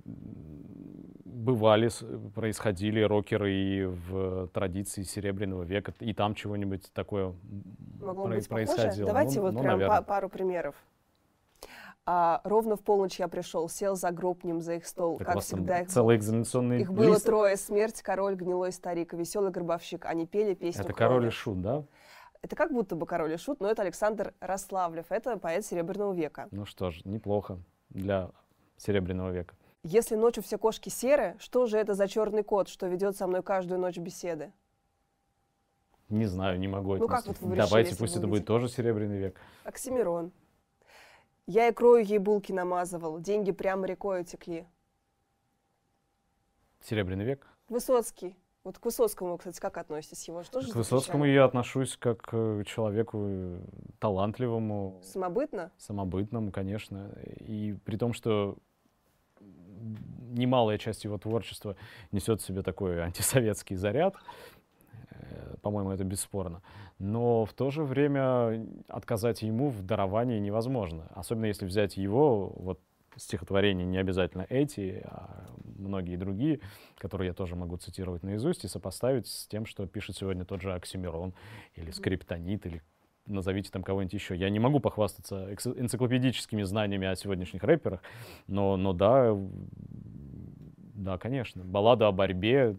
бывали, 1.46 1.90
происходили 2.34 3.02
рокеры 3.02 3.54
и 3.54 3.86
в 3.86 4.48
традиции 4.48 5.04
Серебряного 5.04 5.64
века, 5.64 5.94
и 6.00 6.14
там 6.14 6.36
чего-нибудь 6.36 6.92
такое 6.94 7.34
Могло 8.02 8.26
про- 8.26 8.36
быть 8.36 8.50
происходило. 8.50 8.88
Похоже? 8.88 9.06
Давайте 9.06 9.40
ну, 9.40 9.46
вот 9.46 9.54
ну, 9.54 9.60
прям 9.62 9.80
наверное. 9.80 10.02
пару 10.02 10.30
примеров. 10.30 10.76
А, 12.08 12.42
ровно 12.44 12.76
в 12.76 12.82
полночь 12.82 13.20
я 13.20 13.28
пришел, 13.28 13.68
сел 13.68 13.96
за 13.96 14.12
гроб 14.12 14.44
ним 14.44 14.62
за 14.62 14.76
их 14.76 14.86
стол, 14.86 15.18
так 15.18 15.28
как 15.28 15.40
всегда. 15.40 15.82
Их, 15.82 15.88
целый 15.88 16.18
экзаменационный 16.18 16.82
Их 16.82 16.92
было 16.94 17.14
лист. 17.14 17.26
трое, 17.26 17.58
смерть, 17.58 18.02
король, 18.04 18.36
гнилой 18.36 18.72
старик 18.72 19.14
и 19.14 19.18
веселый 19.18 19.52
гробовщик. 19.52 20.06
Они 20.06 20.28
пели 20.28 20.54
песню 20.54 20.84
Это 20.84 20.94
король 20.94 21.28
и 21.28 21.30
шут, 21.32 21.62
да? 21.62 21.84
Это 22.44 22.56
как 22.56 22.72
будто 22.72 22.96
бы 22.96 23.08
король 23.08 23.34
и 23.34 23.38
шут, 23.38 23.60
но 23.60 23.72
это 23.72 23.82
Александр 23.82 24.36
Рославлев, 24.40 25.08
это 25.10 25.38
поэт 25.38 25.66
Серебряного 25.66 26.14
века. 26.14 26.48
Ну 26.52 26.66
что 26.66 26.92
ж, 26.92 27.04
неплохо 27.06 27.58
для 27.90 28.30
Серебряного 28.78 29.32
века. 29.32 29.56
Если 29.88 30.16
ночью 30.16 30.42
все 30.42 30.58
кошки 30.58 30.90
серы, 30.90 31.36
что 31.38 31.68
же 31.68 31.78
это 31.78 31.94
за 31.94 32.08
черный 32.08 32.42
кот, 32.44 32.70
что 32.70 32.88
ведет 32.88 33.16
со 33.16 33.28
мной 33.28 33.44
каждую 33.44 33.80
ночь 33.80 34.00
беседы? 34.00 34.52
Не 36.10 36.26
знаю, 36.26 36.58
не 36.58 36.68
могу. 36.68 36.96
Ну 36.96 37.08
как 37.08 37.28
вот 37.28 37.40
вы 37.40 37.56
Давайте, 37.56 37.92
решили, 37.92 38.00
пусть 38.00 38.16
это 38.16 38.26
будет 38.26 38.48
тоже 38.48 38.68
Серебряный 38.68 39.20
век. 39.20 39.40
Оксимирон. 39.64 40.32
Я 41.46 41.70
икрою 41.70 42.04
ей 42.04 42.18
булки 42.18 42.52
намазывал, 42.52 43.20
деньги 43.20 43.52
прямо 43.52 43.86
рекой 43.86 44.24
текли. 44.24 44.66
Серебряный 46.82 47.26
век. 47.26 47.46
Высоцкий. 47.70 48.36
Вот 48.64 48.80
к 48.80 48.86
Высоцкому, 48.86 49.38
кстати, 49.38 49.60
как 49.60 49.78
относитесь? 49.78 50.28
Его 50.28 50.42
же 50.42 50.50
тоже 50.50 50.72
К 50.72 50.78
Высоцкому 50.78 51.26
я 51.26 51.46
отношусь 51.46 51.96
как 51.96 52.24
к 52.24 52.64
человеку 52.66 53.20
э, 53.28 53.60
талантливому, 54.00 55.00
Самобытно? 55.04 55.72
самобытному, 55.78 56.52
конечно. 56.52 57.12
И 57.38 57.78
при 57.86 57.98
том, 57.98 58.14
что 58.14 58.58
немалая 60.32 60.78
часть 60.78 61.04
его 61.04 61.18
творчества 61.18 61.76
несет 62.12 62.42
в 62.42 62.46
себе 62.46 62.62
такой 62.62 63.02
антисоветский 63.02 63.76
заряд, 63.76 64.16
э, 65.12 65.56
по-моему, 65.62 65.92
это 65.92 66.04
бесспорно. 66.04 66.62
Но 67.00 67.46
в 67.46 67.54
то 67.54 67.72
же 67.72 67.84
время 67.84 68.66
отказать 68.88 69.42
ему 69.42 69.70
в 69.70 69.82
даровании 69.82 70.40
невозможно. 70.40 71.08
Особенно 71.14 71.46
если 71.46 71.66
взять 71.66 71.98
его, 71.98 72.54
вот 72.56 72.80
стихотворения, 73.18 73.86
не 73.86 73.98
обязательно 73.98 74.46
эти, 74.50 75.02
а 75.06 75.46
многие 75.64 76.18
другие, 76.18 76.60
которые 76.98 77.30
я 77.30 77.34
тоже 77.34 77.56
могу 77.56 77.78
цитировать 77.78 78.24
наизусть, 78.24 78.66
и 78.66 78.68
сопоставить 78.68 79.28
с 79.28 79.48
тем, 79.48 79.66
что 79.66 79.86
пишет 79.88 80.18
сегодня 80.18 80.46
тот 80.46 80.62
же 80.62 80.74
Оксимирон, 80.74 81.34
или 81.76 81.92
Скриптонит, 81.92 82.66
или 82.66 82.82
назовите 83.28 83.72
там 83.72 83.84
кого-нибудь 83.84 84.14
еще. 84.14 84.36
Я 84.36 84.50
не 84.50 84.60
могу 84.60 84.80
похвастаться 84.80 85.50
энциклопедическими 85.52 86.64
знаниями 86.64 87.08
о 87.08 87.16
сегодняшних 87.16 87.64
рэперах, 87.64 88.02
но, 88.48 88.78
но 88.78 88.94
да, 88.94 89.36
да, 90.94 91.18
конечно. 91.18 91.64
Баллада 91.64 92.08
о 92.08 92.12
борьбе, 92.12 92.78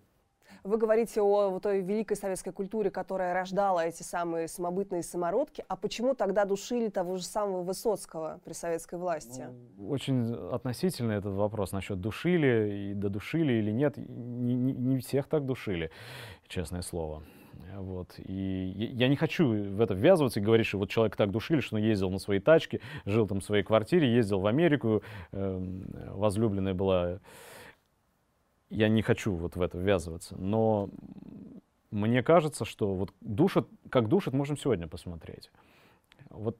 Вы 0.65 0.79
говорите 0.79 1.21
о 1.21 1.51
вот 1.51 1.63
той 1.63 1.81
великой 1.81 2.17
советской 2.17 2.51
культуре, 2.53 2.91
которая 2.91 3.33
рождала 3.35 3.87
эти 3.87 4.03
самые 4.03 4.49
самобытные 4.49 5.03
самородки. 5.03 5.65
А 5.69 5.77
почему 5.77 6.15
тогда 6.15 6.45
душили 6.45 6.89
того 6.89 7.17
же 7.17 7.23
самого 7.25 7.63
Высоцкого 7.63 8.41
при 8.45 8.53
советской 8.53 8.99
власти? 8.99 9.45
Ну, 9.77 9.89
Очень 9.91 10.33
относительно 10.53 11.13
этот 11.13 11.35
вопрос 11.35 11.73
насчет 11.73 12.01
душили 12.01 12.91
и 12.91 12.95
додушили 12.95 13.53
или 13.55 13.71
нет. 13.71 13.97
Не, 13.97 14.55
не- 14.55 14.73
не 14.73 14.99
всех 14.99 15.29
так 15.29 15.45
душили, 15.47 15.91
честное 16.49 16.83
слово. 16.83 17.23
Вот. 17.75 18.15
И 18.19 18.93
я 18.95 19.09
не 19.09 19.17
хочу 19.17 19.49
в 19.49 19.81
это 19.81 19.95
ввязываться 19.95 20.41
и 20.41 20.43
говорить, 20.43 20.67
что 20.67 20.79
вот 20.79 20.91
человек 20.91 21.17
так 21.17 21.31
душили, 21.31 21.61
что 21.61 21.77
он 21.77 21.83
ездил 21.83 22.11
на 22.11 22.19
своей 22.19 22.41
тачке, 22.41 22.81
жил 23.05 23.27
там 23.27 23.41
в 23.41 23.45
своей 23.45 23.63
квартире, 23.63 24.15
ездил 24.15 24.41
в 24.41 24.47
Америку, 24.47 25.03
эм, 25.33 25.85
возлюбленная 26.13 26.75
была. 26.75 27.21
Я 28.71 28.89
не 28.89 29.03
хочу 29.03 29.35
вот 29.35 29.57
в 29.57 29.63
это 29.63 29.79
ввязываться. 29.79 30.37
Но 30.37 30.91
мне 31.91 32.23
кажется, 32.23 32.65
что 32.65 32.95
вот 32.95 33.13
душат, 33.21 33.69
как 33.91 34.09
душат, 34.09 34.35
можем 34.35 34.57
сегодня 34.57 34.89
посмотреть. 34.89 35.51
Вот 36.31 36.59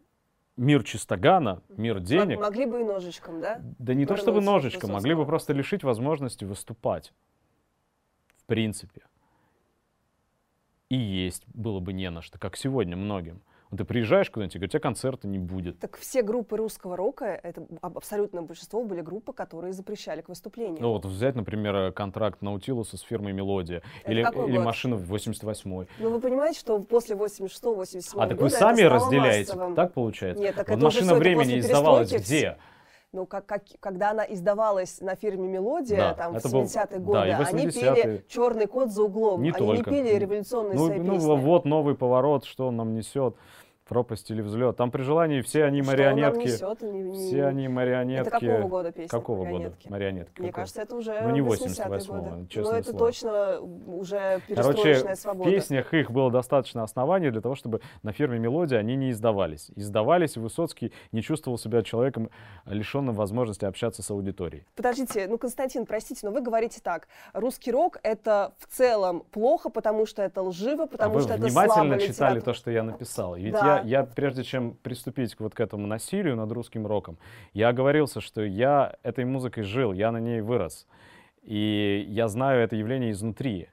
мир 0.57 0.83
чистогана, 0.85 1.63
мир 1.69 2.01
денег, 2.01 2.41
Могли 2.41 2.67
бы 2.67 2.81
и 2.81 2.85
ножичком, 2.85 3.41
да? 3.41 3.61
да 3.79 3.95
не 3.95 4.07
то 4.07 4.17
чтобы 4.17 4.41
ножичком, 4.41 4.93
могли 4.93 5.15
бы 5.15 5.27
просто 5.27 5.53
лишить 5.53 5.85
возможности 5.85 6.45
выступать. 6.45 7.13
В 8.39 8.45
принципе. 8.47 9.03
И 10.89 10.97
есть 10.97 11.43
было 11.53 11.81
бы 11.81 11.93
не 11.93 12.09
на 12.11 12.23
что, 12.23 12.39
как 12.39 12.57
сегодня 12.57 12.97
многим. 12.97 13.41
Вот 13.71 13.79
ты 13.79 13.85
приезжаешь 13.85 14.31
куда-нибудь, 14.31 14.55
и 14.55 14.59
говорят, 14.59 14.71
у 14.71 14.73
тебя 14.75 14.81
концерта 14.81 15.27
не 15.27 15.41
будет. 15.41 15.81
Так 15.81 15.97
все 15.97 16.23
группы 16.23 16.57
русского 16.57 16.97
рока, 16.97 17.25
это 17.25 17.67
аб- 17.83 17.97
абсолютное 17.97 18.43
большинство 18.43 18.85
были 18.85 19.01
группы, 19.01 19.33
которые 19.33 19.73
запрещали 19.73 20.21
к 20.21 20.29
выступлению. 20.29 20.81
Ну 20.81 20.93
вот 20.93 21.05
взять, 21.05 21.35
например, 21.35 21.75
э, 21.75 21.91
контракт 21.93 22.43
Наутилуса 22.43 22.97
с 22.97 23.01
фирмой 23.01 23.33
«Мелодия» 23.33 23.83
Это 24.05 24.13
или, 24.13 24.21
или 24.21 24.57
год? 24.59 24.65
машина 24.65 24.95
в 24.95 25.13
88-й. 25.13 25.89
Но 25.99 26.11
вы 26.11 26.21
понимаете, 26.21 26.61
что 26.61 26.79
после 26.79 27.17
86-87 27.17 28.21
А 28.23 28.29
так 28.29 28.41
вы 28.41 28.51
сами 28.51 28.83
разделяете, 28.83 29.53
массовым. 29.55 29.75
так 29.75 29.93
получается? 29.95 30.41
Нет, 30.41 30.55
так 30.55 30.69
вот 30.69 30.77
это 30.77 30.87
уже 30.87 30.99
машина 31.01 31.11
это 31.11 31.19
времени 31.19 31.59
издавалась 31.59 32.13
где? 32.13 32.59
Ну, 33.13 33.25
как, 33.25 33.47
как, 33.47 33.63
когда 33.81 34.11
она 34.11 34.25
издавалась 34.25 35.01
на 35.01 35.15
фирме 35.15 35.49
«Мелодия», 35.49 35.97
Да, 35.97 36.15
там, 36.15 36.33
в 36.35 36.37
это 36.37 36.49
был- 36.49 36.63
70-е 36.65 36.99
да, 36.99 36.99
годы, 36.99 37.29
и 37.29 37.31
они 37.31 37.67
80-е. 37.67 37.95
пели 38.03 38.25
«Черный 38.29 38.67
кот 38.67 38.91
за 38.91 39.05
углом», 39.05 39.43
Не 39.43 39.51
они 39.51 39.59
только. 39.59 39.91
не 39.91 39.97
пели 40.03 40.17
революционные 40.19 40.75
Ну, 40.75 40.87
свои 40.87 40.99
ну 40.99 41.15
песни. 41.15 41.37
вот 41.37 41.65
новый 41.65 41.95
поворот, 41.95 42.45
что 42.45 42.67
он 42.67 42.77
нам 42.77 42.95
несет, 42.95 43.37
пропасть 43.89 44.31
или 44.31 44.43
взлет. 44.43 44.77
Там 44.77 44.91
при 44.91 45.03
желании 45.03 45.41
все 45.43 45.65
они 45.65 45.83
Что 45.83 45.93
марионетки. 45.93 46.43
несет, 46.47 46.83
и 46.83 46.87
не- 46.87 47.03
не- 47.03 47.17
Все 47.17 47.45
они 47.47 47.69
марионетки. 47.69 48.29
Это 48.29 48.31
какого 48.41 48.69
года 48.69 48.93
песня? 48.93 49.09
Какого 49.09 49.45
«Марионетки»? 49.45 49.83
года? 49.85 49.91
Марионетки. 49.93 50.41
Мне 50.41 50.49
какого? 50.49 50.63
кажется, 50.63 50.83
это 50.83 50.97
уже 50.97 51.21
Ну, 51.23 51.31
не 51.31 51.41
80-е 51.41 51.99
88-го, 51.99 52.31
годы. 52.31 52.47
честное 52.49 52.73
Но 52.73 52.79
это 52.79 52.91
слово. 52.91 52.99
точно 53.07 53.61
уже 53.61 54.19
Короче, 54.19 54.45
перестроечная 54.83 55.15
в 55.15 55.19
свобода. 55.19 55.51
песнях 55.51 55.95
их 55.95 56.11
было 56.11 56.31
достаточно 56.31 56.83
оснований 56.83 57.31
для 57.31 57.41
того, 57.41 57.55
чтобы 57.55 57.81
на 58.03 58.13
фирме 58.13 58.39
«Мелодия» 58.39 58.79
они 58.79 58.97
не 58.97 59.11
издавались. 59.13 59.71
Издавались, 59.77 60.37
и 60.37 60.41
Высоцкий 60.41 60.93
не 61.13 61.23
чувствовал 61.23 61.59
себя 61.59 61.83
человеком, 61.83 62.31
лишенным 62.67 63.15
возможности 63.15 63.65
общаться 63.65 64.03
с 64.03 64.11
аудиторией. 64.11 64.67
Подождите, 64.75 65.27
ну, 65.29 65.39
Константин, 65.39 65.87
простите, 65.87 66.27
но 66.27 66.33
вы 66.33 66.41
говорите 66.43 66.81
так. 66.83 67.09
Русский 67.33 67.71
рок— 67.71 67.99
это 68.03 68.53
в 68.59 68.67
целом 68.67 69.23
плохо, 69.31 69.71
потому 69.71 70.07
что 70.07 70.23
это 70.23 70.43
лживо, 70.43 70.87
потому 70.87 71.13
а 71.13 71.15
вы 71.15 71.21
что 71.23 71.35
это 71.35 71.43
внимательно 71.43 71.75
слабая 71.75 71.99
читали 72.01 72.09
литература. 72.35 72.41
то, 72.41 72.53
что 72.55 72.71
я 72.71 72.83
написал. 72.83 73.37
Ведь 73.37 73.53
Да. 73.53 73.76
я, 73.76 73.76
я, 73.85 74.05
прежде 74.05 74.45
чем 74.45 74.75
приступить 74.75 75.39
вот 75.39 75.55
к 75.55 75.61
этому 75.61 75.87
насилию 75.87 76.37
над 76.37 76.51
русским 76.53 76.87
роком, 76.87 77.19
я 77.53 77.69
оговорился, 77.69 78.21
что 78.21 78.43
я 78.43 78.95
этой 79.03 79.25
музыкой 79.25 79.65
жил, 79.65 79.93
я 79.93 80.13
на 80.13 80.19
ней 80.19 80.41
вырос. 80.41 80.87
И 81.43 82.05
я 82.09 82.29
знаю 82.29 82.61
это 82.63 82.77
явление 82.77 83.13
изнутри. 83.13 83.69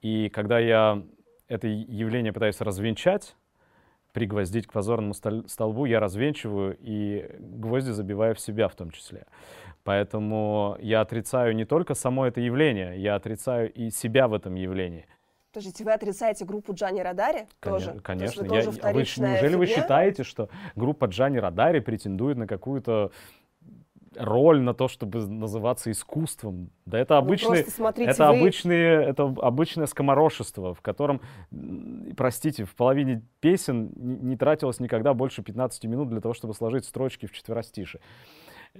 И 0.00 0.28
когда 0.28 0.58
я 0.58 1.02
это 1.48 1.66
явление 1.68 2.32
пытаюсь 2.32 2.60
развенчать, 2.60 3.36
пригвоздить 4.12 4.66
к 4.66 4.72
позорному 4.72 5.12
стол- 5.12 5.46
столбу, 5.46 5.84
я 5.84 6.00
развенчиваю 6.00 6.76
и 6.80 7.28
гвозди 7.38 7.90
забиваю 7.90 8.34
в 8.34 8.40
себя 8.40 8.68
в 8.68 8.74
том 8.74 8.90
числе. 8.90 9.26
Поэтому 9.84 10.76
я 10.80 11.02
отрицаю 11.02 11.54
не 11.54 11.64
только 11.64 11.94
само 11.94 12.26
это 12.26 12.40
явление, 12.40 12.98
я 12.98 13.14
отрицаю 13.14 13.72
и 13.72 13.90
себя 13.90 14.26
в 14.26 14.34
этом 14.34 14.54
явлении. 14.54 15.06
Подождите, 15.56 15.84
вы 15.84 15.92
отрицаете 15.94 16.44
группу 16.44 16.74
Джани 16.74 17.00
Радари 17.00 17.46
тоже? 17.60 17.92
Коне- 17.92 17.96
То 17.96 18.02
Конечно. 18.02 18.42
вы 18.42 18.54
Я- 18.56 18.62
тоже 18.62 18.78
а 18.82 18.92
вы, 18.92 18.98
неужели 19.00 19.54
вы 19.54 19.64
фигня? 19.64 19.82
считаете, 19.82 20.22
что 20.22 20.50
группа 20.74 21.06
Джани 21.06 21.38
Радари 21.38 21.78
претендует 21.80 22.36
на 22.36 22.46
какую-то 22.46 23.10
роль 24.18 24.60
на 24.60 24.74
то, 24.74 24.86
чтобы 24.88 25.26
называться 25.26 25.90
искусством? 25.90 26.68
Да 26.84 26.98
это 26.98 27.14
Ну, 27.14 27.20
обычный, 27.20 27.48
просто 27.62 27.70
смотрите, 27.70 28.10
это 28.10 28.28
вы- 28.32 28.38
обычные, 28.38 29.02
это 29.02 29.22
обычное 29.40 29.86
скоморошество, 29.86 30.74
в 30.74 30.82
котором, 30.82 31.22
простите, 32.18 32.64
в 32.66 32.74
половине 32.76 33.22
песен 33.40 33.90
не, 33.96 34.36
тратилось 34.36 34.78
никогда 34.78 35.14
больше 35.14 35.42
15 35.42 35.86
минут 35.86 36.10
для 36.10 36.20
того, 36.20 36.34
чтобы 36.34 36.52
сложить 36.52 36.84
строчки 36.84 37.24
в 37.24 37.32
четверостише. 37.32 38.00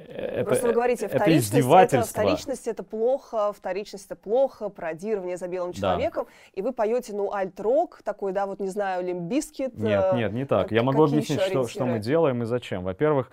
Это, 0.09 0.45
Просто 0.45 0.67
вы 0.67 0.73
говорите, 0.73 1.07
это 1.07 1.17
вторичность 1.17 1.49
это, 1.49 1.59
издевательство. 1.61 2.23
вторичность 2.23 2.69
это 2.69 2.83
плохо, 2.83 3.53
вторичность 3.53 4.07
это 4.07 4.17
плохо, 4.17 4.69
пародирование 4.69 5.37
за 5.37 5.49
белым 5.49 5.73
Да. 5.73 5.77
человеком, 5.79 6.27
и 6.55 6.63
вы 6.63 6.73
поете, 6.73 7.13
ну, 7.15 7.33
альт-рок, 7.33 8.01
такой, 8.03 8.33
да, 8.33 8.47
вот, 8.47 8.61
не 8.61 8.69
знаю, 8.69 9.05
лимбискет. 9.05 9.77
Нет, 9.79 10.13
нет, 10.15 10.33
не 10.33 10.45
так. 10.45 10.71
Я 10.73 10.83
могу 10.83 11.05
объяснить, 11.05 11.41
что, 11.41 11.67
что 11.67 11.85
мы 11.87 11.99
делаем. 11.99 12.43
и 12.43 12.47
зачем. 12.47 12.85
Во-первых, 12.85 13.31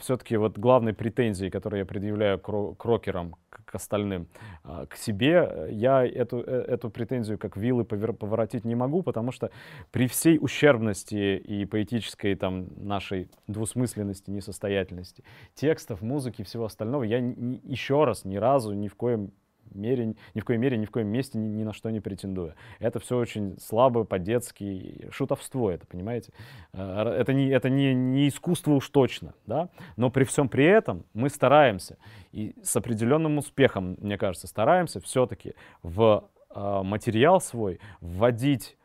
все-таки 0.00 0.36
вот 0.36 0.58
главной 0.58 0.92
претензией, 0.94 1.50
которую 1.50 1.80
я 1.80 1.86
предъявляю 1.86 2.38
к 2.38 2.84
рокерам, 2.84 3.36
к, 3.70 3.74
остальным, 3.74 4.26
а, 4.64 4.86
к 4.86 4.96
себе, 4.96 5.68
я 5.70 6.04
эту, 6.06 6.38
э, 6.38 6.64
эту 6.68 6.90
претензию 6.90 7.38
как 7.38 7.56
вилы 7.56 7.84
поворотить 7.84 8.64
не 8.64 8.74
могу, 8.74 9.02
потому 9.02 9.30
что 9.30 9.50
при 9.90 10.06
всей 10.08 10.38
ущербности 10.40 11.36
и 11.36 11.64
поэтической 11.66 12.34
там 12.34 12.68
нашей 12.76 13.28
двусмысленности, 13.46 14.30
несостоятельности 14.30 15.22
текстов, 15.54 16.02
музыки 16.02 16.40
и 16.40 16.44
всего 16.44 16.64
остального, 16.64 17.02
я 17.02 17.20
ни- 17.20 17.60
еще 17.64 18.04
раз 18.04 18.24
ни 18.24 18.36
разу 18.36 18.72
ни 18.72 18.88
в 18.88 18.94
коем 18.94 19.32
мере, 19.74 20.14
ни 20.34 20.40
в 20.40 20.44
коей 20.44 20.58
мере, 20.58 20.76
ни 20.76 20.84
в 20.84 20.90
коем 20.90 21.08
месте 21.08 21.38
ни, 21.38 21.48
ни 21.48 21.64
на 21.64 21.72
что 21.72 21.90
не 21.90 22.00
претендую. 22.00 22.54
Это 22.78 22.98
все 22.98 23.16
очень 23.16 23.58
слабо, 23.58 24.04
по-детски, 24.04 25.08
шутовство 25.10 25.70
это, 25.70 25.86
понимаете? 25.86 26.32
Р- 26.72 27.08
Это 27.08 27.32
не, 27.32 27.48
это 27.48 27.70
не, 27.70 27.94
не 27.94 28.28
искусство 28.28 28.72
уж 28.72 28.88
точно, 28.90 29.34
да? 29.46 29.68
Но 29.96 30.10
при 30.10 30.24
всем 30.24 30.48
при 30.48 30.64
этом 30.64 31.04
мы 31.14 31.28
стараемся, 31.28 31.98
и 32.32 32.54
с 32.62 32.76
определенным 32.76 33.38
успехом, 33.38 33.96
мне 34.00 34.18
кажется, 34.18 34.46
стараемся 34.46 35.00
все-таки 35.00 35.54
в 35.82 36.28
э, 36.54 36.82
материал 36.82 37.40
свой 37.40 37.80
вводить 38.00 38.76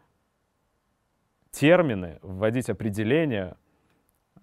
термины, 1.51 2.19
вводить 2.21 2.69
определения, 2.69 3.55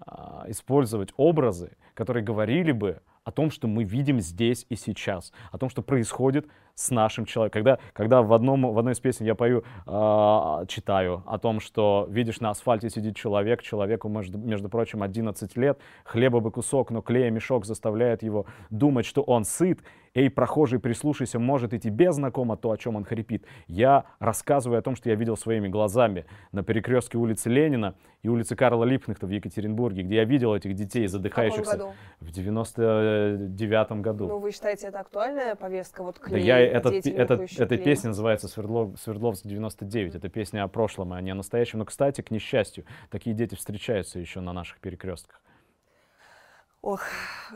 а, 0.07 0.45
использовать 0.49 1.13
образы, 1.17 1.77
которые 1.95 2.25
говорили 2.25 2.73
бы 2.73 3.03
о 3.25 3.33
том, 3.33 3.51
что 3.51 3.69
мы 3.69 3.85
видим 3.85 4.21
здесь 4.21 4.67
и 4.69 4.77
сейчас, 4.77 5.33
о 5.53 5.59
том, 5.59 5.69
что 5.69 5.83
происходит 5.83 6.47
с 6.75 6.91
нашим 6.91 7.27
человеком. 7.27 7.61
Когда, 7.61 7.79
когда 7.93 8.23
в, 8.23 8.33
одном, 8.33 8.73
в 8.73 8.79
одной 8.79 8.95
из 8.95 9.01
песен 9.01 9.27
я 9.27 9.35
пою, 9.35 9.63
э, 9.87 10.67
читаю 10.69 11.23
о 11.27 11.39
том, 11.39 11.61
что 11.61 12.07
видишь, 12.09 12.41
на 12.41 12.51
асфальте 12.51 12.89
сидит 12.89 13.17
человек, 13.17 13.63
человеку, 13.63 14.09
между, 14.09 14.39
между 14.39 14.69
прочим, 14.69 15.03
11 15.03 15.57
лет, 15.57 15.79
хлеба 16.05 16.41
бы 16.41 16.51
кусок, 16.51 16.91
но 16.91 17.03
клея 17.03 17.31
мешок 17.31 17.67
заставляет 17.67 18.23
его 18.23 18.47
думать, 18.71 19.05
что 19.05 19.23
он 19.23 19.45
сыт. 19.45 19.81
Эй, 20.13 20.29
прохожий, 20.29 20.81
прислушайся, 20.81 21.39
может 21.39 21.73
и 21.73 21.79
тебе 21.79 22.11
знакомо 22.11 22.57
то, 22.57 22.73
о 22.73 22.77
чем 22.77 22.97
он 22.97 23.05
хрипит. 23.05 23.47
Я 23.69 24.07
рассказываю 24.19 24.81
о 24.81 24.83
том, 24.83 24.97
что 24.97 25.09
я 25.09 25.15
видел 25.15 25.37
своими 25.37 25.69
глазами 25.69 26.27
на 26.51 26.65
перекрестке 26.65 27.17
улицы 27.17 27.49
Ленина 27.49 27.95
и 28.23 28.29
улицы 28.29 28.57
Карла 28.57 28.85
Липкнехта 28.85 29.29
в 29.29 29.31
Екатеринбурге, 29.31 30.03
где 30.03 30.17
я 30.17 30.25
видел 30.25 30.55
этих 30.55 30.75
детей, 30.75 31.07
задыхающихся. 31.07 31.95
В 32.19 32.29
99-м 32.29 34.03
году. 34.03 34.27
Ну, 34.27 34.39
вы 34.39 34.51
считаете, 34.51 34.89
это 34.89 34.99
актуальная 34.99 35.55
повестка? 35.55 36.03
Вот 36.03 36.19
клей, 36.19 36.41
да 36.41 36.47
я 36.47 36.59
этот, 36.59 37.07
этот, 37.07 37.53
эта 37.59 37.77
песня 37.79 38.09
называется 38.09 38.49
Свердлов, 38.49 38.99
Свердловск 38.99 39.47
99. 39.47 40.17
Это 40.17 40.29
песня 40.29 40.65
о 40.65 40.69
прошлом, 40.69 41.13
а 41.13 41.21
не 41.21 41.31
о 41.31 41.37
настоящем. 41.37 41.79
Но, 41.79 41.85
кстати, 41.85 42.21
к 42.21 42.33
несчастью, 42.33 42.85
такие 43.11 43.35
дети 43.35 43.55
встречаются 43.55 44.19
еще 44.19 44.41
на 44.41 44.53
наших 44.53 44.81
перекрестках. 44.81 45.41
Ох, 46.83 47.03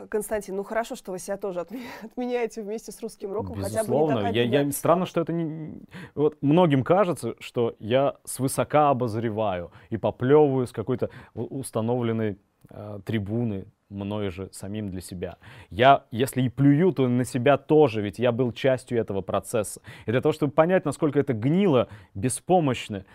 Константин, 0.09 0.55
ну 0.55 0.63
хорошо, 0.63 0.95
что 0.95 1.11
вы 1.11 1.19
себя 1.19 1.37
тоже 1.37 1.61
отменяете 2.03 2.61
вместе 2.61 2.91
с 2.91 3.01
русским 3.01 3.31
роком, 3.33 3.57
Безусловно. 3.57 4.15
хотя 4.17 4.27
бы 4.27 4.33
не 4.33 4.37
я, 4.37 4.61
я, 4.61 4.71
Странно, 4.71 5.05
что 5.05 5.21
это 5.21 5.33
не... 5.33 5.81
Вот 6.13 6.37
многим 6.41 6.83
кажется, 6.83 7.35
что 7.39 7.75
я 7.79 8.15
свысока 8.23 8.89
обозреваю 8.91 9.71
и 9.89 9.97
поплевываю 9.97 10.67
с 10.67 10.71
какой-то 10.71 11.09
установленной 11.33 12.37
э, 12.69 12.99
трибуны, 13.03 13.65
мною 13.89 14.31
же 14.31 14.49
самим 14.51 14.89
для 14.89 15.01
себя. 15.01 15.37
Я, 15.69 16.05
если 16.11 16.41
и 16.43 16.49
плюю, 16.49 16.91
то 16.91 17.07
на 17.07 17.23
себя 17.23 17.57
тоже, 17.57 18.01
ведь 18.01 18.19
я 18.19 18.31
был 18.31 18.51
частью 18.51 18.99
этого 18.99 19.21
процесса. 19.21 19.81
И 20.05 20.11
для 20.11 20.21
того, 20.21 20.33
чтобы 20.33 20.51
понять, 20.51 20.85
насколько 20.85 21.19
это 21.19 21.33
гнило, 21.33 21.87
беспомощно 22.13 23.05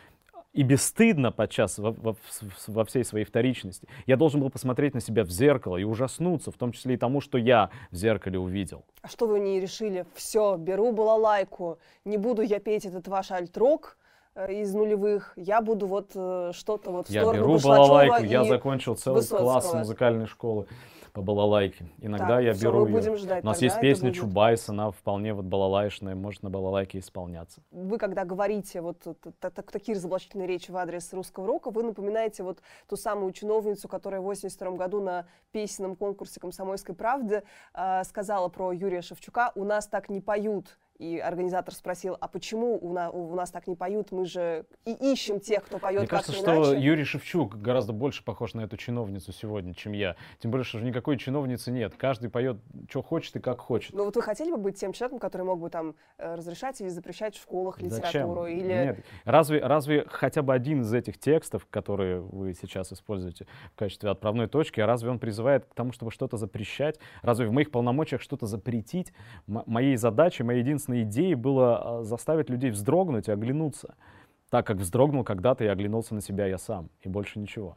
и 0.52 0.62
бесстыдно 0.62 1.32
подчас 1.32 1.78
во, 1.78 1.92
во, 1.92 2.16
во 2.66 2.84
всей 2.84 3.04
своей 3.04 3.24
вторичности, 3.24 3.88
я 4.06 4.16
должен 4.16 4.40
был 4.40 4.50
посмотреть 4.50 4.94
на 4.94 5.00
себя 5.00 5.24
в 5.24 5.30
зеркало 5.30 5.76
и 5.76 5.84
ужаснуться, 5.84 6.50
в 6.50 6.56
том 6.56 6.72
числе 6.72 6.94
и 6.94 6.96
тому, 6.96 7.20
что 7.20 7.38
я 7.38 7.70
в 7.90 7.96
зеркале 7.96 8.38
увидел. 8.38 8.84
А 9.02 9.08
что 9.08 9.26
вы 9.26 9.40
не 9.40 9.60
решили? 9.60 10.06
Все, 10.14 10.56
беру 10.56 10.92
балалайку, 10.92 11.78
не 12.04 12.16
буду 12.16 12.42
я 12.42 12.58
петь 12.58 12.84
этот 12.84 13.06
ваш 13.08 13.30
альтрок, 13.30 13.96
Э, 14.34 14.52
из 14.52 14.72
нулевых, 14.72 15.32
я 15.36 15.60
буду 15.60 15.86
вот 15.86 16.12
э, 16.14 16.52
что-то 16.54 16.92
вот 16.92 17.08
в 17.08 17.10
я 17.10 17.22
сторону 17.22 17.42
беру 17.42 17.58
балалайку, 17.58 18.24
я 18.24 18.44
закончил 18.44 18.94
целый 18.94 19.16
Высоцкого. 19.16 19.40
класс 19.40 19.74
музыкальной 19.74 20.26
школы 20.26 20.66
по 21.12 21.22
балалайке. 21.22 21.86
Иногда 21.98 22.36
так, 22.36 22.44
я 22.44 22.54
беру 22.54 22.86
ее. 22.86 22.92
Будем 22.92 23.16
ждать, 23.16 23.42
У 23.42 23.46
нас 23.46 23.62
есть 23.62 23.80
песня. 23.80 24.12
Чубайс, 24.12 24.68
она 24.68 24.90
вполне 24.90 25.34
вот 25.34 25.44
балалайшная, 25.44 26.14
может 26.14 26.42
на 26.42 26.50
балалайке 26.50 26.98
исполняться. 26.98 27.62
Вы 27.70 27.98
когда 27.98 28.24
говорите 28.24 28.80
вот 28.80 28.98
такие 29.72 29.96
разоблачительные 29.96 30.46
речи 30.46 30.70
в 30.70 30.76
адрес 30.76 31.12
русского 31.12 31.46
рока, 31.46 31.70
вы 31.70 31.82
напоминаете 31.82 32.42
вот 32.42 32.60
ту 32.88 32.96
самую 32.96 33.32
чиновницу, 33.32 33.88
которая 33.88 34.20
в 34.20 34.24
82 34.24 34.72
году 34.72 35.00
на 35.00 35.26
песенном 35.52 35.96
конкурсе 35.96 36.40
«Комсомольской 36.40 36.94
правды» 36.94 37.42
э, 37.74 38.04
сказала 38.04 38.48
про 38.48 38.72
Юрия 38.72 39.02
Шевчука 39.02 39.52
«У 39.54 39.64
нас 39.64 39.86
так 39.86 40.08
не 40.08 40.20
поют, 40.20 40.78
и 41.00 41.18
организатор 41.18 41.72
спросил, 41.72 42.16
а 42.20 42.28
почему 42.28 42.78
у, 42.78 42.92
на, 42.92 43.10
у 43.10 43.34
нас 43.34 43.50
так 43.50 43.66
не 43.66 43.74
поют, 43.74 44.12
мы 44.12 44.26
же 44.26 44.66
и 44.84 44.92
ищем 44.92 45.40
тех, 45.40 45.64
кто 45.64 45.78
поет 45.78 46.00
Мне 46.00 46.06
кажется, 46.06 46.32
иначе. 46.32 46.64
что 46.64 46.74
Юрий 46.74 47.04
Шевчук 47.04 47.56
гораздо 47.56 47.94
больше 47.94 48.22
похож 48.22 48.52
на 48.52 48.60
эту 48.60 48.76
чиновницу 48.76 49.32
сегодня, 49.32 49.72
чем 49.72 49.92
я. 49.92 50.16
Тем 50.40 50.50
более, 50.50 50.64
что 50.64 50.76
уже 50.76 50.86
никакой 50.86 51.16
чиновницы 51.16 51.70
нет. 51.72 51.94
Каждый 51.96 52.28
поет, 52.28 52.58
что 52.90 53.00
хочет 53.00 53.34
и 53.36 53.40
как 53.40 53.60
хочет. 53.60 53.94
Ну 53.94 54.04
вот 54.04 54.14
вы 54.14 54.20
хотели 54.20 54.50
бы 54.50 54.58
быть 54.58 54.78
тем 54.78 54.92
человеком, 54.92 55.18
который 55.20 55.42
мог 55.42 55.58
бы 55.58 55.70
там 55.70 55.94
э, 56.18 56.34
разрешать 56.34 56.78
или 56.82 56.88
запрещать 56.88 57.34
в 57.34 57.40
школах 57.40 57.80
литературу? 57.80 58.42
Зачем? 58.42 58.58
Или... 58.58 58.68
Нет. 58.68 59.04
Разве, 59.24 59.60
разве 59.60 60.04
хотя 60.06 60.42
бы 60.42 60.52
один 60.52 60.82
из 60.82 60.92
этих 60.92 61.18
текстов, 61.18 61.66
которые 61.70 62.20
вы 62.20 62.52
сейчас 62.52 62.92
используете 62.92 63.46
в 63.72 63.78
качестве 63.78 64.10
отправной 64.10 64.48
точки, 64.48 64.80
разве 64.80 65.08
он 65.08 65.18
призывает 65.18 65.64
к 65.64 65.72
тому, 65.72 65.92
чтобы 65.92 66.10
что-то 66.10 66.36
запрещать? 66.36 66.98
Разве 67.22 67.46
в 67.46 67.52
моих 67.52 67.70
полномочиях 67.70 68.20
что-то 68.20 68.44
запретить? 68.44 69.14
М- 69.48 69.62
моей 69.64 69.96
задачей, 69.96 70.42
моей 70.42 70.60
единственной 70.60 70.89
единственной 70.90 71.02
идеей 71.02 71.34
было 71.34 71.98
а, 72.00 72.02
заставить 72.02 72.50
людей 72.50 72.70
вздрогнуть 72.70 73.28
и 73.28 73.32
оглянуться, 73.32 73.94
так 74.50 74.66
как 74.66 74.78
вздрогнул 74.78 75.24
когда-то 75.24 75.64
и 75.64 75.68
оглянулся 75.68 76.14
на 76.14 76.20
себя 76.20 76.46
я 76.46 76.58
сам, 76.58 76.90
и 77.00 77.08
больше 77.08 77.38
ничего. 77.38 77.76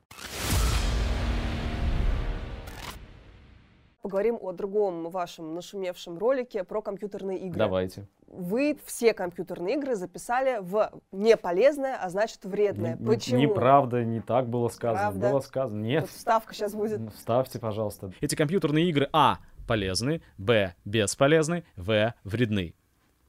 Поговорим 4.02 4.38
о 4.42 4.52
другом 4.52 5.10
вашем 5.10 5.56
нашумевшем 5.56 6.18
ролике 6.18 6.66
про 6.66 6.82
компьютерные 6.82 7.40
игры. 7.40 7.58
Давайте. 7.58 8.06
Вы 8.28 8.78
все 8.86 9.14
компьютерные 9.14 9.78
игры 9.78 9.96
записали 9.96 10.58
в 10.60 10.92
неполезное, 11.14 11.96
а 11.96 12.10
значит 12.10 12.44
вредное. 12.44 12.98
Не, 13.00 13.06
Почему? 13.06 13.40
Неправда, 13.40 14.04
не 14.04 14.20
так 14.20 14.50
было 14.50 14.68
сказано. 14.68 15.12
Правда? 15.12 15.30
Было 15.30 15.40
сказано. 15.40 15.82
Нет. 15.82 16.02
Вот 16.02 16.10
вставка 16.10 16.54
сейчас 16.54 16.74
будет. 16.74 17.14
Вставьте, 17.14 17.60
пожалуйста. 17.60 18.12
Эти 18.20 18.36
компьютерные 18.36 18.90
игры 18.90 19.08
А 19.14 19.38
полезны, 19.68 20.22
Б 20.38 20.76
бесполезны, 20.84 21.64
В 21.78 22.14
вредны. 22.26 22.76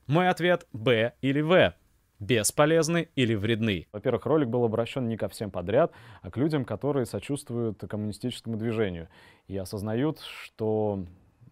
Мой 0.06 0.28
ответ— 0.28 0.66
Б 0.72 1.14
или 1.22 1.40
В. 1.40 1.74
Бесполезны 2.20 3.08
или 3.16 3.34
вредны. 3.34 3.86
Во-первых, 3.92 4.24
ролик 4.26 4.48
был 4.48 4.64
обращен 4.64 5.08
не 5.08 5.16
ко 5.16 5.28
всем 5.28 5.50
подряд, 5.50 5.92
а 6.22 6.30
к 6.30 6.36
людям, 6.36 6.64
которые 6.64 7.06
сочувствуют 7.06 7.80
коммунистическому 7.80 8.56
движению 8.56 9.08
и 9.48 9.56
осознают, 9.56 10.20
что 10.20 11.04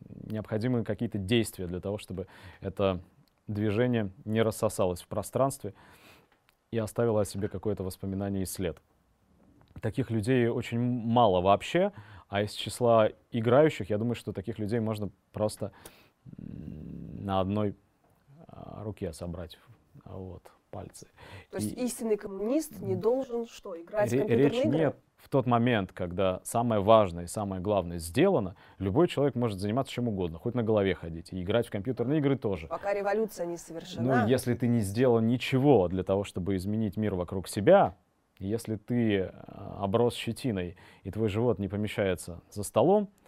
необходимы 0.08 0.84
какие-то 0.84 1.18
действия 1.18 1.66
для 1.66 1.80
того, 1.80 1.98
чтобы 1.98 2.26
это 2.60 3.00
движение 3.46 4.10
не 4.24 4.42
рассосалось 4.42 5.02
в 5.02 5.08
пространстве 5.08 5.74
и 6.70 6.78
оставило 6.78 7.22
о 7.22 7.24
себе 7.24 7.48
какое-то 7.48 7.82
воспоминание 7.82 8.44
и 8.44 8.46
след. 8.46 8.80
Таких 9.80 10.10
людей 10.10 10.46
очень 10.48 10.78
мало 10.78 11.40
вообще, 11.40 11.92
а 12.28 12.42
из 12.42 12.52
числа 12.52 13.10
играющих, 13.30 13.90
я 13.90 13.98
думаю, 13.98 14.14
что 14.14 14.32
таких 14.32 14.58
людей 14.58 14.80
можно 14.80 15.10
просто 15.32 15.72
на 16.36 17.40
одной 17.40 17.74
руке 18.82 19.12
собрать 19.12 19.58
вот, 20.04 20.42
пальцы. 20.70 21.08
То 21.50 21.58
есть 21.58 21.72
и... 21.72 21.84
истинный 21.84 22.16
коммунист 22.16 22.80
не 22.80 22.94
должен 22.94 23.46
что, 23.46 23.80
играть 23.80 24.08
в 24.08 24.18
компьютерные 24.18 24.48
Речь 24.48 24.64
игры? 24.64 24.78
нет. 24.78 24.96
В 25.16 25.28
тот 25.28 25.46
момент, 25.46 25.92
когда 25.92 26.40
самое 26.42 26.80
важное 26.80 27.24
и 27.24 27.26
самое 27.28 27.62
главное 27.62 27.98
сделано, 27.98 28.56
любой 28.78 29.06
человек 29.06 29.36
может 29.36 29.60
заниматься 29.60 29.92
чем 29.92 30.08
угодно, 30.08 30.38
хоть 30.38 30.54
на 30.54 30.64
голове 30.64 30.96
ходить, 30.96 31.32
и 31.32 31.40
играть 31.40 31.68
в 31.68 31.70
компьютерные 31.70 32.18
игры 32.18 32.36
тоже. 32.36 32.66
Пока 32.66 32.92
революция 32.92 33.46
не 33.46 33.56
совершена. 33.56 34.22
Ну, 34.22 34.28
если 34.28 34.54
ты 34.54 34.66
не 34.66 34.80
сделал 34.80 35.20
ничего 35.20 35.86
для 35.86 36.02
того, 36.02 36.24
чтобы 36.24 36.56
изменить 36.56 36.96
мир 36.96 37.14
вокруг 37.14 37.46
себя, 37.46 37.96
если 38.40 38.74
ты 38.74 39.18
э, 39.18 39.30
оброс 39.78 40.14
щетиной, 40.14 40.76
и 41.04 41.10
твой 41.12 41.28
живот 41.28 41.60
не 41.60 41.68
помещается 41.68 42.40
за 42.50 42.64
столом, 42.64 43.08
а, 43.08 43.21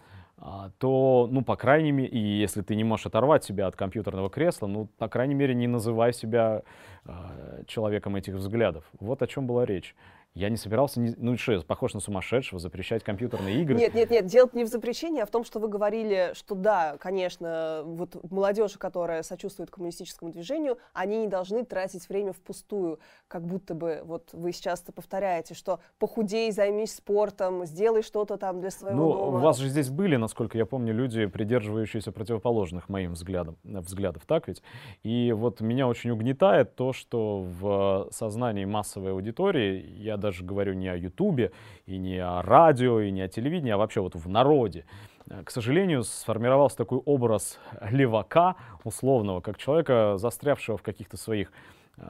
то, 0.78 1.28
ну, 1.30 1.42
по 1.42 1.56
крайней 1.56 1.92
мере, 1.92 2.08
и 2.08 2.18
если 2.18 2.62
ты 2.62 2.74
не 2.74 2.84
можешь 2.84 3.06
оторвать 3.06 3.44
себя 3.44 3.66
от 3.66 3.76
компьютерного 3.76 4.28
кресла, 4.28 4.66
ну, 4.66 4.88
по 4.98 5.08
крайней 5.08 5.34
мере, 5.34 5.54
не 5.54 5.66
называй 5.66 6.12
себя 6.12 6.62
э, 7.04 7.62
человеком 7.66 8.16
этих 8.16 8.34
взглядов. 8.34 8.84
Вот 9.00 9.22
о 9.22 9.26
чем 9.26 9.46
была 9.46 9.64
речь. 9.64 9.94
Я 10.36 10.50
не 10.50 10.56
собирался, 10.56 10.98
не, 10.98 11.14
ну 11.16 11.36
что, 11.36 11.62
похож 11.62 11.94
на 11.94 12.00
сумасшедшего, 12.00 12.58
запрещать 12.58 13.04
компьютерные 13.04 13.62
игры. 13.62 13.76
Нет, 13.76 13.94
нет, 13.94 14.10
нет, 14.10 14.26
дело 14.26 14.50
не 14.52 14.64
в 14.64 14.66
запрещении, 14.66 15.22
а 15.22 15.26
в 15.26 15.30
том, 15.30 15.44
что 15.44 15.60
вы 15.60 15.68
говорили, 15.68 16.32
что 16.34 16.56
да, 16.56 16.96
конечно, 16.98 17.82
вот 17.84 18.16
молодежь, 18.32 18.72
которая 18.72 19.22
сочувствует 19.22 19.70
коммунистическому 19.70 20.32
движению, 20.32 20.78
они 20.92 21.18
не 21.18 21.28
должны 21.28 21.64
тратить 21.64 22.08
время 22.08 22.32
впустую, 22.32 22.98
как 23.28 23.46
будто 23.46 23.76
бы, 23.76 24.00
вот 24.04 24.30
вы 24.32 24.50
сейчас 24.50 24.80
повторяете, 24.80 25.54
что 25.54 25.78
похудей, 26.00 26.50
займись 26.50 26.96
спортом, 26.96 27.64
сделай 27.64 28.02
что-то 28.02 28.36
там 28.36 28.60
для 28.60 28.72
своего 28.72 28.96
ну, 28.96 29.12
дома. 29.12 29.38
у 29.38 29.40
вас 29.40 29.58
же 29.58 29.68
здесь 29.68 29.88
были, 29.88 30.16
насколько 30.16 30.58
я 30.58 30.66
помню, 30.66 30.92
люди, 30.92 31.26
придерживающиеся 31.26 32.10
противоположных 32.10 32.88
моим 32.88 33.12
взглядам, 33.12 33.56
взглядов, 33.62 34.24
так 34.26 34.48
ведь? 34.48 34.64
И 35.04 35.30
вот 35.30 35.60
меня 35.60 35.86
очень 35.86 36.10
угнетает 36.10 36.74
то, 36.74 36.92
что 36.92 37.40
в 37.40 38.08
сознании 38.10 38.64
массовой 38.64 39.12
аудитории 39.12 39.94
я 39.96 40.16
даже 40.24 40.44
говорю 40.44 40.72
не 40.74 40.88
о 40.88 40.96
Ютубе, 40.96 41.52
и 41.86 41.98
не 41.98 42.18
о 42.18 42.42
радио, 42.42 43.00
и 43.00 43.10
не 43.10 43.20
о 43.20 43.28
телевидении, 43.28 43.72
а 43.72 43.76
вообще 43.76 44.00
вот 44.00 44.14
в 44.14 44.28
народе. 44.28 44.86
Э, 45.28 45.42
к 45.44 45.50
сожалению, 45.50 46.02
сформировался 46.02 46.78
такой 46.78 46.98
образ 46.98 47.58
левака 47.90 48.56
условного, 48.84 49.40
как 49.40 49.58
человека, 49.58 50.16
застрявшего 50.16 50.78
в 50.78 50.82
каких-то 50.82 51.16
своих, 51.16 51.52
э, 51.98 52.04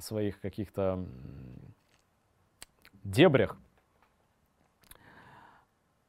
своих 0.00 0.40
каких-то 0.40 1.04
дебрях 3.04 3.56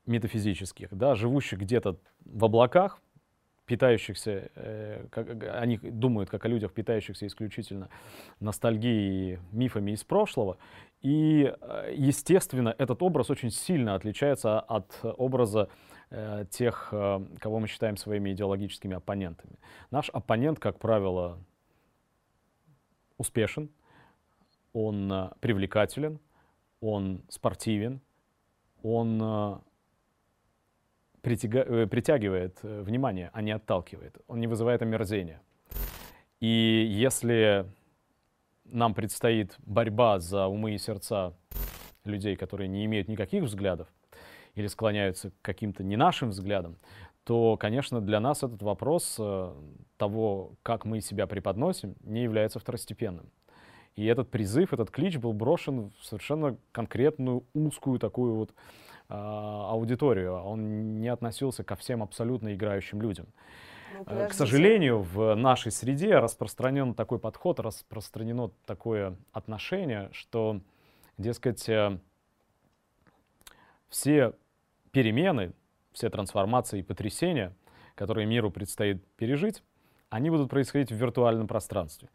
метафизических, 0.07 0.89
да, 0.91 1.15
живущих 1.15 1.59
где-то 1.59 1.97
в 2.25 2.45
облаках, 2.45 2.99
питающихся, 3.71 4.51
э, 4.55 5.05
как, 5.11 5.27
они 5.61 5.77
думают 5.77 6.29
как 6.29 6.43
о 6.43 6.49
людях, 6.49 6.73
питающихся 6.73 7.25
исключительно 7.25 7.87
ностальгией, 8.41 9.39
мифами 9.53 9.91
из 9.91 10.03
прошлого. 10.03 10.57
И, 11.01 11.53
э, 11.61 11.93
естественно, 11.95 12.75
этот 12.77 13.01
образ 13.01 13.29
очень 13.29 13.49
сильно 13.49 13.95
отличается 13.95 14.59
от 14.59 14.99
образа 15.03 15.69
э, 16.09 16.43
тех, 16.49 16.89
кого 17.39 17.59
мы 17.59 17.67
считаем 17.67 17.95
своими 17.95 18.33
идеологическими 18.33 18.97
оппонентами. 18.97 19.55
Наш 19.89 20.09
оппонент, 20.09 20.59
как 20.59 20.77
правило, 20.77 21.37
успешен, 23.17 23.69
он 24.73 25.29
привлекателен, 25.39 26.19
он 26.81 27.21
спортивен, 27.29 28.01
он 28.83 29.61
притяга, 31.21 31.59
э, 31.59 31.87
притягивает 31.87 32.59
э, 32.63 32.81
внимание, 32.81 33.29
а 33.33 33.41
не 33.41 33.51
отталкивает. 33.51 34.17
Он 34.27 34.39
не 34.39 34.47
вызывает 34.47 34.81
омерзения. 34.81 35.41
И 36.39 36.87
если 36.89 37.65
нам 38.65 38.93
предстоит 38.93 39.55
борьба 39.59 40.19
за 40.19 40.47
умы 40.47 40.73
и 40.73 40.77
сердца 40.77 41.33
людей, 42.03 42.35
которые 42.35 42.67
не 42.67 42.85
имеют 42.85 43.07
никаких 43.07 43.43
взглядов 43.43 43.87
или 44.55 44.67
склоняются 44.67 45.31
к 45.31 45.33
каким-то 45.41 45.83
не 45.83 45.97
нашим 45.97 46.29
взглядам, 46.29 46.77
то, 47.23 47.55
конечно, 47.57 48.01
для 48.01 48.19
нас 48.19 48.43
этот 48.43 48.61
вопрос 48.63 49.15
э, 49.19 49.53
того, 49.97 50.53
как 50.63 50.85
мы 50.85 51.01
себя 51.01 51.27
преподносим, 51.27 51.95
не 52.01 52.23
является 52.23 52.59
второстепенным. 52.59 53.29
И 53.95 54.05
этот 54.05 54.31
призыв, 54.31 54.73
этот 54.73 54.89
клич 54.89 55.17
был 55.17 55.33
брошен 55.33 55.91
в 55.99 56.05
совершенно 56.05 56.57
конкретную, 56.71 57.43
узкую 57.53 57.99
такую 57.99 58.35
вот 58.35 58.53
аудиторию. 59.11 60.33
Он 60.33 60.99
не 60.99 61.07
относился 61.07 61.63
ко 61.63 61.75
всем 61.75 62.01
абсолютно 62.01 62.53
играющим 62.53 63.01
людям. 63.01 63.27
Ну, 63.93 64.03
э, 64.07 64.27
К 64.27 64.33
сожалению, 64.33 65.01
в 65.01 65.35
нашей 65.35 65.71
среде 65.71 66.17
распространен 66.17 66.93
такой 66.93 67.19
подход, 67.19 67.59
распространено 67.59 68.51
такое 68.65 69.15
отношение, 69.33 70.09
что, 70.13 70.61
дескать, 71.17 71.67
э, 71.67 71.97
все 73.89 74.33
перемены, 74.91 75.53
все 75.91 76.09
трансформации 76.09 76.79
и 76.79 76.83
потрясения, 76.83 77.53
которые 77.95 78.25
миру 78.25 78.49
предстоит 78.49 79.05
пережить, 79.17 79.63
они 80.09 80.29
будут 80.29 80.49
происходить 80.49 80.91
в 80.91 80.95
виртуальном 80.95 81.47
пространстве. 81.47 82.09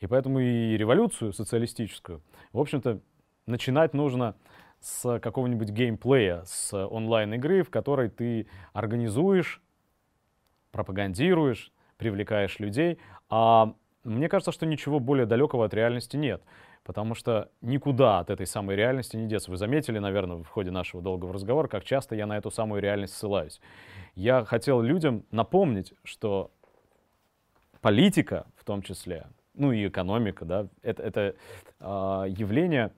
И 0.00 0.06
поэтому 0.06 0.40
и 0.40 0.76
революцию 0.76 1.32
социалистическую, 1.32 2.22
в 2.52 2.58
общем-то, 2.58 3.00
начинать 3.46 3.94
нужно 3.94 4.34
с 4.82 5.18
какого-нибудь 5.20 5.70
геймплея, 5.70 6.42
с 6.44 6.74
онлайн-игры, 6.74 7.62
в 7.62 7.70
которой 7.70 8.08
ты 8.08 8.46
организуешь, 8.72 9.62
пропагандируешь, 10.70 11.72
привлекаешь 11.96 12.58
людей. 12.58 12.98
А 13.30 13.74
мне 14.04 14.28
кажется, 14.28 14.52
что 14.52 14.66
ничего 14.66 14.98
более 15.00 15.26
далекого 15.26 15.64
от 15.64 15.74
реальности 15.74 16.16
нет 16.16 16.42
потому 16.84 17.14
что 17.14 17.48
никуда 17.60 18.20
от 18.20 18.30
этой 18.30 18.46
самой 18.46 18.76
реальности 18.76 19.16
не 19.16 19.26
деться. 19.26 19.50
Вы 19.50 19.56
заметили, 19.56 19.98
наверное, 19.98 20.42
в 20.42 20.48
ходе 20.48 20.70
нашего 20.70 21.02
долгого 21.02 21.32
разговора, 21.32 21.68
как 21.68 21.84
часто 21.84 22.14
я 22.14 22.26
на 22.26 22.36
эту 22.36 22.50
самую 22.50 22.82
реальность 22.82 23.14
ссылаюсь. 23.14 23.60
Я 24.14 24.44
хотел 24.44 24.80
людям 24.80 25.24
напомнить, 25.30 25.94
что 26.04 26.50
политика, 27.80 28.46
в 28.56 28.64
том 28.64 28.82
числе, 28.82 29.26
ну 29.54 29.72
и 29.72 29.86
экономика, 29.86 30.44
да, 30.44 30.66
это, 30.82 31.02
это 31.02 31.34
э, 31.80 31.84
явление, 32.28 32.92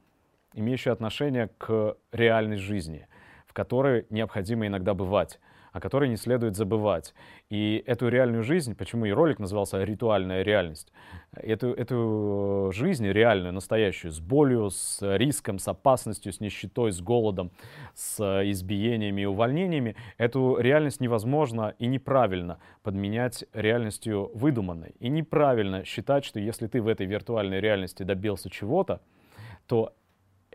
имеющее 0.54 0.92
отношение 0.92 1.48
к 1.58 1.96
реальной 2.12 2.56
жизни, 2.56 3.06
в 3.46 3.52
которой 3.52 4.06
необходимо 4.10 4.66
иногда 4.66 4.94
бывать 4.94 5.38
о 5.74 5.80
которой 5.80 6.08
не 6.08 6.16
следует 6.16 6.54
забывать. 6.54 7.14
И 7.50 7.82
эту 7.84 8.08
реальную 8.08 8.44
жизнь, 8.44 8.76
почему 8.76 9.06
и 9.06 9.10
ролик 9.10 9.40
назывался 9.40 9.82
«Ритуальная 9.82 10.42
реальность», 10.42 10.92
эту, 11.32 11.72
эту 11.72 12.70
жизнь 12.72 13.08
реальную, 13.08 13.52
настоящую, 13.52 14.12
с 14.12 14.20
болью, 14.20 14.70
с 14.70 15.00
риском, 15.16 15.58
с 15.58 15.66
опасностью, 15.66 16.32
с 16.32 16.38
нищетой, 16.38 16.92
с 16.92 17.00
голодом, 17.00 17.50
с 17.92 18.22
избиениями 18.44 19.22
и 19.22 19.24
увольнениями, 19.24 19.96
эту 20.16 20.58
реальность 20.58 21.00
невозможно 21.00 21.74
и 21.80 21.88
неправильно 21.88 22.60
подменять 22.84 23.44
реальностью 23.52 24.30
выдуманной. 24.32 24.94
И 25.00 25.08
неправильно 25.08 25.84
считать, 25.84 26.24
что 26.24 26.38
если 26.38 26.68
ты 26.68 26.80
в 26.80 26.86
этой 26.86 27.06
виртуальной 27.06 27.58
реальности 27.58 28.04
добился 28.04 28.48
чего-то, 28.48 29.00
то 29.66 29.92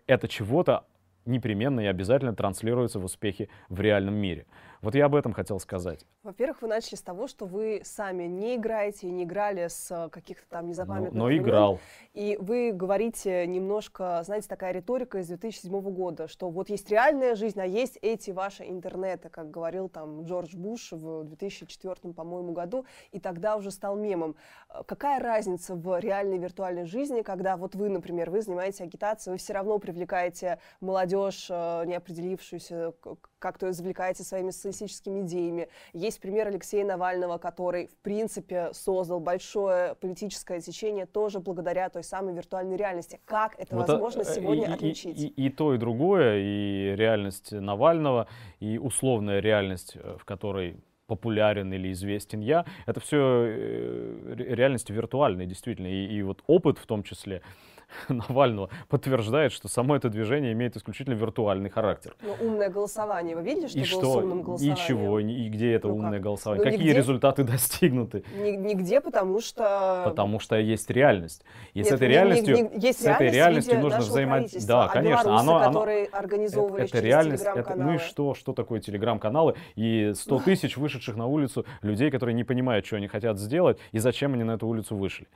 это 0.09 0.27
чего-то 0.27 0.85
непременно 1.25 1.81
и 1.81 1.85
обязательно 1.85 2.35
транслируется 2.35 2.99
в 2.99 3.05
успехе 3.05 3.47
в 3.69 3.79
реальном 3.79 4.15
мире. 4.15 4.47
Вот 4.81 4.95
я 4.95 5.05
об 5.05 5.15
этом 5.15 5.33
хотел 5.33 5.59
сказать. 5.59 6.05
Во-первых, 6.23 6.61
вы 6.61 6.69
начали 6.69 6.95
с 6.95 7.01
того, 7.01 7.27
что 7.27 7.45
вы 7.45 7.81
сами 7.83 8.23
не 8.23 8.55
играете 8.55 9.07
и 9.07 9.11
не 9.11 9.23
играли 9.23 9.67
с 9.67 10.09
каких-то 10.11 10.47
там 10.49 10.67
незапамятных 10.67 11.13
Но, 11.13 11.25
но 11.25 11.35
играл. 11.35 11.79
И 12.13 12.37
вы 12.39 12.71
говорите 12.71 13.45
немножко, 13.45 14.21
знаете, 14.23 14.47
такая 14.47 14.71
риторика 14.71 15.19
из 15.19 15.27
2007 15.27 15.81
года, 15.91 16.27
что 16.27 16.49
вот 16.49 16.69
есть 16.69 16.89
реальная 16.89 17.35
жизнь, 17.35 17.59
а 17.59 17.65
есть 17.65 17.97
эти 18.01 18.31
ваши 18.31 18.63
интернеты, 18.63 19.29
как 19.29 19.51
говорил 19.51 19.89
там 19.89 20.23
Джордж 20.23 20.55
Буш 20.55 20.93
в 20.93 21.25
2004, 21.25 22.13
по-моему, 22.13 22.53
году, 22.53 22.85
и 23.11 23.19
тогда 23.19 23.57
уже 23.57 23.71
стал 23.71 23.95
мемом. 23.95 24.35
Э, 24.69 24.83
какая 24.85 25.19
разница 25.19 25.75
в 25.75 25.99
реальной 25.99 26.37
виртуальной 26.37 26.85
жизни, 26.85 27.21
когда 27.21 27.57
вот 27.57 27.75
вы, 27.75 27.89
например, 27.89 28.29
вы 28.29 28.41
занимаетесь 28.41 28.81
агитацией, 28.81 29.33
вы 29.33 29.37
все 29.37 29.53
равно 29.53 29.77
привлекаете 29.79 30.59
молодежь, 30.79 31.47
э, 31.49 31.85
не 31.85 31.95
определившуюся, 31.95 32.93
как-то 33.39 33.69
извлекаете 33.71 34.23
своими 34.23 34.51
социалистическими 34.71 35.21
идеями. 35.21 35.67
Есть 35.93 36.19
пример 36.19 36.47
Алексея 36.47 36.85
Навального, 36.85 37.37
который, 37.37 37.87
в 37.87 37.97
принципе, 37.97 38.69
создал 38.73 39.19
большое 39.19 39.95
политическое 39.95 40.59
течение 40.61 41.05
тоже 41.05 41.39
благодаря 41.39 41.89
той 41.89 42.03
самой 42.03 42.33
виртуальной 42.33 42.77
реальности. 42.77 43.19
Как 43.25 43.59
это 43.59 43.75
вот 43.75 43.87
возможно 43.87 44.21
а, 44.21 44.25
сегодня 44.25 44.67
и, 44.67 44.71
отличить? 44.71 45.19
И, 45.19 45.27
и, 45.27 45.45
и 45.47 45.49
то, 45.49 45.73
и 45.73 45.77
другое, 45.77 46.39
и 46.39 46.95
реальность 46.95 47.51
Навального, 47.51 48.27
и 48.59 48.77
условная 48.77 49.39
реальность, 49.39 49.95
э, 49.95 50.17
в 50.19 50.25
которой 50.25 50.77
популярен 51.07 51.73
или 51.73 51.91
известен 51.91 52.39
я, 52.39 52.65
это 52.85 52.99
все 52.99 53.17
э, 53.17 54.35
реальности 54.37 54.91
виртуальные, 54.91 55.47
действительно, 55.47 55.87
и, 55.87 56.05
и 56.05 56.21
вот 56.21 56.43
опыт 56.47 56.77
в 56.77 56.85
том 56.85 57.03
числе, 57.03 57.41
Навального 58.09 58.69
подтверждает, 58.87 59.51
что 59.51 59.67
само 59.67 59.95
это 59.95 60.09
движение 60.09 60.53
имеет 60.53 60.75
исключительно 60.77 61.13
виртуальный 61.13 61.69
характер. 61.69 62.15
Но 62.21 62.35
умное 62.39 62.69
голосование, 62.69 63.35
вы 63.35 63.43
видели, 63.43 63.67
что 63.67 63.77
и 63.77 63.81
было 63.81 63.87
что? 63.87 64.01
с 64.01 64.15
умным 64.15 64.41
голосованием? 64.41 64.75
Ничего, 64.75 65.19
и 65.19 65.49
где 65.49 65.73
это 65.73 65.87
ну 65.87 65.95
умное 65.95 66.13
как? 66.13 66.21
голосование? 66.21 66.65
Ну, 66.65 66.71
Какие 66.71 66.87
нигде? 66.87 66.97
результаты 66.99 67.43
достигнуты? 67.45 68.23
Нигде, 68.35 69.01
потому 69.01 69.41
что... 69.41 70.03
Потому 70.05 70.39
что 70.39 70.57
есть 70.57 70.89
реальность. 70.89 71.43
И 71.73 71.79
Нет, 71.79 71.87
с 71.87 71.91
этой 71.91 72.07
реальностью, 72.07 72.55
не, 72.55 72.79
есть 72.79 73.01
с 73.01 73.05
этой 73.05 73.29
реальностью 73.29 73.79
нужно 73.79 73.99
взаимодействовать. 73.99 74.67
Да, 74.67 74.85
а 74.85 74.89
конечно. 74.89 75.39
Оно, 75.39 75.59
которые 75.59 76.05
организовывали 76.07 76.83
это, 76.83 76.97
это 76.97 77.05
реальность. 77.05 77.45
Это, 77.45 77.75
ну 77.75 77.93
и 77.95 77.97
что? 77.97 78.33
Что 78.33 78.53
такое 78.53 78.79
телеграм-каналы? 78.79 79.55
И 79.75 80.13
100 80.15 80.39
тысяч 80.45 80.77
вышедших 80.77 81.15
на 81.15 81.27
улицу 81.27 81.65
людей, 81.81 82.11
которые 82.11 82.35
не 82.35 82.43
понимают, 82.43 82.85
что 82.85 82.97
они 82.97 83.07
хотят 83.07 83.37
сделать 83.37 83.77
и 83.91 83.99
зачем 83.99 84.33
они 84.33 84.43
на 84.43 84.51
эту 84.51 84.67
улицу 84.67 84.95
вышли. 84.95 85.27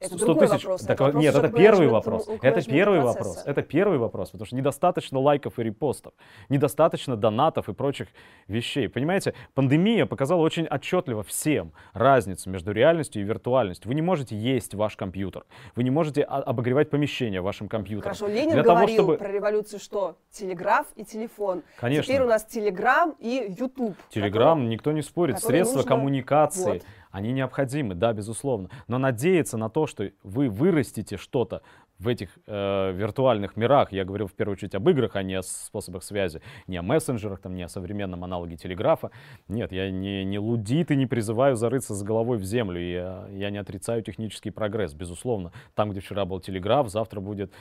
Это 0.00 0.16
100 0.16 0.34
тысяч. 0.34 0.64
Вопрос. 0.64 0.80
Так, 0.80 0.98
это 0.98 1.18
нет, 1.18 1.34
это 1.34 1.48
первый 1.50 1.88
вопрос. 1.88 2.26
Это 2.40 2.64
первый 2.64 3.02
процесса. 3.02 3.18
вопрос. 3.18 3.42
Это 3.44 3.62
первый 3.62 3.98
вопрос, 3.98 4.30
потому 4.30 4.46
что 4.46 4.56
недостаточно 4.56 5.18
лайков 5.18 5.58
и 5.58 5.62
репостов, 5.62 6.14
недостаточно 6.48 7.16
донатов 7.16 7.68
и 7.68 7.74
прочих 7.74 8.08
вещей. 8.48 8.88
Понимаете, 8.88 9.34
пандемия 9.52 10.06
показала 10.06 10.40
очень 10.40 10.66
отчетливо 10.66 11.22
всем 11.22 11.72
разницу 11.92 12.48
между 12.48 12.72
реальностью 12.72 13.20
и 13.20 13.26
виртуальностью. 13.26 13.88
Вы 13.88 13.94
не 13.94 14.00
можете 14.00 14.36
есть 14.36 14.74
ваш 14.74 14.96
компьютер, 14.96 15.44
вы 15.76 15.82
не 15.82 15.90
можете 15.90 16.22
обогревать 16.22 16.88
помещение 16.88 17.42
вашим 17.42 17.68
компьютером. 17.68 18.14
Хорошо, 18.14 18.26
Ленин 18.26 18.54
Для 18.54 18.62
говорил 18.62 18.96
того, 18.96 19.12
чтобы... 19.12 19.18
про 19.18 19.30
революцию 19.30 19.80
что? 19.80 20.16
Телеграф 20.30 20.86
и 20.96 21.04
телефон. 21.04 21.62
Конечно. 21.78 22.04
Теперь 22.04 22.22
у 22.22 22.26
нас 22.26 22.46
телеграм 22.46 23.14
и 23.18 23.54
YouTube. 23.58 23.96
Телеграм, 24.08 24.60
который... 24.60 24.70
никто 24.70 24.92
не 24.92 25.02
спорит, 25.02 25.40
средства 25.40 25.78
нужно... 25.78 25.88
коммуникации. 25.90 26.72
Вот 26.72 26.82
они 27.10 27.32
необходимы, 27.32 27.94
да, 27.94 28.12
безусловно. 28.12 28.68
Но 28.88 28.98
надеяться 28.98 29.56
на 29.56 29.68
то, 29.68 29.86
что 29.86 30.10
вы 30.22 30.48
вырастите 30.48 31.16
что-то 31.16 31.62
в 31.98 32.08
этих 32.08 32.30
э, 32.46 32.92
виртуальных 32.92 33.56
мирах, 33.56 33.92
я 33.92 34.04
говорю 34.04 34.26
в 34.26 34.32
первую 34.32 34.54
очередь 34.54 34.74
об 34.74 34.88
играх, 34.88 35.16
а 35.16 35.22
не 35.22 35.34
о 35.34 35.42
способах 35.42 36.02
связи, 36.02 36.40
не 36.66 36.78
о 36.78 36.82
мессенджерах, 36.82 37.40
там, 37.40 37.54
не 37.54 37.62
о 37.62 37.68
современном 37.68 38.24
аналоге 38.24 38.56
телеграфа. 38.56 39.10
Нет, 39.48 39.70
я 39.70 39.90
не, 39.90 40.24
не 40.24 40.38
лудит 40.38 40.90
и 40.90 40.96
не 40.96 41.06
призываю 41.06 41.56
зарыться 41.56 41.94
с 41.94 42.02
головой 42.02 42.38
в 42.38 42.44
землю. 42.44 42.80
Я, 42.80 43.26
я 43.30 43.50
не 43.50 43.58
отрицаю 43.58 44.02
технический 44.02 44.50
прогресс, 44.50 44.94
безусловно. 44.94 45.52
Там, 45.74 45.90
где 45.90 46.00
вчера 46.00 46.24
был 46.24 46.40
телеграф, 46.40 46.88
завтра 46.88 47.20
будет 47.20 47.52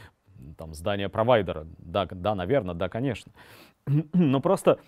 там, 0.58 0.74
здание 0.74 1.10
провайдера. 1.10 1.68
Да, 1.78 2.06
да, 2.10 2.34
наверное, 2.34 2.76
да, 2.76 2.88
конечно. 2.88 3.34
Но 4.14 4.40
просто 4.40 4.80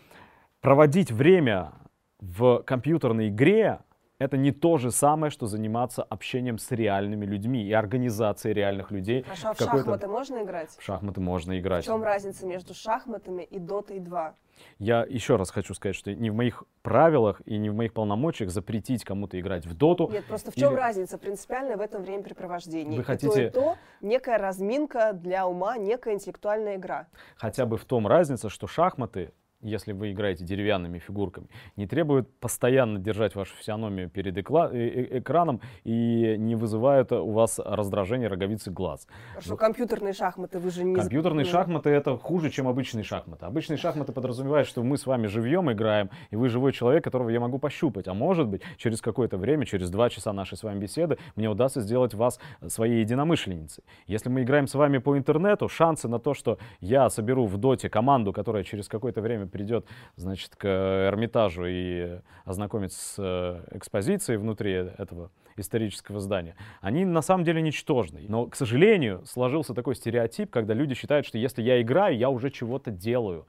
проводить 0.61 1.11
время 1.11 1.73
в 2.19 2.59
компьютерной 2.59 3.29
игре 3.29 3.79
это 4.21 4.37
не 4.37 4.51
то 4.51 4.77
же 4.77 4.91
самое, 4.91 5.31
что 5.31 5.47
заниматься 5.47 6.03
общением 6.03 6.59
с 6.59 6.69
реальными 6.69 7.25
людьми 7.25 7.63
и 7.63 7.73
организацией 7.73 8.53
реальных 8.53 8.91
людей. 8.91 9.23
Хорошо, 9.23 9.49
а 9.49 9.53
в 9.53 9.57
шахматы 9.57 10.07
можно 10.07 10.43
играть? 10.43 10.69
В 10.77 10.83
шахматы 10.83 11.21
можно 11.21 11.59
играть. 11.59 11.85
В 11.85 11.87
чем 11.87 12.03
разница 12.03 12.45
между 12.45 12.75
шахматами 12.75 13.41
и 13.41 13.57
Дотой 13.57 13.99
2? 13.99 14.35
Я 14.77 15.07
еще 15.09 15.37
раз 15.37 15.49
хочу 15.49 15.73
сказать, 15.73 15.95
что 15.95 16.13
не 16.13 16.29
в 16.29 16.35
моих 16.35 16.63
правилах 16.83 17.41
и 17.45 17.57
не 17.57 17.71
в 17.71 17.73
моих 17.73 17.93
полномочиях 17.93 18.51
запретить 18.51 19.03
кому-то 19.03 19.39
играть 19.39 19.65
в 19.65 19.75
доту. 19.75 20.07
Нет, 20.11 20.25
просто 20.25 20.51
в 20.51 20.55
чем 20.55 20.73
или... 20.73 20.79
разница 20.79 21.17
принципиальная 21.17 21.77
в 21.77 21.81
этом 21.81 22.03
времяпрепровождении? 22.03 22.97
Вы 22.97 23.03
хотите... 23.03 23.47
И 23.47 23.49
то, 23.49 23.59
и 23.59 23.63
то 23.63 23.77
некая 24.01 24.37
разминка 24.37 25.13
для 25.13 25.47
ума, 25.47 25.77
некая 25.77 26.13
интеллектуальная 26.13 26.75
игра. 26.75 27.07
Хотя 27.37 27.65
бы 27.65 27.77
в 27.77 27.85
том 27.85 28.05
разница, 28.05 28.49
что 28.49 28.67
шахматы 28.67 29.33
если 29.61 29.93
вы 29.93 30.11
играете 30.11 30.43
деревянными 30.43 30.99
фигурками, 30.99 31.47
не 31.75 31.87
требуют 31.87 32.29
постоянно 32.39 32.99
держать 32.99 33.35
вашу 33.35 33.55
физиономию 33.55 34.09
перед 34.09 34.37
экла- 34.37 34.71
э, 34.71 34.87
э- 34.87 35.19
экраном 35.19 35.61
и 35.83 36.35
не 36.37 36.55
вызывают 36.55 37.11
у 37.11 37.31
вас 37.31 37.59
раздражение 37.63 38.27
роговицы 38.27 38.71
глаз. 38.71 39.07
Что 39.39 39.55
компьютерные 39.55 40.13
шахматы 40.13 40.59
вы 40.59 40.71
же 40.71 40.83
не... 40.83 40.95
Компьютерные 40.95 41.45
шахматы 41.45 41.89
это 41.89 42.17
хуже, 42.17 42.49
чем 42.49 42.67
обычные 42.67 43.03
шахматы. 43.03 43.45
Обычные 43.45 43.77
шахматы 43.77 44.11
подразумевают, 44.11 44.67
что 44.67 44.83
мы 44.83 44.97
с 44.97 45.05
вами 45.05 45.27
живьем 45.27 45.71
играем, 45.71 46.09
и 46.29 46.35
вы 46.35 46.49
живой 46.49 46.73
человек, 46.73 47.03
которого 47.03 47.29
я 47.29 47.39
могу 47.39 47.59
пощупать. 47.59 48.07
А 48.07 48.13
может 48.13 48.47
быть, 48.47 48.61
через 48.77 49.01
какое-то 49.01 49.37
время, 49.37 49.65
через 49.65 49.89
два 49.89 50.09
часа 50.09 50.33
нашей 50.33 50.57
с 50.57 50.63
вами 50.63 50.79
беседы, 50.79 51.17
мне 51.35 51.49
удастся 51.49 51.81
сделать 51.81 52.13
вас 52.13 52.39
своей 52.67 53.01
единомышленницей. 53.01 53.83
Если 54.07 54.29
мы 54.29 54.43
играем 54.43 54.67
с 54.67 54.75
вами 54.75 54.97
по 54.97 55.17
интернету, 55.17 55.67
шансы 55.67 56.07
на 56.07 56.19
то, 56.19 56.33
что 56.33 56.57
я 56.79 57.09
соберу 57.09 57.45
в 57.45 57.57
доте 57.57 57.89
команду, 57.89 58.33
которая 58.33 58.63
через 58.63 58.87
какое-то 58.87 59.21
время 59.21 59.47
придет, 59.51 59.85
значит, 60.15 60.55
к 60.55 60.65
Эрмитажу 60.65 61.65
и 61.67 62.19
ознакомится 62.45 62.99
с 62.99 63.15
э, 63.19 63.77
экспозицией 63.77 64.39
внутри 64.39 64.71
этого 64.71 65.29
исторического 65.57 66.19
здания, 66.19 66.55
они 66.81 67.05
на 67.05 67.21
самом 67.21 67.43
деле 67.43 67.61
ничтожны. 67.61 68.25
Но, 68.27 68.47
к 68.47 68.55
сожалению, 68.55 69.23
сложился 69.25 69.73
такой 69.73 69.95
стереотип, 69.95 70.49
когда 70.49 70.73
люди 70.73 70.95
считают, 70.95 71.25
что 71.25 71.37
если 71.37 71.61
я 71.61 71.81
играю, 71.81 72.17
я 72.17 72.29
уже 72.29 72.49
чего-то 72.49 72.91
делаю. 72.91 73.47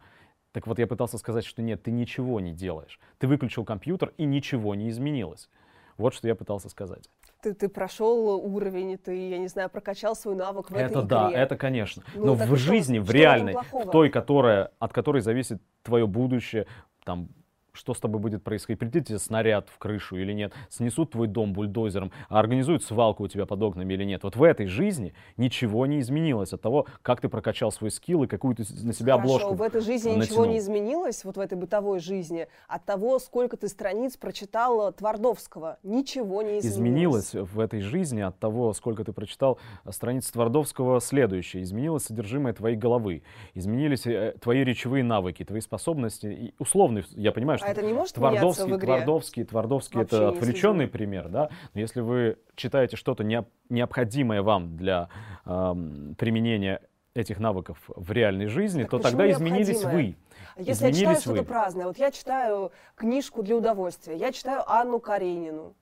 Так 0.52 0.66
вот, 0.66 0.78
я 0.78 0.86
пытался 0.86 1.16
сказать, 1.16 1.46
что 1.46 1.62
нет, 1.62 1.82
ты 1.82 1.90
ничего 1.90 2.38
не 2.40 2.52
делаешь. 2.52 3.00
Ты 3.18 3.26
выключил 3.26 3.64
компьютер, 3.64 4.12
и 4.18 4.24
ничего 4.24 4.74
не 4.74 4.90
изменилось. 4.90 5.48
Вот 5.96 6.14
что 6.14 6.28
я 6.28 6.34
пытался 6.34 6.68
сказать. 6.68 7.08
Ты, 7.42 7.54
ты 7.54 7.68
прошел 7.68 8.28
уровень, 8.36 8.96
ты, 8.98 9.30
я 9.30 9.38
не 9.38 9.48
знаю, 9.48 9.68
прокачал 9.68 10.14
свой 10.14 10.36
навык 10.36 10.70
в 10.70 10.74
это 10.74 11.00
этой 11.00 11.08
да, 11.08 11.28
игре. 11.28 11.38
это 11.40 11.56
конечно. 11.56 12.04
Ну, 12.14 12.26
Но 12.26 12.34
в 12.34 12.56
жизни, 12.56 13.00
в 13.00 13.02
что 13.02 13.12
в 13.12 13.14
реальной, 13.14 13.56
в 13.72 13.90
той, 13.90 14.10
которая, 14.10 14.70
от 14.78 14.92
которой 14.92 15.22
зависит 15.22 15.60
твое 15.82 16.06
будущее, 16.06 16.68
там, 17.04 17.28
что 17.72 17.94
с 17.94 18.00
тобой 18.00 18.20
будет 18.20 18.42
происходить, 18.42 18.78
придет 18.78 19.06
тебе 19.06 19.18
снаряд 19.18 19.68
в 19.68 19.78
крышу 19.78 20.16
или 20.16 20.32
нет, 20.32 20.52
снесут 20.68 21.12
твой 21.12 21.26
дом 21.26 21.52
бульдозером, 21.52 22.12
а 22.28 22.38
организуют 22.38 22.84
свалку 22.84 23.24
у 23.24 23.28
тебя 23.28 23.46
под 23.46 23.62
окнами 23.62 23.94
или 23.94 24.04
нет. 24.04 24.22
Вот 24.24 24.36
в 24.36 24.42
этой 24.42 24.66
жизни 24.66 25.14
ничего 25.36 25.86
не 25.86 26.00
изменилось 26.00 26.52
от 26.52 26.60
того, 26.60 26.86
как 27.02 27.20
ты 27.20 27.28
прокачал 27.28 27.72
свой 27.72 27.90
скилл 27.90 28.24
и 28.24 28.26
какую 28.26 28.54
ты 28.56 28.64
на 28.82 28.92
себя 28.92 29.16
Хорошо, 29.16 29.34
обложку 29.34 29.54
в 29.54 29.62
этой 29.62 29.80
жизни 29.80 30.10
ничего 30.10 30.18
натянул. 30.18 30.46
не 30.46 30.58
изменилось, 30.58 31.24
вот 31.24 31.36
в 31.36 31.40
этой 31.40 31.56
бытовой 31.56 31.98
жизни, 31.98 32.46
от 32.68 32.84
того, 32.84 33.18
сколько 33.18 33.56
ты 33.56 33.68
страниц 33.68 34.16
прочитал 34.16 34.92
Твардовского. 34.92 35.78
Ничего 35.82 36.42
не 36.42 36.58
изменилось. 36.58 37.30
изменилось 37.30 37.34
в 37.34 37.60
этой 37.60 37.80
жизни 37.80 38.20
от 38.20 38.38
того, 38.38 38.72
сколько 38.74 39.04
ты 39.04 39.12
прочитал 39.12 39.58
страниц 39.90 40.30
Твардовского, 40.30 41.00
следующее. 41.00 41.62
Изменилось 41.62 42.04
содержимое 42.04 42.52
твоей 42.52 42.76
головы, 42.76 43.22
изменились 43.54 44.06
э, 44.06 44.34
твои 44.40 44.64
речевые 44.64 45.04
навыки, 45.04 45.44
твои 45.44 45.60
способности. 45.60 46.26
И 46.26 46.54
условно, 46.58 47.02
я 47.12 47.32
понимаю, 47.32 47.58
что 47.62 47.68
А 47.68 47.72
это 47.72 47.82
не 47.82 47.92
может 47.92 48.14
Твардовский, 48.14 48.64
в 48.64 48.76
игре? 48.76 48.86
Твардовский, 48.86 49.44
Твардовский 49.44 49.98
Вообще 49.98 50.16
это 50.16 50.28
отвлеченный 50.28 50.88
пример, 50.88 51.28
да. 51.28 51.48
Но 51.74 51.80
если 51.80 52.00
вы 52.00 52.36
читаете 52.54 52.96
что-то 52.96 53.22
необ- 53.22 53.48
необходимое 53.68 54.42
вам 54.42 54.76
для 54.76 55.08
эм, 55.46 56.14
применения 56.18 56.80
этих 57.14 57.38
навыков 57.38 57.78
в 57.88 58.10
реальной 58.12 58.46
жизни, 58.46 58.82
Так 58.82 58.90
то 58.90 58.98
тогда 58.98 59.30
изменились 59.30 59.84
вы. 59.84 60.16
Если 60.56 60.68
я 60.68 60.74
читаю 60.74 60.92
изменились 60.92 61.20
что-то 61.22 61.42
праздное, 61.44 61.86
вот 61.86 61.98
я 61.98 62.10
читаю 62.10 62.72
книжку 62.94 63.42
для 63.42 63.56
удовольствия, 63.56 64.16
я 64.16 64.32
читаю 64.32 64.62
Анну 64.70 64.98
Каренину. 65.00 65.74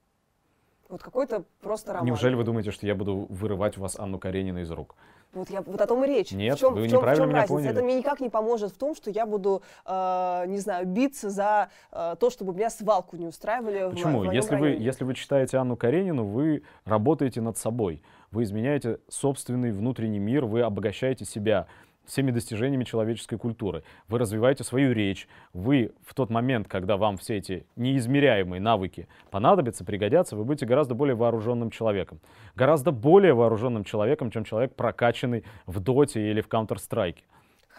Вот 0.89 1.03
какой-то 1.03 1.45
просто 1.61 1.93
роман. 1.93 2.07
Неужели 2.07 2.35
вы 2.35 2.45
думаете, 2.45 2.73
что 2.73 2.87
я 2.87 2.95
буду 2.97 3.27
вырывать 3.29 3.79
у 3.79 3.81
вас 3.81 3.99
Анну 3.99 4.19
Каренину 4.19 4.61
из 4.61 4.71
рук? 4.71 4.97
Вот, 5.33 5.49
я, 5.51 5.63
вот 5.63 5.81
о 5.81 5.87
том 5.87 6.05
и 6.05 6.09
речь. 6.09 6.33
Нет, 6.33 6.57
в 6.57 6.61
чем, 6.61 6.75
вы 6.75 6.81
в 6.83 6.91
чем, 6.91 6.99
в 6.99 7.03
неправильно 7.03 7.25
чем 7.25 7.29
меня 7.29 7.41
разница? 7.43 7.55
поняли. 7.55 7.73
Это 7.73 7.83
мне 7.85 7.95
никак 7.99 8.21
не 8.21 8.29
поможет 8.31 8.73
в 8.73 8.77
том, 8.77 8.97
что 8.97 9.11
я 9.11 9.27
буду, 9.27 9.63
э, 9.87 10.45
не 10.49 10.59
знаю, 10.59 10.87
биться 10.87 11.31
за 11.31 11.69
э, 11.93 12.17
то, 12.19 12.31
чтобы 12.31 12.53
меня 12.53 12.69
свалку 12.69 13.17
не 13.17 13.27
устраивали 13.27 13.79
в 13.79 13.83
мо- 13.83 13.89
в 13.91 13.95
Почему? 13.95 14.19
моем 14.19 14.33
Если 14.33 14.57
вы, 14.57 14.69
если 14.71 15.05
вы 15.05 15.15
читаете 15.15 15.59
Анну 15.59 15.77
Каренину, 15.77 16.25
вы 16.25 16.65
работаете 16.85 17.41
над 17.41 17.57
собой. 17.57 18.03
Вы 18.33 18.43
изменяете 18.43 18.99
собственный 19.09 19.71
внутренний 19.71 20.19
мир, 20.19 20.47
вы 20.47 20.63
обогащаете 20.63 21.25
себя 21.25 21.67
всеми 22.11 22.33
достижениями 22.33 22.83
человеческой 22.85 23.39
культуры. 23.39 23.85
Вы 24.09 24.19
развиваете 24.19 24.65
свою 24.65 24.93
речь. 24.93 25.29
Вы 25.53 25.93
в 26.05 26.15
тот 26.15 26.29
момент, 26.29 26.67
когда 26.67 26.97
вам 26.97 27.17
все 27.17 27.37
эти 27.37 27.65
неизмеряемые 27.77 28.61
навыки 28.61 29.07
понадобятся, 29.31 29.85
пригодятся, 29.85 30.37
вы 30.37 30.45
будете 30.45 30.67
гораздо 30.67 30.95
более 30.95 31.15
вооруженным 31.15 31.71
человеком. 31.71 32.21
Гораздо 32.57 32.91
более 32.91 33.33
вооруженным 33.33 33.85
человеком, 33.85 34.31
чем 34.33 34.43
человек, 34.43 34.75
прокачанный 34.75 35.45
в 35.67 35.79
доте 35.79 36.31
или 36.31 36.41
в 36.41 36.49
Counter-Strike. 36.49 37.19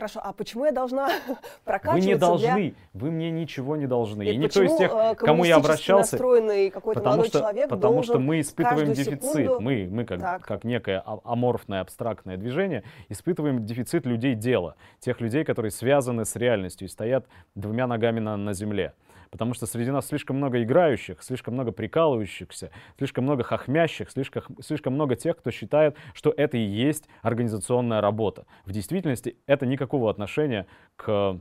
Хорошо, 0.02 0.20
а 0.24 0.34
почему 0.34 0.66
я 0.66 0.72
должна 0.72 1.06
Вы 1.28 1.36
прокачиваться 1.64 2.08
не 2.08 2.16
для- 2.16 2.18
должны, 2.18 2.76
вы 2.96 3.12
мне 3.12 3.30
ничего 3.30 3.76
не 3.76 3.86
должны. 3.86 4.24
Нет, 4.24 4.34
И 4.34 4.38
никто 4.38 4.64
из 4.64 4.76
тех, 4.76 4.92
э, 4.92 5.14
кому 5.14 5.44
я 5.44 5.58
обращался, 5.58 6.18
Потому 6.18 7.24
что, 7.26 7.38
человек 7.40 7.70
потому 7.70 8.02
что 8.02 8.18
мы 8.18 8.40
испытываем 8.40 8.94
дефицит. 8.94 9.24
секунду- 9.24 9.60
Мы, 9.60 9.88
мы 9.92 10.06
как, 10.06 10.20
Так. 10.20 10.42
как 10.42 10.64
некое 10.64 11.04
а- 11.06 11.20
аморфное 11.24 11.82
абстрактное 11.82 12.38
движение 12.38 12.82
испытываем 13.10 13.64
дефицит 13.64 14.08
людей 14.08 14.34
дела. 14.34 14.74
Тех 15.02 15.22
людей, 15.22 15.44
которые 15.44 15.70
связаны 15.72 16.26
с 16.26 16.36
реальностью 16.36 16.88
и 16.88 16.90
стоят 16.90 17.28
двумя 17.54 17.86
ногами 17.86 18.20
на, 18.20 18.36
на 18.38 18.54
земле. 18.54 18.94
Потому 19.32 19.54
что 19.54 19.66
среди 19.66 19.92
нас 19.92 20.08
слишком 20.08 20.36
много 20.36 20.62
играющих, 20.62 21.24
слишком 21.24 21.54
много 21.54 21.72
прикалывающихся, 21.72 22.70
слишком 22.98 23.24
много 23.24 23.44
хохмящих, 23.44 24.12
слишком, 24.12 24.44
слишком 24.62 24.94
много 24.94 25.16
тех, 25.16 25.38
кто 25.38 25.52
считает, 25.52 25.96
что 26.14 26.34
это 26.36 26.58
и 26.58 26.62
есть 26.62 27.08
организационная 27.22 28.02
работа. 28.02 28.46
В 28.66 28.74
действительности 28.74 29.38
это 29.48 29.66
никакого 29.66 30.12
отношения 30.12 30.68
к 30.98 31.40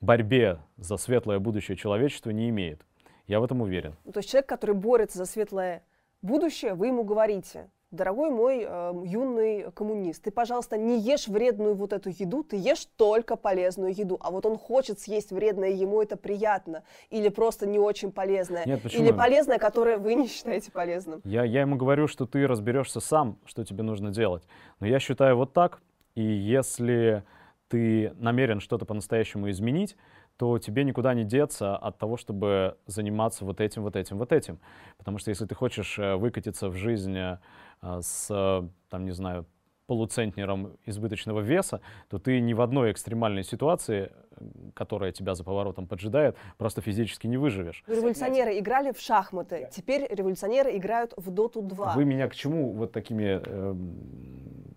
борьбе 0.00 0.58
за 0.78 0.96
светлое 0.96 1.38
будущее 1.38 1.76
человечества 1.76 2.30
не 2.30 2.48
имеет. 2.48 2.86
Я 3.26 3.40
в 3.40 3.44
этом 3.44 3.60
уверен. 3.60 3.94
То 4.10 4.20
есть 4.20 4.30
человек, 4.30 4.48
который 4.48 4.74
борется 4.74 5.18
за 5.18 5.26
светлое 5.26 5.82
будущее, 6.22 6.72
вы 6.72 6.86
ему 6.86 7.04
говорите, 7.04 7.68
дорогой 7.90 8.30
мой 8.30 8.64
э, 8.66 8.92
юный 9.04 9.70
коммунист, 9.72 10.22
ты, 10.24 10.30
пожалуйста, 10.30 10.76
не 10.76 10.98
ешь 10.98 11.28
вредную 11.28 11.74
вот 11.74 11.92
эту 11.92 12.10
еду, 12.10 12.42
ты 12.42 12.56
ешь 12.56 12.86
только 12.96 13.36
полезную 13.36 13.94
еду. 13.94 14.18
А 14.20 14.30
вот 14.30 14.46
он 14.46 14.58
хочет 14.58 15.00
съесть 15.00 15.30
вредное, 15.30 15.70
ему 15.70 16.02
это 16.02 16.16
приятно. 16.16 16.82
Или 17.10 17.28
просто 17.28 17.66
не 17.66 17.78
очень 17.78 18.12
полезное. 18.12 18.64
Нет, 18.66 18.82
почему? 18.82 19.04
Или 19.04 19.12
полезное, 19.12 19.58
которое 19.58 19.98
вы 19.98 20.14
не 20.14 20.28
считаете 20.28 20.70
полезным. 20.70 21.20
Я, 21.24 21.44
я 21.44 21.60
ему 21.60 21.76
говорю, 21.76 22.08
что 22.08 22.26
ты 22.26 22.46
разберешься 22.46 23.00
сам, 23.00 23.38
что 23.44 23.64
тебе 23.64 23.82
нужно 23.82 24.10
делать. 24.10 24.42
Но 24.80 24.86
я 24.86 24.98
считаю 24.98 25.36
вот 25.36 25.52
так, 25.52 25.80
и 26.14 26.22
если 26.22 27.24
ты 27.68 28.12
намерен 28.18 28.60
что-то 28.60 28.84
по-настоящему 28.84 29.50
изменить, 29.50 29.96
то 30.36 30.58
тебе 30.58 30.84
никуда 30.84 31.14
не 31.14 31.24
деться 31.24 31.76
от 31.76 31.98
того, 31.98 32.16
чтобы 32.16 32.76
заниматься 32.86 33.44
вот 33.44 33.60
этим, 33.60 33.82
вот 33.82 33.96
этим, 33.96 34.18
вот 34.18 34.32
этим. 34.32 34.58
Потому 34.98 35.18
что 35.18 35.30
если 35.30 35.46
ты 35.46 35.54
хочешь 35.54 35.98
э, 35.98 36.16
выкатиться 36.16 36.68
в 36.68 36.74
жизнь 36.76 37.16
э, 37.16 37.38
с, 37.82 38.28
э, 38.30 38.68
там, 38.90 39.04
не 39.04 39.12
знаю, 39.12 39.46
полуцентнером 39.86 40.76
избыточного 40.84 41.40
веса, 41.40 41.80
то 42.08 42.18
ты 42.18 42.40
ни 42.40 42.54
в 42.54 42.60
одной 42.60 42.92
экстремальной 42.92 43.44
ситуации, 43.44 44.10
э, 44.12 44.44
которая 44.74 45.12
тебя 45.12 45.34
за 45.34 45.44
поворотом 45.44 45.86
поджидает, 45.86 46.36
просто 46.58 46.82
физически 46.82 47.26
не 47.26 47.38
выживешь. 47.38 47.82
Революционеры 47.86 48.58
играли 48.58 48.92
в 48.92 49.00
шахматы, 49.00 49.68
теперь 49.72 50.06
революционеры 50.10 50.76
играют 50.76 51.14
в 51.16 51.30
Доту 51.30 51.62
2. 51.62 51.94
Вы 51.94 52.04
меня 52.04 52.28
к 52.28 52.34
чему 52.34 52.72
вот 52.72 52.92
такими 52.92 53.40
эм, 53.46 54.75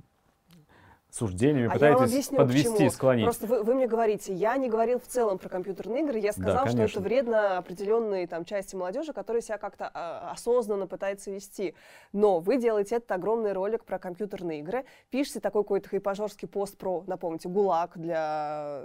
суждениями 1.10 1.68
А 1.68 1.72
пытаетесь 1.74 2.12
объясню, 2.12 2.38
подвести, 2.38 2.70
почему. 2.72 2.90
склонить? 2.92 3.26
Просто 3.26 3.48
вы, 3.48 3.64
вы 3.64 3.74
мне 3.76 3.88
говорите, 3.88 4.34
я 4.34 4.56
не 4.58 4.70
говорил 4.70 5.00
в 5.00 5.08
целом 5.08 5.38
про 5.38 5.50
компьютерные 5.50 6.04
игры, 6.04 6.20
я 6.20 6.32
сказал, 6.34 6.68
что 6.68 6.82
это 6.84 7.00
вредно 7.00 7.58
определенной 7.58 8.28
там, 8.28 8.46
части 8.46 8.76
молодежи, 8.76 9.12
которая 9.14 9.42
себя 9.42 9.58
как-то 9.58 9.90
а, 9.94 10.32
осознанно 10.32 10.88
пытается 10.88 11.32
вести. 11.32 11.74
Но 12.14 12.40
вы 12.40 12.58
делаете 12.58 12.98
этот 12.98 13.12
огромный 13.12 13.54
ролик 13.54 13.86
про 13.86 13.98
компьютерные 14.00 14.60
игры, 14.60 14.86
пишете 15.10 15.40
такой 15.40 15.64
какой-то 15.64 15.90
хайпажорский 15.90 16.48
пост 16.48 16.78
про, 16.78 17.04
напомните, 17.08 17.50
ГУЛАГ 17.50 17.98
для 17.98 18.84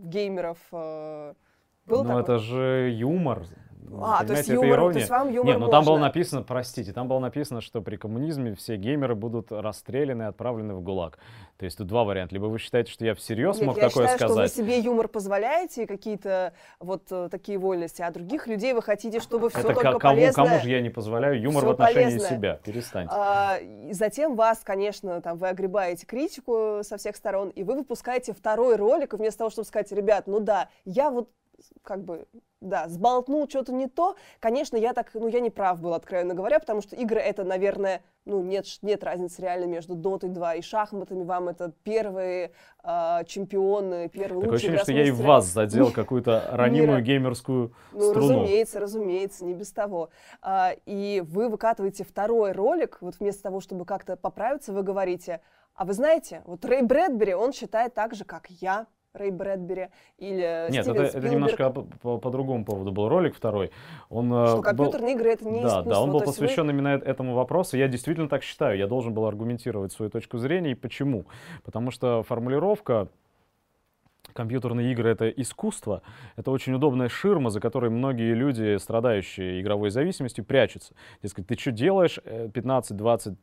геймеров. 0.00 0.58
э, 0.72 1.34
Было 1.86 2.02
ну 2.02 2.08
такое? 2.08 2.22
это 2.22 2.38
же 2.38 2.90
юмор. 2.92 3.46
А, 4.00 4.24
то 4.24 4.32
есть 4.32 4.44
это 4.48 4.54
юмор, 4.54 4.68
то 4.68 4.74
ирония. 4.74 4.98
есть 4.98 5.10
вам 5.10 5.30
юмор 5.32 5.46
Нет, 5.46 5.58
ну 5.60 5.68
там 5.68 5.84
было 5.84 5.98
написано, 5.98 6.42
простите, 6.42 6.92
там 6.92 7.08
было 7.08 7.18
написано, 7.18 7.60
что 7.60 7.82
при 7.82 7.96
коммунизме 7.96 8.54
все 8.54 8.76
геймеры 8.76 9.14
будут 9.14 9.52
расстреляны 9.52 10.22
и 10.22 10.26
отправлены 10.26 10.74
в 10.74 10.82
ГУЛАГ. 10.82 11.18
То 11.58 11.64
есть 11.66 11.78
тут 11.78 11.86
два 11.86 12.04
варианта. 12.04 12.34
Либо 12.34 12.46
вы 12.46 12.58
считаете, 12.58 12.90
что 12.90 13.04
я 13.04 13.14
всерьез 13.14 13.58
Нет, 13.58 13.66
мог 13.66 13.76
я 13.76 13.88
такое 13.88 14.08
считаю, 14.08 14.18
сказать. 14.30 14.50
что 14.50 14.62
вы 14.62 14.66
себе 14.68 14.78
юмор 14.80 15.08
позволяете, 15.08 15.86
какие-то 15.86 16.52
вот 16.80 17.04
э, 17.10 17.28
такие 17.30 17.58
вольности, 17.58 18.02
а 18.02 18.10
других 18.10 18.46
людей 18.46 18.72
вы 18.72 18.82
хотите, 18.82 19.20
чтобы 19.20 19.50
все 19.50 19.58
это 19.60 19.68
только 19.68 19.82
ко- 19.92 19.98
кому, 19.98 20.14
полезное. 20.16 20.44
кому 20.46 20.60
же 20.60 20.68
я 20.70 20.80
не 20.80 20.90
позволяю 20.90 21.40
юмор 21.40 21.64
в 21.64 21.70
отношении 21.70 22.04
полезное. 22.04 22.30
себя? 22.30 22.60
Перестаньте. 22.64 23.14
А, 23.14 23.58
затем 23.92 24.34
вас, 24.34 24.60
конечно, 24.64 25.20
там 25.20 25.38
вы 25.38 25.48
огребаете 25.48 26.06
критику 26.06 26.80
со 26.82 26.96
всех 26.96 27.14
сторон, 27.16 27.50
и 27.50 27.62
вы 27.62 27.76
выпускаете 27.76 28.32
второй 28.32 28.76
ролик, 28.76 29.14
и 29.14 29.16
вместо 29.16 29.38
того, 29.38 29.50
чтобы 29.50 29.66
сказать, 29.66 29.92
ребят, 29.92 30.26
ну 30.26 30.40
да, 30.40 30.68
я 30.84 31.10
вот 31.10 31.28
как 31.82 32.04
бы, 32.04 32.26
да, 32.60 32.88
сболтнул 32.88 33.48
что-то 33.48 33.72
не 33.72 33.88
то. 33.88 34.16
Конечно, 34.40 34.76
я 34.76 34.92
так, 34.92 35.10
ну, 35.14 35.28
я 35.28 35.40
не 35.40 35.50
прав 35.50 35.80
был, 35.80 35.94
откровенно 35.94 36.34
говоря, 36.34 36.58
потому 36.58 36.80
что 36.80 36.96
игры 36.96 37.20
это, 37.20 37.44
наверное, 37.44 38.02
ну, 38.24 38.42
нет, 38.42 38.66
нет 38.82 39.04
разницы 39.04 39.42
реально 39.42 39.66
между 39.66 39.94
Дотой 39.94 40.30
2 40.30 40.54
и 40.56 40.62
шахматами. 40.62 41.24
Вам 41.24 41.48
это 41.48 41.72
первые 41.82 42.52
э, 42.82 43.24
чемпионы, 43.26 44.08
первые 44.08 44.42
Такое 44.42 44.56
ощущение, 44.56 44.80
что 44.80 44.92
я 44.92 45.04
и 45.06 45.10
вас 45.10 45.46
задел 45.46 45.90
какую-то 45.90 46.48
ранимую 46.52 47.02
геймерскую 47.02 47.74
ну, 47.92 48.10
струну. 48.10 48.40
разумеется, 48.40 48.80
разумеется, 48.80 49.44
не 49.44 49.54
без 49.54 49.72
того. 49.72 50.08
А, 50.40 50.72
и 50.86 51.22
вы 51.26 51.48
выкатываете 51.48 52.04
второй 52.04 52.52
ролик, 52.52 52.98
вот 53.00 53.16
вместо 53.20 53.42
того, 53.42 53.60
чтобы 53.60 53.84
как-то 53.84 54.16
поправиться, 54.16 54.72
вы 54.72 54.82
говорите, 54.82 55.40
а 55.74 55.84
вы 55.84 55.92
знаете, 55.92 56.42
вот 56.46 56.64
Рэй 56.64 56.82
Брэдбери, 56.82 57.34
он 57.34 57.52
считает 57.52 57.94
так 57.94 58.14
же, 58.14 58.24
как 58.24 58.48
я, 58.48 58.86
Рэй 59.14 59.30
Брэдбери 59.30 59.90
или 60.18 60.68
Нет, 60.70 60.84
Стивен 60.84 61.02
это, 61.02 61.18
это 61.18 61.28
немножко 61.28 61.70
по, 61.70 61.82
по, 61.82 62.18
по 62.18 62.30
другому 62.30 62.64
поводу 62.64 62.90
был 62.90 63.08
ролик 63.08 63.36
второй. 63.36 63.70
Он, 64.08 64.32
э, 64.32 64.46
что 64.48 64.62
компьютерные 64.62 65.14
был, 65.14 65.20
игры 65.20 65.32
это 65.32 65.44
не 65.44 65.62
да, 65.62 65.68
искусство. 65.68 65.92
Да, 65.92 66.00
он 66.00 66.10
был 66.10 66.18
То 66.18 66.26
посвящен 66.26 66.66
вы... 66.66 66.72
именно 66.72 66.88
этому 66.88 67.34
вопросу. 67.34 67.76
Я 67.76 67.86
действительно 67.86 68.28
так 68.28 68.42
считаю. 68.42 68.76
Я 68.76 68.88
должен 68.88 69.14
был 69.14 69.26
аргументировать 69.26 69.92
свою 69.92 70.10
точку 70.10 70.38
зрения. 70.38 70.72
И 70.72 70.74
почему? 70.74 71.26
Потому 71.62 71.92
что 71.92 72.24
формулировка 72.24 73.08
компьютерные 74.32 74.90
игры 74.90 75.10
это 75.10 75.28
искусство, 75.28 76.02
это 76.34 76.50
очень 76.50 76.72
удобная 76.72 77.08
ширма, 77.08 77.50
за 77.50 77.60
которой 77.60 77.90
многие 77.90 78.34
люди, 78.34 78.78
страдающие 78.78 79.60
игровой 79.60 79.90
зависимостью, 79.90 80.44
прячутся. 80.44 80.92
Дескать, 81.22 81.46
ты 81.46 81.56
что 81.56 81.70
делаешь 81.70 82.18
15, 82.52 82.96
20, 82.96 83.38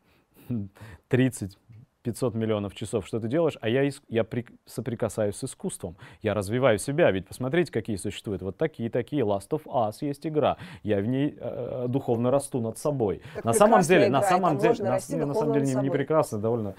30, 1.07 1.57
500 2.03 2.35
миллионов 2.35 2.75
часов, 2.75 3.05
что 3.05 3.19
ты 3.19 3.27
делаешь, 3.27 3.57
а 3.61 3.69
я, 3.69 3.89
я 4.09 4.23
при, 4.23 4.45
соприкасаюсь 4.65 5.35
с 5.35 5.43
искусством, 5.43 5.97
я 6.21 6.33
развиваю 6.33 6.77
себя, 6.77 7.11
ведь 7.11 7.27
посмотрите, 7.27 7.71
какие 7.71 7.95
существуют, 7.95 8.41
вот 8.41 8.57
такие-такие, 8.57 9.23
Last 9.23 9.49
of 9.49 9.63
Us 9.65 9.97
есть 10.01 10.25
игра, 10.25 10.57
я 10.83 10.99
в 10.99 11.05
ней 11.05 11.35
э, 11.37 11.85
духовно 11.87 12.31
расту 12.31 12.61
над 12.61 12.77
собой. 12.77 13.21
Так 13.35 13.45
на 13.45 13.53
самом 13.53 13.81
деле, 13.81 14.07
игра, 14.07 14.19
на 14.19 14.21
самом 14.21 14.57
деле, 14.57 14.83
на, 14.83 14.91
на 15.25 15.33
самом 15.33 15.53
деле 15.53 15.65
не, 15.65 15.75
не 15.75 15.89
прекрасно, 15.89 16.39
довольно 16.39 16.75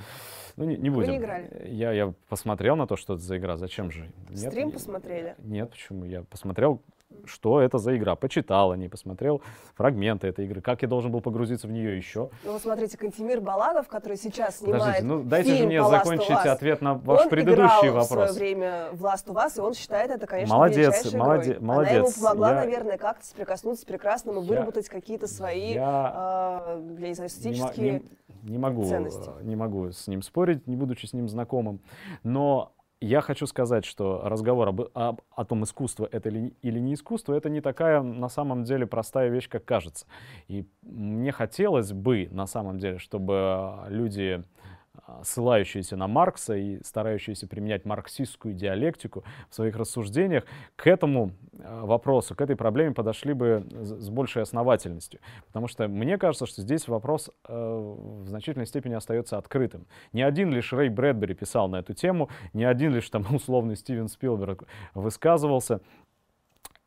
ну, 0.56 0.64
не, 0.64 0.76
не 0.76 0.90
будем. 0.90 1.06
Вы 1.06 1.12
не 1.12 1.18
играли? 1.18 1.68
Я, 1.68 1.92
я 1.92 2.12
посмотрел 2.28 2.76
на 2.76 2.86
то, 2.86 2.96
что 2.96 3.14
это 3.14 3.22
за 3.22 3.38
игра. 3.38 3.56
Зачем 3.56 3.90
же? 3.90 4.10
Нет, 4.28 4.52
Стрим 4.52 4.70
посмотрели? 4.70 5.34
Нет, 5.38 5.70
почему? 5.70 6.04
Я 6.04 6.22
посмотрел 6.24 6.82
что 7.24 7.60
это 7.60 7.78
за 7.78 7.96
игра. 7.96 8.14
Почитал 8.16 8.72
о 8.72 8.76
ней, 8.76 8.88
посмотрел 8.88 9.42
фрагменты 9.74 10.28
этой 10.28 10.44
игры, 10.46 10.60
как 10.60 10.82
я 10.82 10.88
должен 10.88 11.10
был 11.10 11.20
погрузиться 11.20 11.66
в 11.66 11.72
нее 11.72 11.96
еще. 11.96 12.30
Ну, 12.44 12.52
вот 12.52 12.62
смотрите, 12.62 12.96
Кантемир 12.96 13.40
Балагов, 13.40 13.88
который 13.88 14.16
сейчас 14.16 14.58
снимает 14.58 14.82
Подождите, 14.82 15.06
ну 15.06 15.22
дайте 15.22 15.50
фильм 15.50 15.58
же 15.58 15.66
мне 15.66 15.84
закончить 15.84 16.30
ответ 16.30 16.80
на 16.80 16.94
ваш 16.94 17.22
он 17.22 17.28
предыдущий 17.28 17.88
играл 17.88 18.02
вопрос. 18.02 18.30
в 18.30 18.32
свое 18.32 18.32
время 18.32 18.88
в 18.92 19.04
Last 19.04 19.26
of 19.26 19.34
Us, 19.34 19.58
и 19.58 19.60
он 19.60 19.74
считает 19.74 20.10
это, 20.10 20.26
конечно, 20.26 20.54
молодец, 20.54 21.12
молодец, 21.12 21.46
игрой. 21.56 21.60
молодец. 21.60 21.90
Она 21.90 21.98
ему 21.98 22.12
помогла, 22.12 22.48
я... 22.50 22.54
наверное, 22.56 22.98
как-то 22.98 23.26
соприкоснуться 23.26 23.82
с 23.82 23.84
прекрасным 23.84 24.38
и 24.38 24.42
выработать 24.42 24.86
я... 24.86 24.92
какие-то 24.92 25.26
свои, 25.26 25.74
я... 25.74 26.62
э, 26.66 26.96
я 26.98 27.08
не 27.08 27.14
знаю, 27.14 27.30
эстетические 27.30 27.92
не, 27.92 27.98
не, 28.42 28.52
не 28.52 28.58
могу, 28.58 28.84
ценности. 28.84 29.30
Не 29.42 29.56
могу 29.56 29.90
с 29.90 30.06
ним 30.06 30.22
спорить, 30.22 30.66
не 30.66 30.76
будучи 30.76 31.06
с 31.06 31.12
ним 31.12 31.28
знакомым. 31.28 31.80
Но 32.22 32.72
я 33.02 33.20
хочу 33.20 33.46
сказать, 33.46 33.84
что 33.84 34.22
разговор 34.24 34.68
об, 34.68 34.80
об, 34.94 35.20
о 35.34 35.44
том, 35.44 35.64
искусство 35.64 36.08
это 36.10 36.28
или, 36.28 36.54
или 36.62 36.78
не 36.78 36.94
искусство, 36.94 37.34
это 37.34 37.50
не 37.50 37.60
такая 37.60 38.00
на 38.00 38.28
самом 38.28 38.64
деле 38.64 38.86
простая 38.86 39.28
вещь, 39.28 39.48
как 39.48 39.64
кажется. 39.64 40.06
И 40.46 40.64
мне 40.82 41.32
хотелось 41.32 41.92
бы 41.92 42.28
на 42.30 42.46
самом 42.46 42.78
деле, 42.78 42.98
чтобы 42.98 43.86
люди 43.88 44.44
ссылающиеся 45.22 45.96
на 45.96 46.06
Маркса 46.06 46.54
и 46.54 46.82
старающиеся 46.82 47.46
применять 47.46 47.84
марксистскую 47.84 48.54
диалектику 48.54 49.24
в 49.48 49.54
своих 49.54 49.76
рассуждениях, 49.76 50.44
к 50.76 50.86
этому 50.86 51.32
а, 51.58 51.84
вопросу, 51.86 52.34
к 52.34 52.40
этой 52.40 52.56
проблеме 52.56 52.94
подошли 52.94 53.32
бы 53.32 53.66
с 53.72 54.08
большей 54.10 54.42
основательностью. 54.42 55.20
Потому 55.46 55.66
что 55.66 55.88
мне 55.88 56.18
кажется, 56.18 56.46
что 56.46 56.62
здесь 56.62 56.88
вопрос 56.88 57.30
э, 57.48 57.54
в 57.54 58.28
значительной 58.28 58.66
степени 58.66 58.94
остается 58.94 59.38
открытым. 59.38 59.86
Не 60.12 60.22
один 60.22 60.50
лишь 60.50 60.72
Рэй 60.72 60.88
Брэдбери 60.88 61.34
писал 61.34 61.68
на 61.68 61.76
эту 61.76 61.94
тему, 61.94 62.28
не 62.52 62.64
один 62.64 62.92
лишь 62.94 63.08
там 63.08 63.26
условный 63.34 63.76
Стивен 63.76 64.08
Спилберг 64.08 64.64
высказывался. 64.94 65.80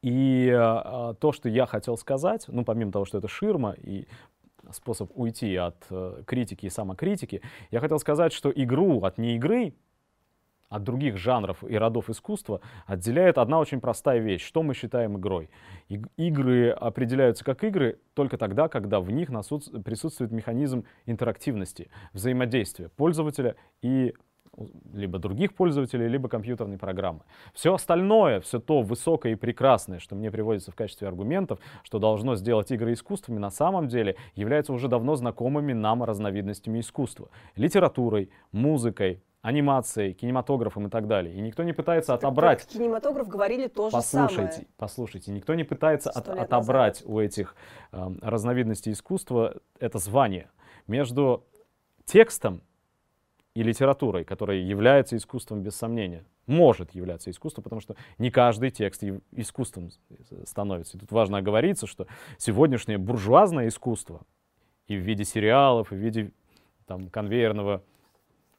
И 0.01 0.47
э, 0.47 1.13
то, 1.19 1.31
что 1.31 1.49
я 1.49 1.65
хотел 1.65 1.97
сказать, 1.97 2.45
ну, 2.47 2.63
помимо 2.63 2.91
того, 2.91 3.05
что 3.05 3.17
это 3.17 3.27
ширма, 3.27 3.71
и 3.71 4.07
способ 4.75 5.11
уйти 5.15 5.55
от 5.55 5.85
э, 5.89 6.23
критики 6.25 6.67
и 6.67 6.69
самокритики, 6.69 7.41
я 7.71 7.79
хотел 7.79 7.99
сказать, 7.99 8.33
что 8.33 8.51
игру 8.51 9.01
от 9.01 9.17
не 9.17 9.35
игры, 9.35 9.73
от 10.69 10.83
других 10.83 11.17
жанров 11.17 11.63
и 11.63 11.77
родов 11.77 12.09
искусства 12.09 12.61
отделяет 12.85 13.37
одна 13.37 13.59
очень 13.59 13.79
простая 13.79 14.19
вещь. 14.19 14.45
Что 14.45 14.63
мы 14.63 14.73
считаем 14.73 15.17
игрой? 15.17 15.49
И, 15.89 16.01
игры 16.17 16.69
определяются 16.69 17.45
как 17.45 17.63
игры 17.63 17.99
только 18.13 18.37
тогда, 18.37 18.67
когда 18.67 18.99
в 18.99 19.11
них 19.11 19.29
присутствует 19.29 20.31
механизм 20.31 20.85
интерактивности, 21.05 21.89
взаимодействия 22.13 22.89
пользователя 22.89 23.55
и 23.81 24.13
либо 24.93 25.19
других 25.19 25.53
пользователей, 25.53 26.07
либо 26.07 26.29
компьютерной 26.29 26.77
программы. 26.77 27.21
Все 27.53 27.73
остальное, 27.73 28.39
все 28.41 28.59
то 28.59 28.81
высокое 28.81 29.33
и 29.33 29.35
прекрасное, 29.35 29.99
что 29.99 30.15
мне 30.15 30.31
приводится 30.31 30.71
в 30.71 30.75
качестве 30.75 31.07
аргументов, 31.07 31.59
что 31.83 31.99
должно 31.99 32.35
сделать 32.35 32.71
игры 32.71 32.93
искусствами, 32.93 33.37
на 33.37 33.49
самом 33.49 33.87
деле 33.87 34.15
является 34.35 34.73
уже 34.73 34.87
давно 34.87 35.15
знакомыми 35.15 35.73
нам 35.73 36.03
разновидностями 36.03 36.79
искусства. 36.79 37.29
Литературой, 37.55 38.29
музыкой, 38.51 39.21
анимацией, 39.45 40.13
кинематографом 40.13 40.87
и 40.87 40.89
так 40.89 41.07
далее. 41.07 41.35
И 41.35 41.39
никто 41.39 41.61
не 41.61 41.71
пытается 41.71 42.13
так 42.13 42.23
отобрать... 42.23 42.65
Кинематограф 42.65 43.27
говорили 43.27 43.67
то 43.67 43.91
послушайте, 43.91 44.41
же 44.41 44.51
самое. 44.51 44.67
Послушайте, 44.77 45.31
никто 45.31 45.53
не 45.53 45.63
пытается 45.63 46.09
от, 46.09 46.27
отобрать 46.29 47.01
назад. 47.01 47.07
у 47.07 47.19
этих 47.19 47.55
э, 47.91 48.09
разновидностей 48.23 48.91
искусства 48.91 49.57
это 49.79 49.99
звание. 49.99 50.49
Между 50.87 51.45
текстом 52.05 52.61
и 53.55 53.63
литературой, 53.63 54.25
которая 54.25 54.57
является 54.57 55.15
искусством 55.15 55.63
без 55.63 55.75
сомнения. 55.75 56.25
Может 56.45 56.91
являться 56.91 57.31
искусством, 57.31 57.63
потому 57.63 57.79
что 57.79 57.95
не 58.17 58.29
каждый 58.29 58.69
текст 58.69 59.03
искусством 59.31 59.91
становится. 60.43 60.97
И 60.97 60.99
тут 60.99 61.11
важно 61.11 61.37
оговориться, 61.37 61.87
что 61.87 62.05
сегодняшнее 62.37 62.97
буржуазное 62.97 63.69
искусство 63.69 64.21
и 64.87 64.97
в 64.97 64.99
виде 64.99 65.23
сериалов, 65.23 65.91
и 65.91 65.95
в 65.95 65.97
виде 65.97 66.31
там, 66.85 67.09
конвейерного 67.09 67.81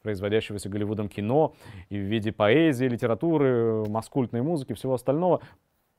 производящегося 0.02 0.68
Голливудом 0.68 1.08
кино, 1.08 1.54
и 1.90 1.98
в 1.98 2.02
виде 2.02 2.32
поэзии, 2.32 2.86
литературы, 2.86 3.84
маскультной 3.88 4.40
музыки, 4.40 4.72
всего 4.72 4.94
остального, 4.94 5.42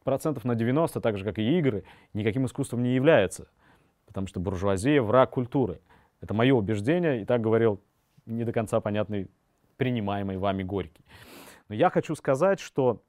процентов 0.04 0.43
на 0.43 0.56
90, 0.56 1.02
так 1.02 1.18
же 1.18 1.26
как 1.26 1.38
и 1.38 1.60
игры, 1.60 1.84
никаким 2.14 2.45
искусством 2.45 2.82
не 2.82 2.95
является. 2.95 3.48
Потому 4.06 4.28
что 4.28 4.39
буржуазия— 4.39 5.02
враг 5.04 5.32
культуры. 5.32 5.82
Это 6.22 6.34
мое 6.34 6.56
убеждение, 6.56 7.22
и 7.22 7.26
так 7.26 7.41
говорил 7.41 7.82
не 8.28 8.44
до 8.44 8.52
конца 8.52 8.80
понятный, 8.80 9.28
принимаемый 9.78 10.38
вами 10.38 10.64
Горький. 10.64 11.04
Но 11.70 11.76
я 11.76 11.90
хочу 11.90 12.16
сказать, 12.16 12.60
что 12.60 13.02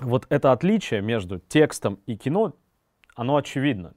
вот 0.00 0.26
это 0.28 0.52
отличие 0.52 1.00
между 1.00 1.38
текстом 1.38 1.98
и 2.06 2.16
кино, 2.16 2.54
оно 3.14 3.36
очевидно. 3.36 3.94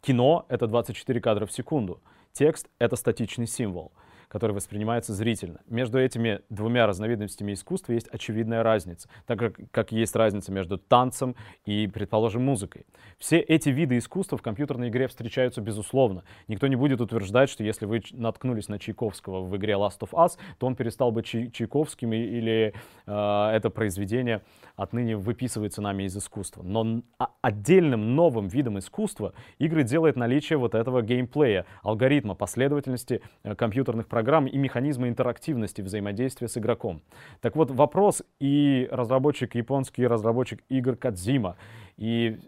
Кино— 0.00 0.46
это 0.48 0.66
24 0.66 1.20
кадра 1.20 1.46
в 1.46 1.52
секунду, 1.52 2.02
текст— 2.32 2.68
это 2.78 2.96
статичный 2.96 3.46
символ— 3.46 3.92
который 4.34 4.50
воспринимается 4.50 5.14
зрительно. 5.14 5.60
Между 5.68 5.96
этими 5.96 6.40
двумя 6.48 6.88
разновидностями 6.88 7.52
искусства 7.52 7.92
есть 7.92 8.08
очевидная 8.08 8.64
разница, 8.64 9.08
так 9.26 9.38
как, 9.38 9.54
как 9.70 9.92
есть 9.92 10.16
разница 10.16 10.50
между 10.50 10.76
танцем 10.76 11.36
и, 11.64 11.86
предположим, 11.86 12.44
музыкой. 12.44 12.84
Все 13.18 13.38
эти 13.38 13.68
виды 13.68 13.96
искусства 13.96 14.36
в 14.36 14.42
компьютерной 14.42 14.88
игре 14.88 15.06
встречаются 15.06 15.60
безусловно. 15.60 16.24
Никто 16.48 16.66
не 16.66 16.74
будет 16.74 17.00
утверждать, 17.00 17.48
что 17.48 17.62
если 17.62 17.86
вы 17.86 18.02
наткнулись 18.10 18.66
на 18.68 18.80
Чайковского 18.80 19.44
в 19.44 19.56
игре 19.56 19.74
Last 19.74 20.00
of 20.00 20.10
Us, 20.10 20.32
то 20.58 20.66
он 20.66 20.74
перестал 20.74 21.12
быть 21.12 21.26
Чай 21.26 21.48
Чайковским 21.52 22.12
или 22.12 22.74
э, 23.06 23.50
это 23.54 23.70
произведение 23.70 24.42
отныне 24.74 25.16
выписывается 25.16 25.80
нами 25.80 26.02
из 26.02 26.16
искусства. 26.16 26.64
Но 26.64 27.02
отдельным 27.40 28.16
новым 28.16 28.48
видом 28.48 28.80
искусства 28.80 29.32
игры 29.58 29.84
делает 29.84 30.16
наличие 30.16 30.58
вот 30.58 30.74
этого 30.74 31.02
геймплея, 31.02 31.66
алгоритма, 31.84 32.34
последовательности 32.34 33.22
э, 33.44 33.54
компьютерных 33.54 34.08
программ 34.08 34.23
программ 34.24 34.46
и 34.46 34.56
механизмы 34.56 35.08
интерактивности 35.08 35.82
взаимодействия 35.82 36.48
с 36.48 36.56
игроком. 36.56 37.02
Так 37.42 37.56
вот, 37.56 37.70
вопрос 37.70 38.22
и 38.40 38.88
разработчик 38.90 39.54
японский, 39.54 40.06
разработчик 40.06 40.62
игр 40.70 40.96
Кадзима, 40.96 41.56
и 41.98 42.38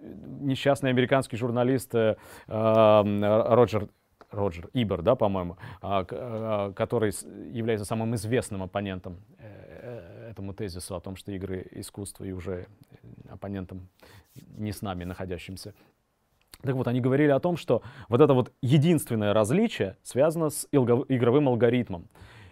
несчастный 0.40 0.88
американский 0.88 1.36
журналист 1.36 1.94
э, 1.94 2.16
э, 2.48 3.54
Роджер 3.54 3.88
Роджер 4.30 4.70
Ибер, 4.72 5.02
да, 5.02 5.16
по-моему, 5.16 5.56
а, 5.82 6.04
а, 6.10 6.72
который 6.72 7.12
является 7.52 7.84
самым 7.84 8.14
известным 8.14 8.62
оппонентом 8.62 9.18
э, 9.38 10.30
этому 10.30 10.54
тезису 10.54 10.96
о 10.96 11.00
том, 11.00 11.16
что 11.16 11.32
игры 11.32 11.66
искусство 11.72 12.24
и 12.24 12.32
уже 12.32 12.66
оппонентом 13.28 13.88
не 14.56 14.72
с 14.72 14.82
нами 14.82 15.04
находящимся 15.04 15.74
так 16.62 16.74
вот, 16.74 16.88
они 16.88 17.00
говорили 17.00 17.30
о 17.30 17.40
том, 17.40 17.56
что 17.56 17.82
вот 18.08 18.20
это 18.20 18.34
вот 18.34 18.52
единственное 18.62 19.32
различие 19.32 19.96
связано 20.02 20.50
с 20.50 20.66
игровым 20.70 21.48
алгоритмом. 21.48 22.08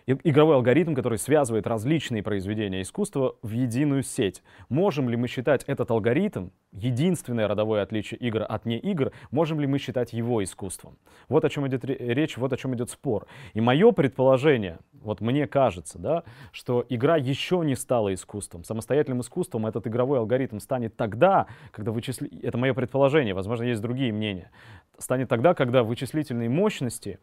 Игровой 0.06 0.56
алгоритм, 0.56 0.94
который 0.94 1.18
связывает 1.18 1.66
различные 1.66 2.22
произведения 2.22 2.82
искусства 2.82 3.36
в 3.42 3.50
единую 3.50 4.02
сеть. 4.02 4.42
Можем 4.68 5.08
ли 5.08 5.16
мы 5.16 5.28
считать 5.28 5.64
этот 5.64 5.90
алгоритм, 5.90 6.48
единственное 6.72 7.48
родовое 7.48 7.82
отличие 7.82 8.18
игр 8.18 8.44
от 8.46 8.66
не 8.66 8.78
игр, 8.78 9.12
можем 9.30 9.60
ли 9.60 9.66
мы 9.66 9.78
считать 9.78 10.12
его 10.12 10.42
искусством? 10.42 10.98
Вот 11.28 11.44
о 11.44 11.48
чем 11.48 11.66
идет 11.68 11.84
речь, 11.84 12.36
вот 12.36 12.52
о 12.52 12.56
чем 12.56 12.74
идет 12.74 12.90
спор. 12.90 13.26
И 13.54 13.60
мое 13.60 13.92
предположение, 13.92 14.78
вот 14.92 15.20
мне 15.20 15.46
кажется, 15.46 15.98
да, 15.98 16.24
что 16.52 16.84
игра 16.88 17.16
еще 17.16 17.62
не 17.64 17.74
стала 17.74 18.12
искусством. 18.12 18.64
Самостоятельным 18.64 19.20
искусством 19.20 19.66
этот 19.66 19.86
игровой 19.86 20.18
алгоритм 20.18 20.58
станет 20.58 20.96
тогда, 20.96 21.46
когда 21.70 21.92
вычисли... 21.92 22.30
Это 22.42 22.58
мое 22.58 22.74
предположение, 22.74 23.34
возможно, 23.34 23.64
есть 23.64 23.80
другие 23.80 24.12
мнения. 24.12 24.50
Станет 24.98 25.28
тогда, 25.28 25.54
когда 25.54 25.82
вычислительные 25.82 26.48
мощности, 26.48 27.18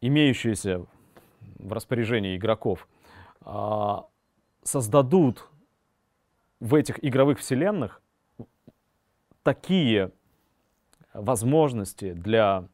имеющиеся 0.00 0.86
в 1.62 1.72
распоряжении 1.72 2.36
игроков, 2.36 2.88
а, 3.42 4.06
создадут 4.62 5.48
в 6.60 6.74
этих 6.74 7.02
игровых 7.04 7.38
вселенных 7.38 8.02
такие 9.42 10.12
возможности 11.12 12.12
для 12.12 12.64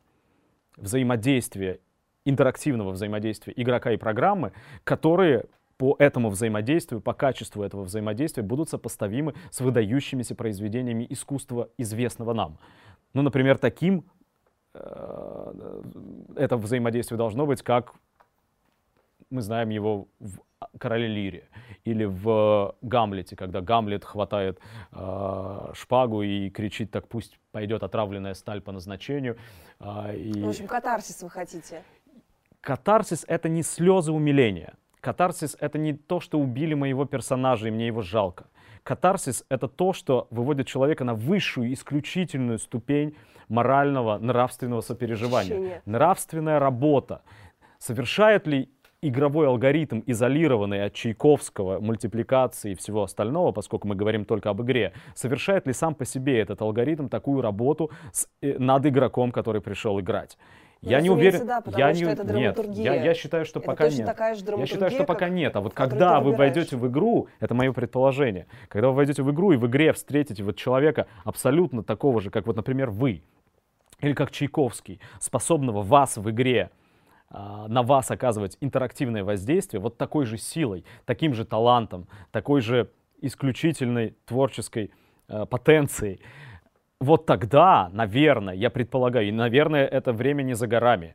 взаимодействия, 0.76 1.80
интерактивного 2.24 2.90
взаимодействия 2.90 3.52
игрока 3.56 3.92
и 3.92 3.96
программы, 3.96 4.52
которые 4.84 5.46
по 5.78 5.94
этому 5.98 6.30
взаимодействию, 6.30 7.00
по 7.00 7.12
качеству 7.12 7.62
этого 7.62 7.84
взаимодействия 7.84 8.42
будут 8.42 8.70
сопоставимы 8.70 9.34
с 9.50 9.60
выдающимися 9.60 10.34
произведениями 10.34 11.06
искусства, 11.08 11.68
известного 11.76 12.32
нам. 12.32 12.58
Ну, 13.12 13.22
например, 13.22 13.58
таким 13.58 14.04
э, 14.74 15.82
это 16.36 16.56
взаимодействие 16.56 17.18
должно 17.18 17.46
быть, 17.46 17.62
как 17.62 17.94
мы 19.30 19.42
знаем 19.42 19.70
его 19.70 20.08
в 20.20 20.38
«Короле 20.78 21.06
Лире» 21.06 21.48
или 21.84 22.04
в 22.04 22.74
«Гамлете», 22.82 23.36
когда 23.36 23.60
Гамлет 23.60 24.04
хватает 24.04 24.58
э, 24.92 25.70
шпагу 25.74 26.22
и 26.22 26.50
кричит 26.50 26.90
«так 26.90 27.08
пусть 27.08 27.38
пойдет 27.52 27.82
отравленная 27.82 28.34
сталь 28.34 28.60
по 28.60 28.72
назначению». 28.72 29.36
Э, 29.80 30.16
и... 30.16 30.42
В 30.42 30.48
общем, 30.48 30.66
катарсис 30.66 31.22
вы 31.22 31.30
хотите? 31.30 31.82
Катарсис— 32.60 33.24
это 33.28 33.48
не 33.48 33.62
слезы 33.62 34.12
умиления. 34.12 34.74
Катарсис— 35.00 35.56
это 35.60 35.78
не 35.78 35.92
то, 35.92 36.20
что 36.20 36.40
убили 36.40 36.74
моего 36.74 37.04
персонажа, 37.04 37.68
и 37.68 37.70
мне 37.70 37.86
его 37.86 38.02
жалко. 38.02 38.46
Катарсис— 38.82 39.44
это 39.48 39.68
то, 39.68 39.92
что 39.92 40.26
выводит 40.30 40.66
человека 40.66 41.04
на 41.04 41.14
высшую, 41.14 41.72
исключительную 41.72 42.58
ступень 42.58 43.16
морального, 43.48 44.18
нравственного 44.18 44.80
сопереживания. 44.80 45.54
Ощущение. 45.54 45.82
Нравственная 45.86 46.58
работа. 46.58 47.22
Совершает 47.78 48.46
ли 48.46 48.70
игровой 49.02 49.46
алгоритм, 49.46 50.02
изолированный 50.06 50.84
от 50.84 50.94
Чайковского, 50.94 51.80
мультипликации 51.80 52.72
и 52.72 52.74
всего 52.74 53.02
остального, 53.02 53.52
поскольку 53.52 53.88
мы 53.88 53.94
говорим 53.94 54.24
только 54.24 54.50
об 54.50 54.62
игре, 54.62 54.92
совершает 55.14 55.66
ли 55.66 55.72
сам 55.72 55.94
по 55.94 56.04
себе 56.04 56.40
этот 56.40 56.62
алгоритм 56.62 57.08
такую 57.08 57.40
работу 57.42 57.90
с, 58.12 58.28
э, 58.42 58.58
над 58.58 58.86
игроком, 58.86 59.32
который 59.32 59.60
пришел 59.60 60.00
играть? 60.00 60.36
Ну, 60.82 60.90
я 60.90 61.00
не 61.00 61.10
уверен. 61.10 61.46
Да, 61.46 61.62
я 61.76 61.92
не, 61.92 62.02
это 62.02 62.24
нет, 62.32 62.58
я, 62.74 62.94
я 62.94 63.14
считаю, 63.14 63.44
что 63.44 63.60
это 63.60 63.66
пока 63.66 63.88
нет. 63.88 64.08
Я 64.56 64.66
считаю, 64.66 64.90
что 64.90 65.04
пока 65.04 65.28
нет. 65.28 65.56
А 65.56 65.60
вот 65.60 65.72
когда 65.74 66.20
вы 66.20 66.32
войдете 66.32 66.76
в 66.76 66.86
игру, 66.86 67.28
это 67.40 67.54
мое 67.54 67.72
предположение, 67.72 68.46
когда 68.68 68.88
вы 68.88 68.94
войдете 68.94 69.22
в 69.22 69.30
игру 69.30 69.52
и 69.52 69.56
в 69.56 69.66
игре 69.66 69.92
встретите 69.92 70.42
вот 70.42 70.56
человека 70.56 71.06
абсолютно 71.24 71.82
такого 71.82 72.20
же, 72.20 72.30
как 72.30 72.46
вот, 72.46 72.56
например, 72.56 72.90
вы, 72.90 73.22
или 74.00 74.12
как 74.12 74.30
Чайковский, 74.30 75.00
способного 75.18 75.82
вас 75.82 76.18
в 76.18 76.30
игре 76.30 76.70
на 77.30 77.82
вас 77.82 78.10
оказывать 78.10 78.56
интерактивное 78.60 79.24
воздействие 79.24 79.80
вот 79.80 79.98
такой 79.98 80.26
же 80.26 80.38
силой, 80.38 80.84
таким 81.04 81.34
же 81.34 81.44
талантом, 81.44 82.06
такой 82.30 82.60
же 82.60 82.90
исключительной 83.20 84.16
творческой 84.26 84.92
э, 85.28 85.46
потенцией, 85.46 86.20
вот 87.00 87.26
тогда, 87.26 87.90
наверное, 87.92 88.54
я 88.54 88.70
предполагаю, 88.70 89.28
и, 89.28 89.32
наверное, 89.32 89.86
это 89.86 90.12
время 90.12 90.42
не 90.42 90.54
за 90.54 90.66
горами, 90.66 91.14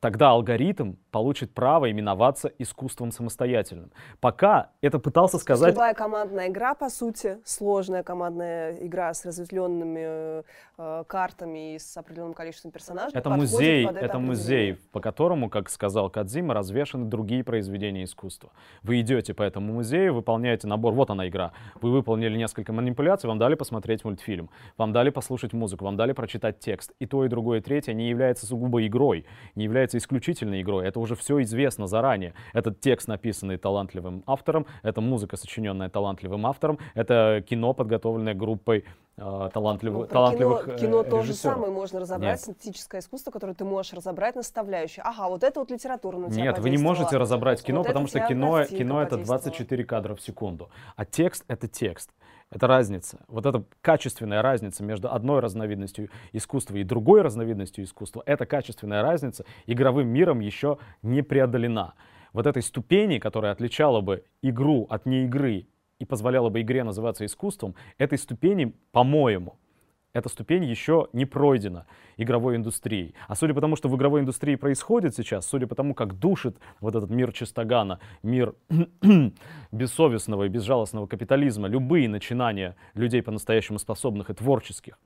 тогда 0.00 0.30
алгоритм 0.30 0.94
получит 1.10 1.52
право 1.52 1.90
именоваться 1.90 2.52
искусством 2.58 3.10
самостоятельным. 3.10 3.90
Пока 4.20 4.70
это 4.80 4.98
пытался 4.98 5.38
сказать... 5.38 5.74
Любая 5.74 5.94
командная 5.94 6.48
игра, 6.48 6.74
по 6.74 6.88
сути, 6.88 7.38
сложная 7.44 8.02
командная 8.02 8.74
игра 8.86 9.12
с 9.12 9.24
разветвленными 9.24 10.44
э, 10.78 11.04
картами 11.06 11.74
и 11.74 11.78
с 11.78 11.96
определенным 11.96 12.34
количеством 12.34 12.70
персонажей. 12.70 13.18
Это 13.18 13.30
музей, 13.30 13.86
это, 13.86 13.98
это 13.98 14.18
музей, 14.18 14.74
по 14.92 15.00
которому, 15.00 15.50
как 15.50 15.68
сказал 15.70 16.10
Кадзима, 16.10 16.54
развешаны 16.54 17.06
другие 17.06 17.42
произведения 17.42 18.04
искусства. 18.04 18.50
Вы 18.82 19.00
идете 19.00 19.34
по 19.34 19.42
этому 19.42 19.72
музею, 19.72 20.14
выполняете 20.14 20.66
набор, 20.68 20.94
вот 20.94 21.10
она 21.10 21.28
игра. 21.28 21.52
Вы 21.80 21.90
выполнили 21.90 22.36
несколько 22.36 22.72
манипуляций, 22.72 23.28
вам 23.28 23.38
дали 23.38 23.54
посмотреть 23.54 24.04
мультфильм, 24.04 24.50
вам 24.76 24.92
дали 24.92 25.10
послушать 25.10 25.52
музыку, 25.52 25.84
вам 25.84 25.96
дали 25.96 26.12
прочитать 26.12 26.60
текст. 26.60 26.92
И 27.00 27.06
то, 27.06 27.24
и 27.24 27.28
другое, 27.28 27.58
и 27.58 27.62
третье 27.62 27.92
не 27.94 28.08
является 28.08 28.46
сугубо 28.46 28.86
игрой, 28.86 29.26
не 29.54 29.64
является 29.64 29.87
исключительной 29.94 30.62
игрой. 30.62 30.86
Это 30.86 31.00
уже 31.00 31.14
все 31.16 31.40
известно 31.42 31.86
заранее. 31.86 32.34
Этот 32.52 32.80
текст, 32.80 33.08
написанный 33.08 33.56
талантливым 33.56 34.22
автором, 34.26 34.66
это 34.82 35.00
музыка, 35.00 35.36
сочиненная 35.36 35.88
талантливым 35.88 36.46
автором, 36.46 36.78
это 36.94 37.44
кино, 37.48 37.72
подготовленное 37.74 38.34
группой 38.34 38.84
э, 39.16 39.50
талантливых, 39.52 40.00
ну, 40.00 40.06
талантливых 40.06 40.64
кино, 40.64 40.76
кино 40.76 41.02
то 41.02 41.22
же 41.22 41.34
самое 41.34 41.72
можно 41.72 42.00
разобрать, 42.00 42.38
Нет. 42.38 42.40
синтетическое 42.40 43.00
искусство, 43.00 43.30
которое 43.30 43.54
ты 43.54 43.64
можешь 43.64 43.92
разобрать 43.92 44.36
наставляющие. 44.36 45.02
Ага, 45.04 45.28
вот 45.28 45.42
это 45.42 45.60
вот 45.60 45.70
литература 45.70 46.16
на 46.16 46.30
тебя 46.30 46.44
Нет, 46.44 46.58
вы 46.58 46.70
не 46.70 46.78
можете 46.78 47.16
разобрать 47.16 47.62
кино, 47.62 47.78
вот 47.78 47.88
потому 47.88 48.06
что 48.06 48.20
кино, 48.20 48.64
кино 48.64 49.02
это 49.02 49.16
24 49.16 49.84
кадра 49.84 50.14
в 50.14 50.20
секунду, 50.20 50.70
а 50.96 51.04
текст 51.04 51.44
это 51.48 51.68
текст. 51.68 52.10
Это 52.50 52.66
разница. 52.66 53.20
Вот 53.28 53.44
эта 53.44 53.64
качественная 53.82 54.40
разница 54.40 54.82
между 54.82 55.12
одной 55.12 55.40
разновидностью 55.40 56.08
искусства 56.32 56.76
и 56.76 56.84
другой 56.84 57.20
разновидностью 57.20 57.84
искусства, 57.84 58.22
эта 58.24 58.46
качественная 58.46 59.02
разница 59.02 59.44
игровым 59.66 60.08
миром 60.08 60.40
еще 60.40 60.78
не 61.02 61.22
преодолена. 61.22 61.94
Вот 62.32 62.46
этой 62.46 62.62
ступени, 62.62 63.18
которая 63.18 63.52
отличала 63.52 64.00
бы 64.00 64.24
игру 64.40 64.86
от 64.88 65.04
неигры 65.04 65.66
и 65.98 66.04
позволяла 66.06 66.48
бы 66.48 66.62
игре 66.62 66.84
называться 66.84 67.26
искусством, 67.26 67.74
этой 67.98 68.16
ступени, 68.16 68.74
по-моему, 68.92 69.58
эта 70.12 70.28
ступень 70.28 70.64
еще 70.64 71.08
не 71.12 71.26
пройдена 71.26 71.86
игровой 72.16 72.56
индустрией. 72.56 73.14
А 73.26 73.34
судя 73.34 73.54
по 73.54 73.60
тому, 73.60 73.76
что 73.76 73.88
в 73.88 73.96
игровой 73.96 74.20
индустрии 74.20 74.56
происходит 74.56 75.14
сейчас, 75.14 75.46
судя 75.46 75.66
по 75.66 75.74
тому, 75.74 75.94
как 75.94 76.18
душит 76.18 76.56
вот 76.80 76.94
этот 76.94 77.10
мир 77.10 77.32
чистогана, 77.32 78.00
мир 78.22 78.54
бессовестного 79.72 80.44
и 80.44 80.48
безжалостного 80.48 81.06
капитализма, 81.06 81.68
любые 81.68 82.08
начинания 82.08 82.76
людей 82.94 83.22
по-настоящему 83.22 83.78
способных 83.78 84.30
и 84.30 84.34
творческих, 84.34 84.98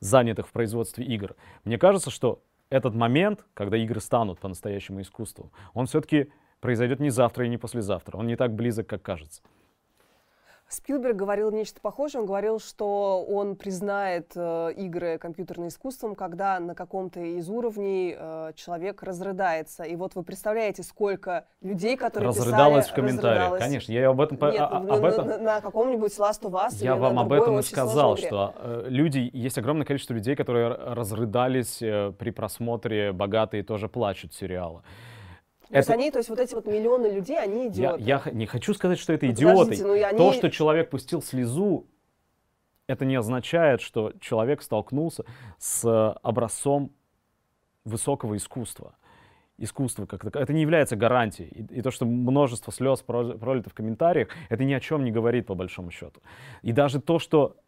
занятых 0.00 0.48
в 0.48 0.52
производстве 0.52 1.04
игр, 1.04 1.34
мне 1.64 1.78
кажется, 1.78 2.10
что 2.10 2.42
этот 2.70 2.94
момент, 2.94 3.46
когда 3.54 3.76
игры 3.76 4.00
станут 4.00 4.40
по-настоящему 4.40 5.00
искусством, 5.00 5.50
он 5.72 5.86
все-таки 5.86 6.30
произойдет 6.60 7.00
не 7.00 7.10
завтра 7.10 7.46
и 7.46 7.48
не 7.48 7.56
послезавтра. 7.56 8.16
Он 8.16 8.26
не 8.26 8.36
так 8.36 8.54
близок, 8.54 8.86
как 8.86 9.02
кажется. 9.02 9.42
Спилберг 10.68 11.16
говорил 11.16 11.50
нечто 11.50 11.80
похожее. 11.80 12.20
Он 12.20 12.26
говорил, 12.26 12.60
что 12.60 13.24
он 13.24 13.56
признает 13.56 14.32
э, 14.34 14.72
игры 14.76 15.16
компьютерным 15.16 15.68
искусством, 15.68 16.14
когда 16.14 16.60
на 16.60 16.74
каком-то 16.74 17.20
из 17.20 17.48
уровней 17.48 18.14
э, 18.16 18.52
человек 18.54 19.02
разрыдается. 19.02 19.84
И 19.84 19.96
вот 19.96 20.14
вы 20.14 20.22
представляете, 20.22 20.82
сколько 20.82 21.46
людей, 21.62 21.96
которые 21.96 22.28
разрыдалось 22.28 22.84
писали, 22.84 22.92
в 22.92 22.94
комментариях. 22.94 23.38
Разрыдалось. 23.38 23.62
Конечно, 23.62 23.92
я 23.92 24.08
об 24.10 24.20
этом... 24.20 24.38
Нет, 24.38 24.60
а, 24.60 24.76
об 24.76 25.04
этом... 25.04 25.26
на, 25.26 25.38
на 25.38 25.60
каком-нибудь 25.62 26.12
Last 26.18 26.42
of 26.42 26.52
Us 26.52 26.74
Я 26.82 26.96
вам 26.96 27.18
об 27.18 27.32
этом 27.32 27.58
и 27.58 27.62
сказал, 27.62 28.18
что 28.18 28.54
э, 28.58 28.84
люди, 28.88 29.30
есть 29.32 29.56
огромное 29.56 29.86
количество 29.86 30.12
людей, 30.12 30.36
которые 30.36 30.68
разрыдались 30.68 31.80
э, 31.80 32.12
при 32.18 32.30
просмотре 32.30 33.12
«Богатые 33.12 33.62
тоже 33.62 33.88
плачут» 33.88 34.34
сериала. 34.34 34.82
То 35.68 35.74
это... 35.74 35.78
есть 35.78 35.90
они, 35.90 36.10
то 36.10 36.18
есть 36.18 36.30
вот 36.30 36.38
эти 36.38 36.54
вот 36.54 36.66
миллионы 36.66 37.08
людей, 37.08 37.38
они 37.38 37.68
идиоты. 37.68 38.02
Я, 38.02 38.22
я 38.24 38.32
не 38.32 38.46
хочу 38.46 38.72
сказать, 38.72 38.98
что 38.98 39.12
это 39.12 39.26
ну, 39.26 39.32
идиоты. 39.32 39.82
Ну, 39.82 39.92
они... 39.92 40.16
То, 40.16 40.32
что 40.32 40.50
человек 40.50 40.88
пустил 40.88 41.20
слезу, 41.20 41.86
это 42.86 43.04
не 43.04 43.16
означает, 43.16 43.82
что 43.82 44.12
человек 44.18 44.62
столкнулся 44.62 45.24
с 45.58 46.12
образцом 46.22 46.90
высокого 47.84 48.36
искусства. 48.36 48.94
Искусство 49.58 50.06
как 50.06 50.30
то 50.30 50.38
это 50.38 50.52
не 50.52 50.62
является 50.62 50.96
гарантией. 50.96 51.48
И, 51.48 51.78
и 51.78 51.82
то, 51.82 51.90
что 51.90 52.06
множество 52.06 52.72
слез 52.72 53.02
пролито 53.02 53.68
в 53.68 53.74
комментариях, 53.74 54.28
это 54.48 54.64
ни 54.64 54.72
о 54.72 54.80
чем 54.80 55.04
не 55.04 55.10
говорит 55.10 55.46
по 55.46 55.54
большому 55.54 55.90
счету. 55.90 56.22
И 56.62 56.72
даже 56.72 57.00
то, 57.00 57.18
что 57.18 57.56
Э, 57.58 57.67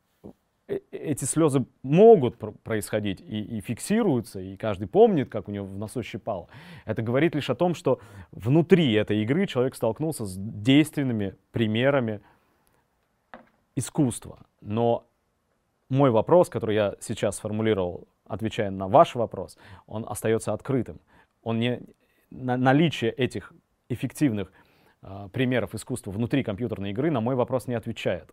эти 1.02 1.24
слезы 1.24 1.64
могут 1.82 2.36
происходить 2.62 3.20
и, 3.20 3.58
и 3.58 3.60
фиксируются, 3.60 4.40
и 4.40 4.56
каждый 4.56 4.86
помнит, 4.86 5.28
как 5.28 5.48
у 5.48 5.52
него 5.52 5.66
в 5.66 5.76
носу 5.76 6.02
щипало. 6.02 6.48
Это 6.84 7.02
говорит 7.02 7.34
лишь 7.34 7.50
о 7.50 7.54
том, 7.54 7.74
что 7.74 8.00
внутри 8.32 8.92
этой 8.92 9.22
игры 9.22 9.46
человек 9.46 9.74
столкнулся 9.74 10.24
с 10.24 10.36
действенными 10.36 11.34
примерами 11.52 12.20
искусства. 13.76 14.40
Но 14.60 15.06
мой 15.88 16.10
вопрос, 16.10 16.48
который 16.48 16.74
я 16.74 16.94
сейчас 17.00 17.36
сформулировал, 17.36 18.06
отвечая 18.26 18.70
на 18.70 18.88
ваш 18.88 19.14
вопрос, 19.14 19.58
он 19.86 20.04
остается 20.08 20.52
открытым. 20.52 21.00
Он 21.42 21.58
не, 21.58 21.80
на, 22.30 22.56
наличие 22.56 23.10
этих 23.10 23.52
эффективных 23.88 24.52
э, 25.02 25.28
примеров 25.32 25.74
искусства 25.74 26.12
внутри 26.12 26.44
компьютерной 26.44 26.90
игры 26.90 27.10
на 27.10 27.20
мой 27.20 27.34
вопрос 27.34 27.66
не 27.66 27.74
отвечает. 27.74 28.32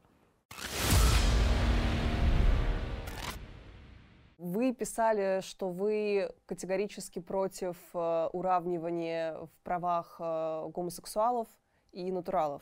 Вы 4.48 4.74
писали, 4.74 5.42
что 5.42 5.68
вы 5.70 6.32
категорически 6.46 7.20
против 7.20 7.76
э, 7.94 8.30
уравнивания 8.32 9.34
в 9.34 9.50
правах 9.64 10.16
э, 10.20 10.70
гомосексуалов 10.74 11.50
и 11.92 12.10
натуралов. 12.14 12.62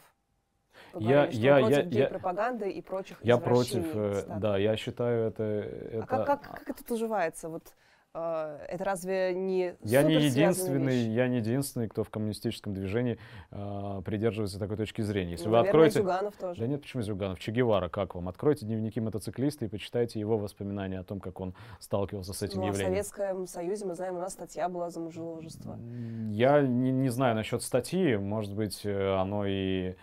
Вы 0.94 1.04
я, 1.04 1.28
говорили, 1.28 1.38
я, 1.38 1.60
против 1.60 1.78
я, 1.78 1.84
гей-пропаганды 1.84 2.72
и 2.72 2.82
прочих 2.82 3.24
Я 3.24 3.38
против, 3.38 3.86
э, 3.94 4.24
да, 4.40 4.58
я 4.58 4.76
считаю 4.78 5.28
это... 5.28 5.44
это... 5.44 6.04
А 6.04 6.08
как, 6.08 6.26
как, 6.26 6.66
как 6.66 6.82
это 6.82 6.94
уживается? 6.96 7.50
Вот 7.50 7.64
а, 7.68 7.72
это 8.16 8.84
разве 8.84 9.34
не 9.34 9.76
я 9.82 10.04
не 10.04 10.16
единственный, 10.16 11.06
вещь? 11.06 11.16
я 11.16 11.28
не 11.28 11.38
единственный, 11.38 11.90
кто 11.90 12.04
в 12.04 12.10
коммунистическом 12.10 12.74
движении 12.74 13.18
э, 13.52 14.02
придерживается 14.06 14.58
такой 14.58 14.78
точки 14.78 15.02
зрения. 15.02 15.32
Если 15.32 15.46
ну, 15.46 15.52
вы 15.52 15.58
наверное, 15.58 15.88
откроете, 15.88 16.00
Зюганов 16.00 16.36
тоже. 16.38 16.62
Да 16.62 16.68
нет, 16.68 16.82
почему 16.82 17.04
Зюганов? 17.04 17.40
Че 17.40 17.52
Гевара, 17.52 17.90
как 17.90 18.16
вам? 18.16 18.30
Откройте 18.30 18.66
дневники 18.66 19.00
мотоциклиста 19.02 19.66
и 19.66 19.68
почитайте 19.68 20.20
его 20.20 20.38
воспоминания 20.38 21.00
о 21.00 21.04
том, 21.04 21.20
как 21.20 21.40
он 21.40 21.54
сталкивался 21.80 22.34
с 22.34 22.42
этим 22.42 22.62
ну, 22.62 22.68
явлением. 22.68 23.04
в 23.04 23.08
Советском 23.08 23.48
Союзе 23.48 23.86
мы 23.86 23.96
знаем, 23.96 24.16
у 24.16 24.20
нас 24.20 24.34
статья 24.34 24.70
была 24.70 24.90
за 24.90 25.00
мужеложество. 25.00 25.78
Я 26.30 26.62
не, 26.62 26.92
не 26.92 27.10
знаю 27.10 27.36
насчет 27.36 27.64
статьи, 27.64 28.16
может 28.16 28.54
быть, 28.54 28.86
э, 28.86 29.16
оно 29.16 29.46
и 29.46 29.96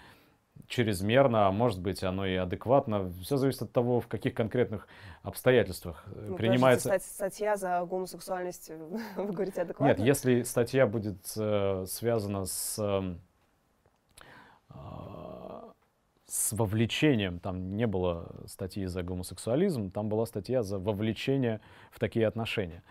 чрезмерно, 0.73 1.47
а 1.47 1.53
может 1.53 1.81
быть 1.81 2.03
оно 2.03 2.25
и 2.25 2.35
адекватно. 2.35 3.12
Все 3.20 3.37
зависит 3.37 3.62
от 3.62 3.73
того, 3.73 4.01
в 4.01 4.09
каких 4.09 4.33
конкретных 4.33 4.89
обстоятельствах 5.23 6.03
э, 6.07 6.29
ну, 6.31 6.37
принимается. 6.37 6.89
Подождите, 6.89 7.12
статья 7.12 7.57
за 7.57 7.85
гомосексуальность, 7.85 8.73
вы 9.16 9.33
говорите 9.33 9.61
адекватно? 9.61 9.93
Нет, 9.93 10.01
если 10.01 10.43
статья 10.43 10.87
будет 10.87 11.18
э, 11.37 11.85
связана 11.87 12.47
с, 12.47 12.79
э, 12.79 13.14
с 16.25 16.53
вовлечением, 16.53 17.39
там 17.39 17.77
не 17.77 17.87
было 17.87 18.35
статьи 18.47 18.87
за 18.87 19.03
гомосексуализм, 19.03 19.91
там 19.91 20.09
была 20.09 20.25
статья 20.25 20.62
за 20.62 20.79
вовлечение 20.79 21.61
в 21.91 21.99
такие 21.99 22.27
отношения, 22.27 22.83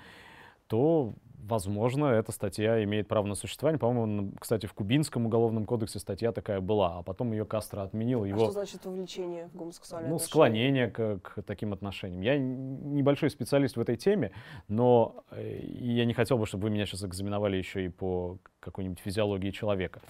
то 0.67 1.15
возможно, 1.43 2.05
эта 2.05 2.31
статья 2.31 2.83
имеет 2.83 3.07
право 3.07 3.25
на 3.25 3.35
существование. 3.35 3.79
По-моему, 3.79 4.31
кстати, 4.39 4.65
в 4.65 4.73
Кубинском 4.73 5.25
уголовном 5.25 5.65
кодексе 5.65 5.99
статья 5.99 6.31
такая 6.31 6.61
была, 6.61 6.99
а 6.99 7.03
потом 7.03 7.31
ее 7.31 7.45
Кастро 7.45 7.81
отменил. 7.81 8.25
Его, 8.25 8.41
а 8.41 8.43
что 8.45 8.51
значит 8.51 8.85
вовлечение 8.85 9.47
в 9.47 9.55
гомосексуальные 9.55 10.09
Ну, 10.09 10.15
отношения? 10.15 10.29
склонение 10.29 10.87
к, 10.89 11.19
к 11.19 11.41
таким 11.43 11.73
отношениям. 11.73 12.21
Я 12.21 12.37
небольшой 12.37 13.29
специалист 13.29 13.77
в 13.77 13.81
этой 13.81 13.97
теме, 13.97 14.31
но 14.67 15.23
э, 15.31 15.59
я 15.63 16.05
не 16.05 16.13
хотел 16.13 16.37
бы, 16.37 16.45
чтобы 16.45 16.63
вы 16.63 16.69
меня 16.69 16.85
сейчас 16.85 17.03
экзаменовали 17.03 17.57
еще 17.57 17.85
и 17.85 17.89
по 17.89 18.37
какой-нибудь 18.59 18.99
физиологии 18.99 19.51
человека. 19.51 20.01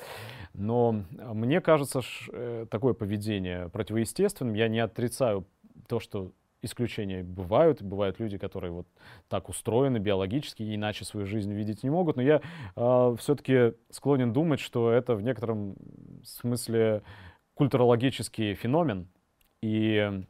Но 0.53 1.03
мне 1.17 1.61
кажется, 1.61 2.01
э, 2.32 2.65
такое 2.69 2.93
поведение 2.93 3.69
противоестественным. 3.69 4.53
Я 4.53 4.67
не 4.67 4.79
отрицаю 4.79 5.45
то, 5.88 5.99
что 5.99 6.32
исключения 6.62 7.24
бывают, 7.24 7.82
бывают 7.82 8.20
люди, 8.20 8.38
которые 8.38 8.72
вот 8.72 8.88
так 9.28 9.49
устроены 9.49 9.97
биологически 9.97 10.64
и 10.64 10.76
иначе 10.76 11.05
свою 11.05 11.26
жизнь 11.26 11.51
видеть 11.53 11.84
не 11.84 11.89
могут, 11.89 12.16
но 12.16 12.22
я 12.22 12.36
э, 12.36 12.41
а, 12.76 13.16
все-таки 13.18 13.74
склонен 13.89 14.32
думать, 14.34 14.59
что 14.59 14.91
это 14.91 15.16
в 15.16 15.22
некотором 15.22 15.76
смысле 16.24 17.03
культурологический 17.55 18.53
феномен, 18.53 19.07
и 19.62 20.24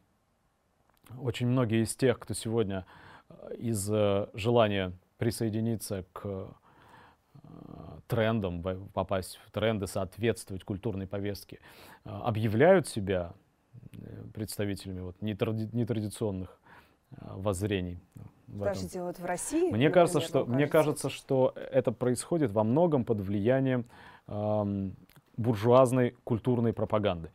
очень 1.18 1.46
многие 1.46 1.82
из 1.82 1.94
тех, 1.94 2.18
кто 2.18 2.34
сегодня 2.34 2.86
а, 3.28 3.52
из 3.54 3.88
э, 3.90 4.28
желания 4.34 4.92
присоединиться 5.18 6.04
к 6.12 6.22
э, 6.24 6.48
трендам, 8.08 8.62
попасть 8.92 9.38
в 9.46 9.50
тренды, 9.50 9.86
соответствовать 9.86 10.64
культурной 10.64 11.06
повестке, 11.06 11.60
объявляют 12.04 12.88
себя 12.88 13.34
представителями 14.32 15.00
вот, 15.00 15.20
нетради, 15.20 15.68
нетрадиционных 15.72 16.58
а, 17.16 17.36
воззрений. 17.36 18.00
Подождите, 18.46 19.02
вот 19.02 19.18
в 19.18 19.24
России? 19.24 19.60
Мне 19.60 19.70
например, 19.70 19.92
кажется, 19.92 20.20
что 20.20 20.44
мне 20.44 20.66
кажется, 20.66 21.08
что 21.08 21.54
это 21.56 21.92
происходит 21.92 22.52
во 22.52 22.64
многом 22.64 23.04
под 23.04 23.20
влиянием 23.20 23.86
эм, 24.28 24.94
буржуазной 25.36 26.14
культурной 26.24 26.72
пропаганды. 26.72 27.30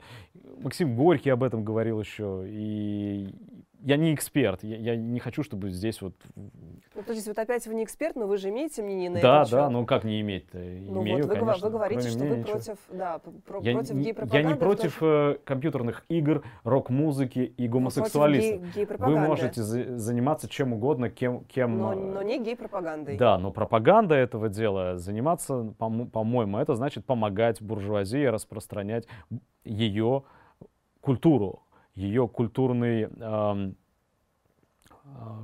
Максим 0.59 0.95
Горький 0.95 1.31
об 1.31 1.43
этом 1.43 1.63
говорил 1.63 1.99
еще, 1.99 2.43
и 2.47 3.33
я 3.81 3.97
не 3.97 4.13
эксперт, 4.13 4.63
я, 4.63 4.77
я 4.77 4.95
не 4.95 5.19
хочу, 5.19 5.43
чтобы 5.43 5.69
здесь 5.69 6.01
вот... 6.01 6.13
Ну, 6.35 7.03
то 7.03 7.13
есть 7.13 7.27
вот 7.27 7.37
опять 7.37 7.65
вы 7.67 7.75
не 7.75 7.83
эксперт, 7.83 8.15
но 8.15 8.27
вы 8.27 8.37
же 8.37 8.49
имеете 8.49 8.81
мнение 8.81 9.09
на 9.09 9.21
да, 9.21 9.41
это 9.41 9.51
Да, 9.51 9.57
да, 9.57 9.69
ну 9.69 9.85
как 9.85 10.03
не 10.03 10.21
иметь-то? 10.21 10.57
Ну 10.57 11.03
Имею, 11.03 11.23
вот 11.23 11.27
вы, 11.27 11.39
конечно, 11.39 11.67
вы 11.67 11.71
говорите, 11.71 12.09
что 12.09 12.25
вы 12.25 12.43
против, 12.43 12.77
да, 12.91 13.19
про, 13.45 13.59
я, 13.61 13.73
против 13.73 13.95
гей-пропаганды. 13.95 14.47
Я 14.47 14.53
не 14.53 14.59
против 14.59 14.97
э, 15.01 15.37
компьютерных 15.43 16.05
игр, 16.09 16.43
рок-музыки 16.63 17.39
и 17.39 17.67
гомосексуалистов. 17.67 18.75
Гей, 18.75 18.85
вы 18.85 19.19
можете 19.19 19.61
за, 19.61 19.97
заниматься 19.97 20.49
чем 20.49 20.73
угодно, 20.73 21.09
кем... 21.09 21.45
кем 21.45 21.77
но, 21.77 21.93
но 21.93 22.21
не 22.21 22.43
гей-пропагандой. 22.43 23.17
Да, 23.17 23.37
но 23.37 23.51
пропаганда 23.51 24.15
этого 24.15 24.49
дела, 24.49 24.97
заниматься, 24.97 25.73
по-моему, 25.77 26.57
это 26.57 26.75
значит 26.75 27.05
помогать 27.05 27.61
буржуазии 27.61 28.25
распространять 28.25 29.07
ее 29.63 30.23
культуру, 31.01 31.63
ее 31.97 32.27
культурный, 32.27 33.09
э, 33.19 33.71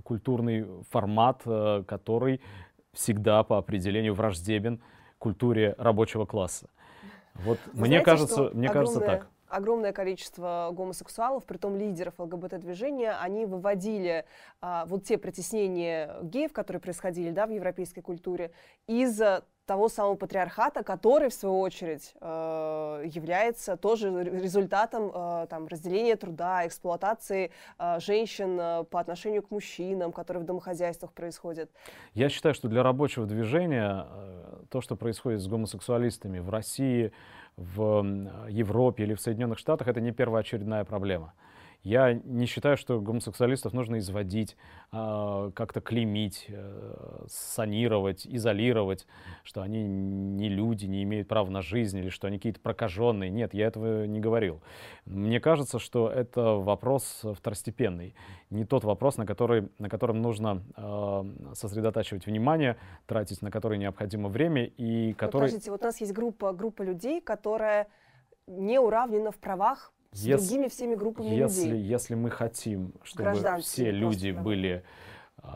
культурный 0.04 0.84
формат, 0.92 1.42
э, 1.46 1.84
который 1.88 2.42
всегда 2.94 3.44
по 3.44 3.58
определению 3.58 4.14
враждебен 4.14 4.82
культуре 5.18 5.74
рабочего 5.78 6.26
класса. 6.26 6.70
Вот 7.34 7.58
Вы 7.74 7.88
мне 7.88 7.88
знаете, 7.88 8.06
кажется, 8.06 8.42
мне 8.54 8.70
огромное, 8.70 8.74
кажется 8.74 9.00
так. 9.00 9.28
Огромное 9.48 9.94
количество 9.94 10.70
гомосексуалов, 10.74 11.46
притом 11.46 11.76
лидеров 11.76 12.14
ЛГБТ-движения, 12.20 13.14
они 13.20 13.46
выводили 13.46 14.26
а, 14.62 14.86
вот 14.86 15.06
те 15.06 15.18
притеснения 15.18 16.18
геев, 16.22 16.54
которые 16.54 16.82
происходили 16.82 17.32
да, 17.32 17.48
в 17.48 17.52
европейской 17.52 18.02
культуре, 18.02 18.52
из 18.86 19.20
того 19.66 19.90
самого 19.90 20.16
патриархата, 20.16 20.84
который, 20.84 21.30
в 21.30 21.34
свою 21.34 21.60
очередь, 21.60 22.14
э, 22.20 23.04
является 23.06 23.78
тоже 23.78 24.24
результатом 24.24 25.12
э, 25.14 25.48
там, 25.50 25.68
разделения 25.68 26.16
труда, 26.16 26.68
эксплуатации 26.68 27.52
э, 27.80 28.00
женщин 28.00 28.86
по 28.86 29.00
отношению 29.00 29.42
к 29.44 29.52
мужчинам, 29.52 30.12
которые 30.12 30.44
в 30.44 30.46
домохозяйствах 30.46 31.14
происходят. 31.14 31.70
Я 32.14 32.30
считаю, 32.30 32.54
что 32.56 32.68
для 32.68 32.84
рабочего 32.84 33.26
движения 33.26 34.06
то, 34.70 34.82
что 34.82 34.96
происходит 34.96 35.42
с 35.42 35.48
гомосексуалистами 35.48 36.40
в 36.40 36.50
России, 36.50 37.12
в 37.56 38.04
Европе 38.50 39.04
или 39.04 39.14
в 39.14 39.22
Соединенных 39.22 39.60
Штатах, 39.60 39.88
это 39.88 40.02
не 40.02 40.12
первоочередная 40.12 40.84
проблема. 40.84 41.34
Я 41.84 42.14
не 42.14 42.46
считаю, 42.46 42.78
что 42.78 43.02
гомосексуалистов 43.02 43.74
нужно 43.74 44.00
изводить, 44.00 44.56
а, 44.92 45.52
как-то 45.52 45.82
клеймить, 45.82 46.46
э, 46.48 47.26
санировать, 47.28 48.26
изолировать, 48.26 49.06
что 49.44 49.62
они 49.62 49.84
не 49.84 50.48
люди, 50.48 50.86
не 50.86 51.04
имеют 51.04 51.28
права 51.28 51.50
на 51.50 51.62
жизнь 51.62 51.98
или 51.98 52.08
что 52.08 52.28
они 52.28 52.38
какие-то 52.38 52.62
прокаженные. 52.62 53.30
Нет, 53.30 53.54
я 53.54 53.68
этого 53.68 54.06
не 54.06 54.22
говорил. 54.22 54.62
Мне 55.06 55.42
кажется, 55.42 55.78
что 55.78 56.10
это 56.10 56.54
вопрос 56.54 57.26
второстепенный. 57.36 58.16
Не 58.50 58.64
тот 58.64 58.86
вопрос, 58.86 59.18
на, 59.18 59.26
который, 59.26 59.68
на 59.78 59.90
котором 59.90 60.22
нужно 60.22 60.64
а, 60.78 61.26
сосредотачивать 61.54 62.26
внимание, 62.26 62.78
тратить 63.08 63.42
на 63.42 63.52
который 63.52 63.78
необходимо 63.78 64.30
время 64.30 64.64
и 64.64 65.12
который... 65.14 65.48
Подождите, 65.48 65.70
вот 65.70 65.82
у 65.82 65.86
нас 65.86 66.00
есть 66.00 66.14
группа, 66.14 66.54
группа 66.54 66.82
людей, 66.82 67.20
которая 67.20 67.88
не 68.48 68.80
уравнена 68.80 69.32
в 69.32 69.38
правах 69.38 69.92
с 70.14 70.24
если, 70.24 70.48
другими 70.48 70.68
всеми 70.70 70.96
группами 70.96 71.28
если, 71.28 71.70
людей. 71.70 71.82
Если 71.84 72.16
мы 72.16 72.30
хотим, 72.30 72.94
чтобы 73.04 73.36
все 73.62 73.92
люди 73.92 74.32
были 74.32 74.84
э, 75.42 75.48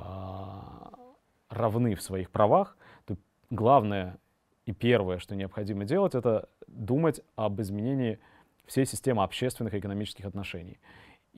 равны 1.49 1.95
в 1.95 2.01
своих 2.01 2.31
правах, 2.31 2.75
то 3.05 3.17
главное 3.49 4.17
и 4.65 4.73
первое, 4.73 5.19
что 5.19 5.35
необходимо 5.35 5.85
делать, 5.85 6.15
это 6.15 6.49
думать 6.67 7.21
об 7.35 7.61
изменении 7.61 8.19
всей 8.65 8.85
системы 8.85 9.23
общественных 9.23 9.73
и 9.73 9.79
экономических 9.79 10.25
отношений. 10.25 10.79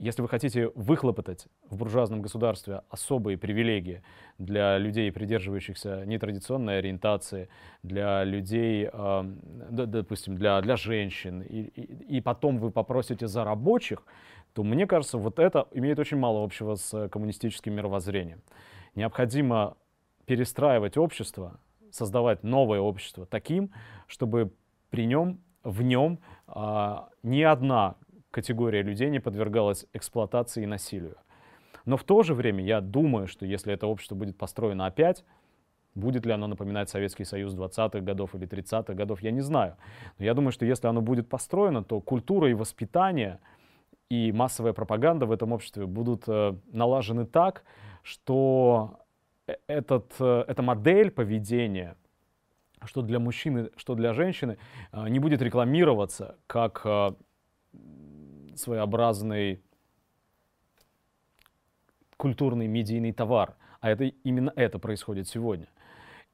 Если 0.00 0.22
вы 0.22 0.28
хотите 0.28 0.70
выхлопотать 0.74 1.46
в 1.68 1.76
буржуазном 1.76 2.22
государстве 2.22 2.80
особые 2.88 3.36
привилегии 3.36 4.02
для 4.38 4.78
людей, 4.78 5.12
придерживающихся 5.12 6.06
нетрадиционной 6.06 6.78
ориентации, 6.78 7.50
для 7.82 8.24
людей, 8.24 8.88
э, 8.90 9.22
допустим, 9.68 10.36
для, 10.36 10.58
для 10.62 10.76
женщин, 10.76 11.42
и, 11.42 11.64
и, 11.64 12.16
и 12.16 12.20
потом 12.22 12.56
вы 12.56 12.70
попросите 12.70 13.26
за 13.26 13.44
рабочих, 13.44 14.02
то 14.54 14.62
мне 14.62 14.86
кажется, 14.86 15.18
вот 15.18 15.38
это 15.38 15.68
имеет 15.72 15.98
очень 15.98 16.16
мало 16.16 16.42
общего 16.42 16.76
с 16.76 17.08
коммунистическим 17.10 17.74
мировоззрением. 17.74 18.40
Необходимо 18.94 19.76
перестраивать 20.24 20.96
общество, 20.96 21.60
создавать 21.90 22.42
новое 22.42 22.80
общество 22.80 23.26
таким, 23.26 23.70
чтобы 24.06 24.50
при 24.88 25.04
нем, 25.04 25.40
в 25.62 25.82
нем 25.82 26.20
а, 26.46 27.10
ни 27.22 27.42
одна 27.42 27.96
категория 28.30 28.82
людей 28.82 29.10
не 29.10 29.20
подвергалась 29.20 29.86
эксплуатации 29.92 30.62
и 30.62 30.66
насилию. 30.66 31.16
Но 31.84 31.96
в 31.96 32.04
то 32.04 32.22
же 32.22 32.34
время 32.34 32.64
я 32.64 32.80
думаю, 32.80 33.26
что 33.26 33.46
если 33.46 33.72
это 33.72 33.86
общество 33.86 34.14
будет 34.14 34.36
построено 34.36 34.86
опять, 34.86 35.24
Будет 35.94 36.24
ли 36.24 36.32
оно 36.32 36.46
напоминать 36.46 36.88
Советский 36.88 37.24
Союз 37.24 37.54
20-х 37.54 38.00
годов 38.00 38.34
или 38.34 38.46
30-х 38.46 38.94
годов, 38.94 39.22
я 39.22 39.32
не 39.32 39.40
знаю. 39.40 39.76
Но 40.18 40.24
я 40.24 40.34
думаю, 40.34 40.52
что 40.52 40.64
если 40.64 40.86
оно 40.86 41.00
будет 41.00 41.28
построено, 41.28 41.82
то 41.82 42.00
культура 42.00 42.48
и 42.48 42.54
воспитание 42.54 43.40
и 44.08 44.30
массовая 44.32 44.72
пропаганда 44.72 45.26
в 45.26 45.32
этом 45.32 45.52
обществе 45.52 45.86
будут 45.86 46.24
э, 46.28 46.54
налажены 46.72 47.26
так, 47.26 47.64
что 48.02 49.00
э, 49.48 49.54
этот, 49.66 50.14
э, 50.20 50.44
эта 50.46 50.62
модель 50.62 51.10
поведения, 51.10 51.96
что 52.84 53.02
для 53.02 53.18
мужчины, 53.18 53.70
что 53.76 53.94
для 53.94 54.14
женщины, 54.14 54.58
не 54.92 55.18
будет 55.18 55.42
рекламироваться 55.42 56.36
как 56.46 56.86
своеобразный 58.60 59.62
культурный 62.16 62.66
медийный 62.66 63.12
товар. 63.12 63.56
А 63.80 63.90
это 63.90 64.04
именно 64.04 64.52
это 64.56 64.78
происходит 64.78 65.26
сегодня. 65.26 65.68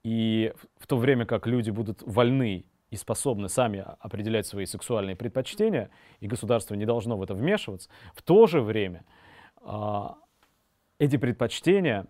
И 0.03 0.53
в 0.79 0.87
то 0.87 0.97
время 0.97 1.27
как 1.27 1.47
люди 1.47 1.71
будут 1.71 2.03
вольны 2.03 2.65
и 2.91 2.97
способны 2.97 3.49
сами 3.49 3.85
определять 4.01 4.47
свои 4.47 4.67
сексуальные 4.67 5.17
предпочтения, 5.17 5.91
и 6.21 6.27
государство 6.27 6.75
не 6.75 6.87
должно 6.87 7.17
в 7.17 7.23
это 7.23 7.35
вмешиваться, 7.35 7.89
в 8.15 8.23
то 8.23 8.47
же 8.47 8.61
время 8.61 9.05
а, 9.63 10.17
эти 10.99 11.17
предпочтения 11.17 12.07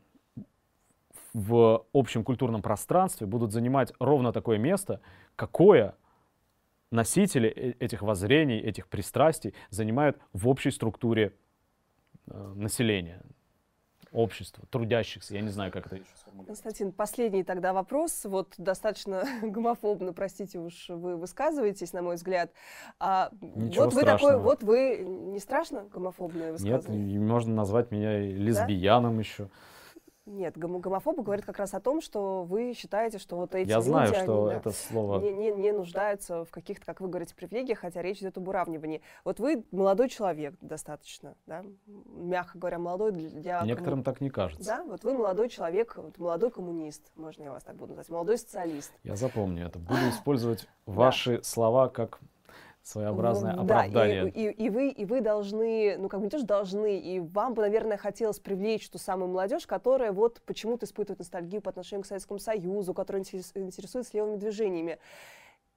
в 1.33 1.87
общем 1.93 2.25
культурном 2.25 2.63
пространстве 2.63 3.27
будут 3.27 3.53
занимать 3.53 3.93
ровно 3.99 4.33
такое 4.33 4.59
место, 4.59 5.01
какое 5.35 5.95
носители 6.91 7.49
э, 7.49 7.73
этих 7.85 8.03
воззрений, 8.03 8.59
этих 8.59 8.89
пристрастий 8.89 9.55
занимают 9.71 10.19
в 10.33 10.49
общей 10.49 10.71
структуре 10.71 11.35
э, 12.27 12.53
населения 12.55 13.23
общества, 14.13 14.65
трудящихся, 14.71 15.35
я 15.35 15.43
не 15.43 15.51
знаю, 15.51 15.71
как 15.71 15.87
это 15.87 15.97
еще 15.97 16.07
сформулировать. 16.17 16.47
Константин, 16.47 16.93
последний 16.93 17.45
тогда 17.45 17.73
вопрос, 17.73 18.25
вот 18.25 18.55
достаточно 18.57 19.25
гомофобно, 19.43 20.13
простите 20.13 20.59
уж, 20.59 20.89
вы 20.89 21.17
высказываетесь, 21.17 21.93
на 21.93 22.03
мой 22.03 22.17
взгляд. 22.17 22.51
А, 22.99 23.31
Ничего 23.41 23.85
вот 23.85 23.95
страшного. 23.95 24.33
вы 24.33 24.39
такой, 24.39 24.43
вот 24.43 24.63
вы, 24.63 25.05
не 25.05 25.39
страшно 25.39 25.85
гомофобное 25.93 26.53
высказывание? 26.53 27.19
Нет, 27.19 27.23
можно 27.23 27.55
назвать 27.55 27.91
меня 27.91 28.19
лесбияном 28.19 29.15
да? 29.17 29.21
еще. 29.21 29.51
Нет, 30.27 30.59
гом 30.59 30.81
гомофобы 30.81 31.23
говорят 31.23 31.45
как 31.45 31.59
раз 31.59 31.73
о 31.73 31.81
том, 31.81 32.01
что 32.01 32.43
вы 32.43 32.75
считаете, 32.75 33.19
что 33.19 33.37
вот 33.37 33.55
эти 33.55 33.69
Я 33.69 33.77
люди, 33.77 33.87
знаю, 33.87 34.13
они, 34.13 34.23
что 34.23 34.49
да, 34.49 34.55
это 34.55 34.71
слово... 34.73 35.21
не, 35.21 35.33
не, 35.33 35.53
не 35.53 35.73
нуждаются 35.73 36.45
в 36.45 36.51
каких-то, 36.51 36.85
как 36.85 37.01
вы 37.01 37.09
говорите, 37.09 37.35
привилегиях, 37.37 37.79
хотя 37.79 38.03
речь 38.03 38.19
идет 38.19 38.37
об 38.37 38.49
уравнивании. 38.49 39.03
Вот 39.23 39.39
вы 39.39 39.65
молодой 39.71 40.09
человек 40.09 40.55
достаточно, 40.61 41.37
да, 41.47 41.65
мягко 41.87 42.59
говоря, 42.59 42.81
молодой 42.81 43.13
для... 43.13 43.63
Некоторым 43.63 44.03
так 44.03 44.21
не 44.21 44.31
кажется. 44.31 44.67
Да, 44.67 44.85
вот 44.85 45.05
вы 45.05 45.15
молодой 45.15 45.49
человек, 45.49 45.97
вот 45.97 46.19
молодой 46.19 46.51
коммунист, 46.51 47.03
можно 47.15 47.45
я 47.45 47.53
вас 47.53 47.63
так 47.63 47.77
буду 47.77 47.95
назвать, 47.95 48.09
молодой 48.11 48.39
социалист. 48.39 48.93
Я 49.05 49.15
запомню 49.15 49.67
это. 49.67 49.79
Буду 49.79 50.09
использовать 50.11 50.67
ваши 50.87 51.41
слова 51.45 51.89
как 51.89 52.19
своеобразное 52.87 53.53
оправдание. 53.53 54.25
Да, 54.25 54.29
и, 54.29 54.47
и, 54.47 54.67
и, 54.67 54.71
вы, 54.71 54.91
и 54.91 55.05
вы 55.05 55.21
должны, 55.21 55.97
ну 55.99 56.09
как 56.09 56.21
бы 56.21 56.27
не 56.27 56.31
то, 56.31 56.39
что 56.39 56.47
должны, 56.47 56.99
и 56.99 57.19
вам 57.19 57.55
бы, 57.55 57.63
наверное, 57.63 57.97
хотелось 57.97 58.39
привлечь 58.39 58.89
ту 58.89 58.99
самую 58.99 59.29
молодежь, 59.29 59.67
которая 59.67 60.13
вот 60.13 60.41
почему-то 60.47 60.87
испытывает 60.87 61.19
ностальгию 61.19 61.61
по 61.61 61.71
отношению 61.71 62.05
к 62.05 62.07
Советскому 62.07 62.39
Союзу, 62.39 62.95
которая 62.95 63.23
интересуется 63.23 64.17
левыми 64.17 64.37
движениями. 64.37 64.99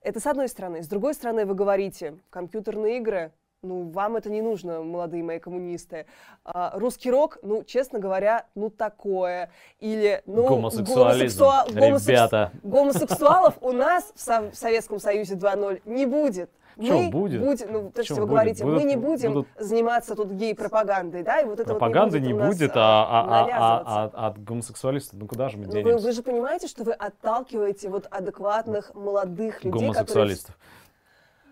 Это 0.01 0.19
с 0.19 0.27
одной 0.27 0.47
стороны. 0.49 0.83
С 0.83 0.87
другой 0.87 1.15
стороны, 1.15 1.45
вы 1.45 1.55
говорите, 1.55 2.19
компьютерные 2.29 2.97
игры, 2.97 3.31
ну, 3.63 3.89
вам 3.89 4.15
это 4.15 4.29
не 4.29 4.41
нужно, 4.41 4.81
молодые 4.81 5.23
мои 5.23 5.39
коммунисты. 5.39 6.05
А, 6.45 6.71
русский 6.75 7.11
рок, 7.11 7.39
ну, 7.41 7.63
честно 7.63 7.99
говоря, 7.99 8.45
ну, 8.55 8.69
такое. 8.69 9.51
Или, 9.79 10.21
ну, 10.27 10.47
гомосексуализм, 10.47 11.39
гомосексуа... 11.39 12.11
ребята. 12.11 12.51
Гомосексуалов 12.63 13.57
у 13.61 13.71
нас 13.71 14.13
в 14.15 14.55
Советском 14.55 14.99
Союзе 14.99 15.33
2.0 15.35 15.81
не 15.85 16.05
будет 16.05 16.51
мы 16.79 17.09
будет? 17.09 17.41
будем, 17.41 17.71
ну, 17.71 17.91
то, 17.91 18.03
что 18.03 18.15
вы 18.15 18.21
будет? 18.21 18.29
говорите, 18.29 18.63
будут, 18.63 18.79
мы 18.79 18.89
не 18.89 18.95
будем 18.95 19.33
будут... 19.33 19.47
заниматься 19.57 20.15
тут 20.15 20.31
гей-пропагандой, 20.31 21.23
да, 21.23 21.41
и 21.41 21.45
вот 21.45 21.59
это 21.59 21.69
Пропаганды 21.69 22.19
вот 22.19 22.27
не 22.27 22.33
будет, 22.33 22.43
не 22.43 22.51
будет 22.51 22.71
а, 22.75 22.77
а, 22.77 23.25
а, 23.29 23.83
а, 23.85 24.11
а 24.13 24.27
от 24.27 24.43
гомосексуалистов, 24.43 25.19
ну 25.19 25.27
куда 25.27 25.49
же 25.49 25.57
мы 25.57 25.65
денемся? 25.65 25.91
Ну, 25.91 25.97
вы, 25.97 26.03
вы 26.03 26.11
же 26.11 26.23
понимаете, 26.23 26.67
что 26.67 26.83
вы 26.83 26.93
отталкиваете 26.93 27.89
вот 27.89 28.07
адекватных 28.09 28.93
молодых 28.95 29.63
людей, 29.63 29.87
Гомосексуалистов. 29.87 30.55
Которые 30.55 30.79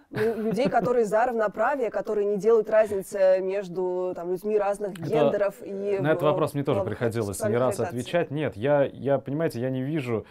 ну, 0.09 0.41
людей, 0.41 0.69
которые 0.69 1.05
за 1.05 1.25
равноправие, 1.25 1.89
которые 1.89 2.25
не 2.25 2.37
делают 2.37 2.69
разницы 2.69 3.39
между 3.41 4.13
там, 4.15 4.31
людьми 4.31 4.57
разных 4.57 4.93
это, 4.93 5.01
гендеров. 5.01 5.55
И 5.61 5.99
на 5.99 6.11
этот 6.11 6.23
вопрос 6.23 6.53
мне 6.53 6.63
тоже 6.63 6.81
приходилось 6.83 7.43
не 7.43 7.57
раз 7.57 7.79
отвечать. 7.79 8.31
Нет, 8.31 8.55
я, 8.55 8.83
я, 8.83 9.19
понимаете, 9.19 9.59
я 9.59 9.69
не 9.69 9.83
вижу 9.83 10.25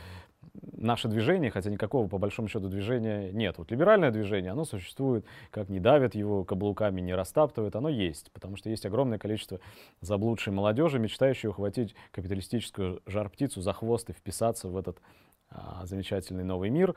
наше 0.77 1.09
движение, 1.09 1.51
хотя 1.51 1.71
никакого 1.71 2.09
по 2.09 2.19
большому 2.19 2.49
счету 2.49 2.69
движения 2.69 3.31
нет. 3.33 3.59
Вот 3.59 3.71
либеральное 3.71 4.11
движение, 4.11 4.53
оно 4.53 4.65
существует, 4.65 5.25
как 5.51 5.69
не 5.69 5.81
давят 5.81 6.15
его 6.15 6.45
каблуками, 6.45 7.01
не 7.01 7.15
растаптывают, 7.15 7.77
оно 7.77 7.89
есть, 7.89 8.31
потому 8.33 8.57
что 8.57 8.71
есть 8.71 8.87
огромное 8.87 9.19
количество 9.19 9.61
заблудшей 10.01 10.53
молодежи, 10.53 10.99
мечтающей 10.99 11.49
ухватить 11.49 11.95
капиталистическую 12.13 13.01
жар-птицу 13.07 13.61
за 13.61 13.73
хвост 13.73 14.11
и 14.11 14.13
вписаться 14.13 14.69
в 14.69 14.77
этот 14.77 14.99
а, 15.49 15.87
замечательный 15.87 16.45
новый 16.45 16.71
мир 16.71 16.95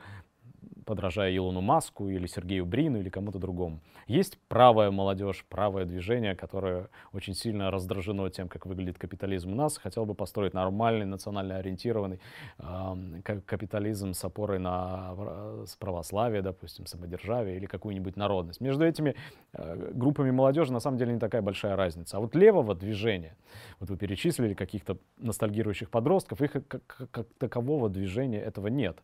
подражая 0.90 1.36
Илону 1.36 1.60
Маску 1.60 2.08
или 2.08 2.26
Сергею 2.26 2.66
Брину 2.66 2.98
или 2.98 3.08
кому-то 3.10 3.38
другому. 3.38 3.78
Есть 4.08 4.40
правая 4.48 4.90
молодежь, 4.90 5.46
правое 5.48 5.84
движение, 5.84 6.34
которое 6.34 6.88
очень 7.12 7.32
сильно 7.32 7.70
раздражено 7.70 8.28
тем, 8.28 8.48
как 8.48 8.66
выглядит 8.66 8.98
капитализм 8.98 9.52
у 9.52 9.54
нас, 9.54 9.78
хотел 9.78 10.04
бы 10.04 10.14
построить 10.14 10.52
нормальный, 10.52 11.06
национально 11.06 11.58
ориентированный 11.58 12.18
э, 12.58 13.40
капитализм 13.46 14.14
с 14.14 14.24
опорой 14.24 14.58
на 14.58 15.14
э, 15.16 15.66
православие, 15.78 16.42
допустим, 16.42 16.86
самодержавие 16.86 17.58
или 17.58 17.66
какую-нибудь 17.66 18.16
народность. 18.16 18.60
Между 18.60 18.84
этими 18.84 19.14
э, 19.52 19.92
группами 19.94 20.32
молодежи 20.32 20.72
на 20.72 20.80
самом 20.80 20.98
деле 20.98 21.12
не 21.12 21.20
такая 21.20 21.40
большая 21.40 21.76
разница. 21.76 22.16
А 22.16 22.20
вот 22.20 22.34
левого 22.34 22.74
движения, 22.74 23.36
вот 23.78 23.90
вы 23.90 23.96
перечислили 23.96 24.54
каких-то 24.54 24.98
ностальгирующих 25.18 25.88
подростков, 25.88 26.42
их 26.42 26.50
как, 26.50 26.82
как 27.12 27.28
такового 27.38 27.88
движения 27.88 28.40
этого 28.40 28.66
нет. 28.66 28.98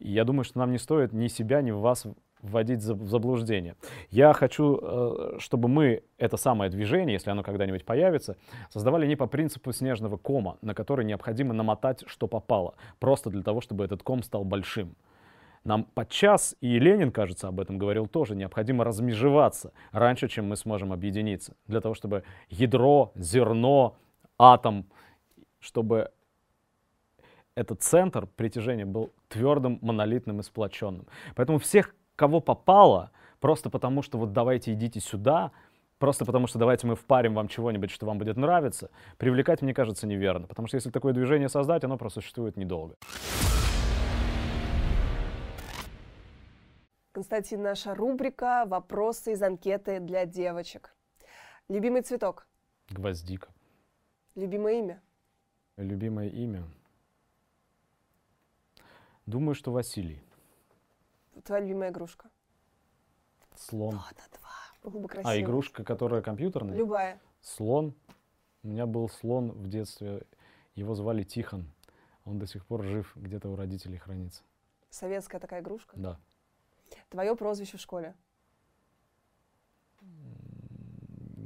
Я 0.00 0.24
думаю, 0.24 0.44
что 0.44 0.58
нам 0.58 0.70
не 0.70 0.78
стоит 0.78 1.12
ни 1.12 1.28
себя, 1.28 1.60
ни 1.62 1.70
вас 1.70 2.06
вводить 2.42 2.80
в 2.80 3.08
заблуждение. 3.08 3.76
Я 4.10 4.32
хочу, 4.32 4.78
э, 4.80 5.36
чтобы 5.38 5.68
мы 5.68 6.02
это 6.18 6.36
самое 6.36 6.70
движение, 6.70 7.14
если 7.14 7.30
оно 7.30 7.42
когда-нибудь 7.42 7.84
появится, 7.84 8.36
создавали 8.70 9.06
не 9.06 9.16
по 9.16 9.26
принципу 9.26 9.72
снежного 9.72 10.16
кома, 10.16 10.56
на 10.62 10.74
который 10.74 11.04
необходимо 11.04 11.52
намотать, 11.52 12.04
что 12.06 12.28
попало, 12.28 12.74
просто 13.00 13.30
для 13.30 13.42
того, 13.42 13.60
чтобы 13.60 13.84
этот 13.84 14.02
ком 14.02 14.22
стал 14.22 14.44
большим. 14.44 14.94
Нам 15.64 15.84
подчас, 15.84 16.56
и 16.60 16.78
Ленин, 16.78 17.10
кажется, 17.10 17.48
об 17.48 17.60
этом 17.60 17.78
говорил 17.78 18.06
тоже, 18.06 18.36
необходимо 18.36 18.84
размежеваться 18.84 19.72
раньше, 19.90 20.28
чем 20.28 20.48
мы 20.48 20.56
сможем 20.56 20.92
объединиться. 20.92 21.56
Для 21.66 21.80
того, 21.80 21.94
чтобы 21.94 22.22
ядро, 22.48 23.12
зерно, 23.16 23.96
атом, 24.38 24.86
чтобы 25.58 26.12
этот 27.58 27.82
центр 27.82 28.26
притяжения 28.26 28.86
был 28.86 29.12
твердым, 29.28 29.78
монолитным 29.82 30.40
и 30.40 30.42
сплоченным. 30.42 31.06
Поэтому 31.34 31.58
всех, 31.58 31.94
кого 32.14 32.40
попало, 32.40 33.10
просто 33.40 33.68
потому 33.68 34.02
что 34.02 34.16
вот 34.16 34.32
давайте 34.32 34.72
идите 34.72 35.00
сюда, 35.00 35.50
просто 35.98 36.24
потому 36.24 36.46
что 36.46 36.58
давайте 36.58 36.86
мы 36.86 36.94
впарим 36.94 37.34
вам 37.34 37.48
чего-нибудь, 37.48 37.90
что 37.90 38.06
вам 38.06 38.18
будет 38.18 38.36
нравиться, 38.36 38.90
привлекать, 39.16 39.60
мне 39.62 39.74
кажется, 39.74 40.06
неверно. 40.06 40.46
Потому 40.46 40.68
что 40.68 40.76
если 40.76 40.90
такое 40.90 41.12
движение 41.12 41.48
создать, 41.48 41.82
оно 41.82 41.98
просуществует 41.98 42.56
недолго. 42.56 42.94
Константин, 47.10 47.62
наша 47.62 47.96
рубрика 47.96 48.64
«Вопросы 48.66 49.32
из 49.32 49.42
анкеты 49.42 49.98
для 49.98 50.24
девочек». 50.26 50.94
Любимый 51.68 52.02
цветок? 52.02 52.46
Гвоздика. 52.90 53.48
Любимое 54.36 54.78
имя? 54.78 55.02
Любимое 55.76 56.28
имя? 56.28 56.62
Думаю, 59.28 59.54
что 59.54 59.72
Василий. 59.72 60.22
Твоя 61.44 61.62
любимая 61.62 61.90
игрушка? 61.90 62.30
Слон. 63.54 63.96
На 63.96 64.10
два. 64.38 64.50
Было 64.82 65.02
бы 65.02 65.06
красиво. 65.06 65.30
А 65.30 65.38
игрушка, 65.38 65.84
которая 65.84 66.22
компьютерная? 66.22 66.74
Любая. 66.74 67.20
Слон. 67.42 67.94
У 68.62 68.68
меня 68.68 68.86
был 68.86 69.06
слон 69.10 69.50
в 69.52 69.68
детстве. 69.68 70.22
Его 70.74 70.94
звали 70.94 71.24
Тихон. 71.24 71.70
Он 72.24 72.38
до 72.38 72.46
сих 72.46 72.64
пор 72.64 72.82
жив, 72.84 73.12
где-то 73.16 73.50
у 73.50 73.56
родителей 73.56 73.98
хранится. 73.98 74.44
Советская 74.88 75.42
такая 75.42 75.60
игрушка? 75.60 75.94
Да. 75.94 76.18
Твое 77.10 77.36
прозвище 77.36 77.76
в 77.76 77.82
школе? 77.82 78.14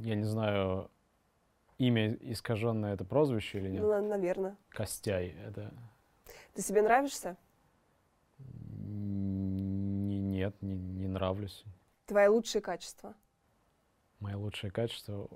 Я 0.05 0.15
не 0.15 0.25
знаю, 0.25 0.89
имя 1.79 2.15
искаженное 2.15 2.95
это 2.95 3.05
прозвище 3.05 3.59
или 3.59 3.71
нет? 3.71 3.83
Ну, 3.83 4.09
наверное. 4.09 4.57
Костяй. 4.69 5.31
Это... 5.31 5.75
Ты 6.55 6.63
себе 6.63 6.83
нравишься? 6.83 7.37
Нет, 10.43 10.61
не, 10.61 10.75
не 10.75 11.07
нравлюсь. 11.07 11.63
Твои 12.07 12.27
лучшие 12.27 12.61
качества? 12.61 13.15
Мои 14.19 14.35
лучшие 14.35 14.73
качества 14.73 15.31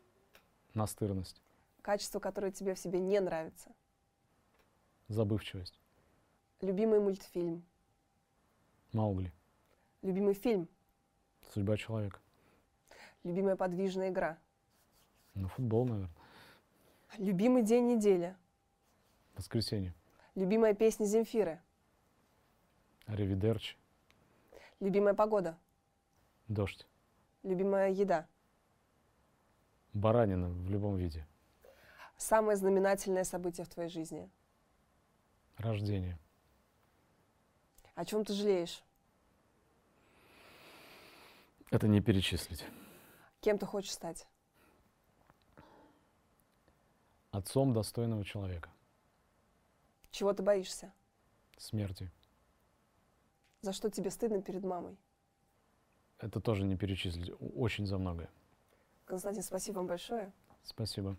—настырность. 0.74 1.42
Качество, 1.82 2.18
которое 2.18 2.50
тебе 2.50 2.74
в 2.74 2.78
себе 2.78 2.98
не 2.98 3.20
нравится? 3.20 3.70
Забывчивость. 5.08 5.78
Любимый 6.62 6.98
мультфильм. 6.98 7.62
Маугли. 8.92 9.34
Любимый 10.00 10.32
фильм. 10.32 10.66
Судьба 11.52 11.76
человека. 11.76 12.18
Любимая 13.24 13.56
подвижная 13.56 14.08
игра. 14.08 14.38
Ну, 15.34 15.48
футбол, 15.48 15.84
наверное. 15.84 16.10
Любимый 17.18 17.62
день 17.62 17.86
недели. 17.86 18.34
Воскресенье. 19.34 19.92
Любимая 20.34 20.72
песня 20.72 21.04
Земфиры. 21.04 21.60
Аривидерчи. 23.04 23.77
Любимая 24.80 25.14
погода. 25.14 25.58
Дождь. 26.46 26.86
Любимая 27.42 27.90
еда. 27.90 28.28
Баранина 29.92 30.48
в 30.48 30.70
любом 30.70 30.96
виде. 30.96 31.26
Самое 32.16 32.56
знаменательное 32.56 33.24
событие 33.24 33.64
в 33.64 33.68
твоей 33.68 33.88
жизни. 33.90 34.30
Рождение. 35.56 36.18
О 37.94 38.04
чем 38.04 38.24
ты 38.24 38.32
жалеешь? 38.32 38.84
Это 41.70 41.88
не 41.88 42.00
перечислить. 42.00 42.64
Кем 43.40 43.58
ты 43.58 43.66
хочешь 43.66 43.92
стать? 43.92 44.28
Отцом 47.32 47.72
достойного 47.72 48.24
человека. 48.24 48.70
Чего 50.10 50.32
ты 50.32 50.42
боишься? 50.42 50.92
Смерти. 51.56 52.10
За 53.60 53.72
что 53.72 53.90
тебе 53.90 54.10
стыдно 54.10 54.42
перед 54.42 54.62
мамой? 54.64 54.96
Это 56.18 56.40
тоже 56.40 56.64
не 56.64 56.76
перечислить. 56.76 57.32
Очень 57.40 57.86
за 57.86 57.98
многое. 57.98 58.30
Константин, 59.04 59.42
спасибо 59.42 59.76
вам 59.76 59.86
большое. 59.86 60.32
Спасибо. 60.64 61.16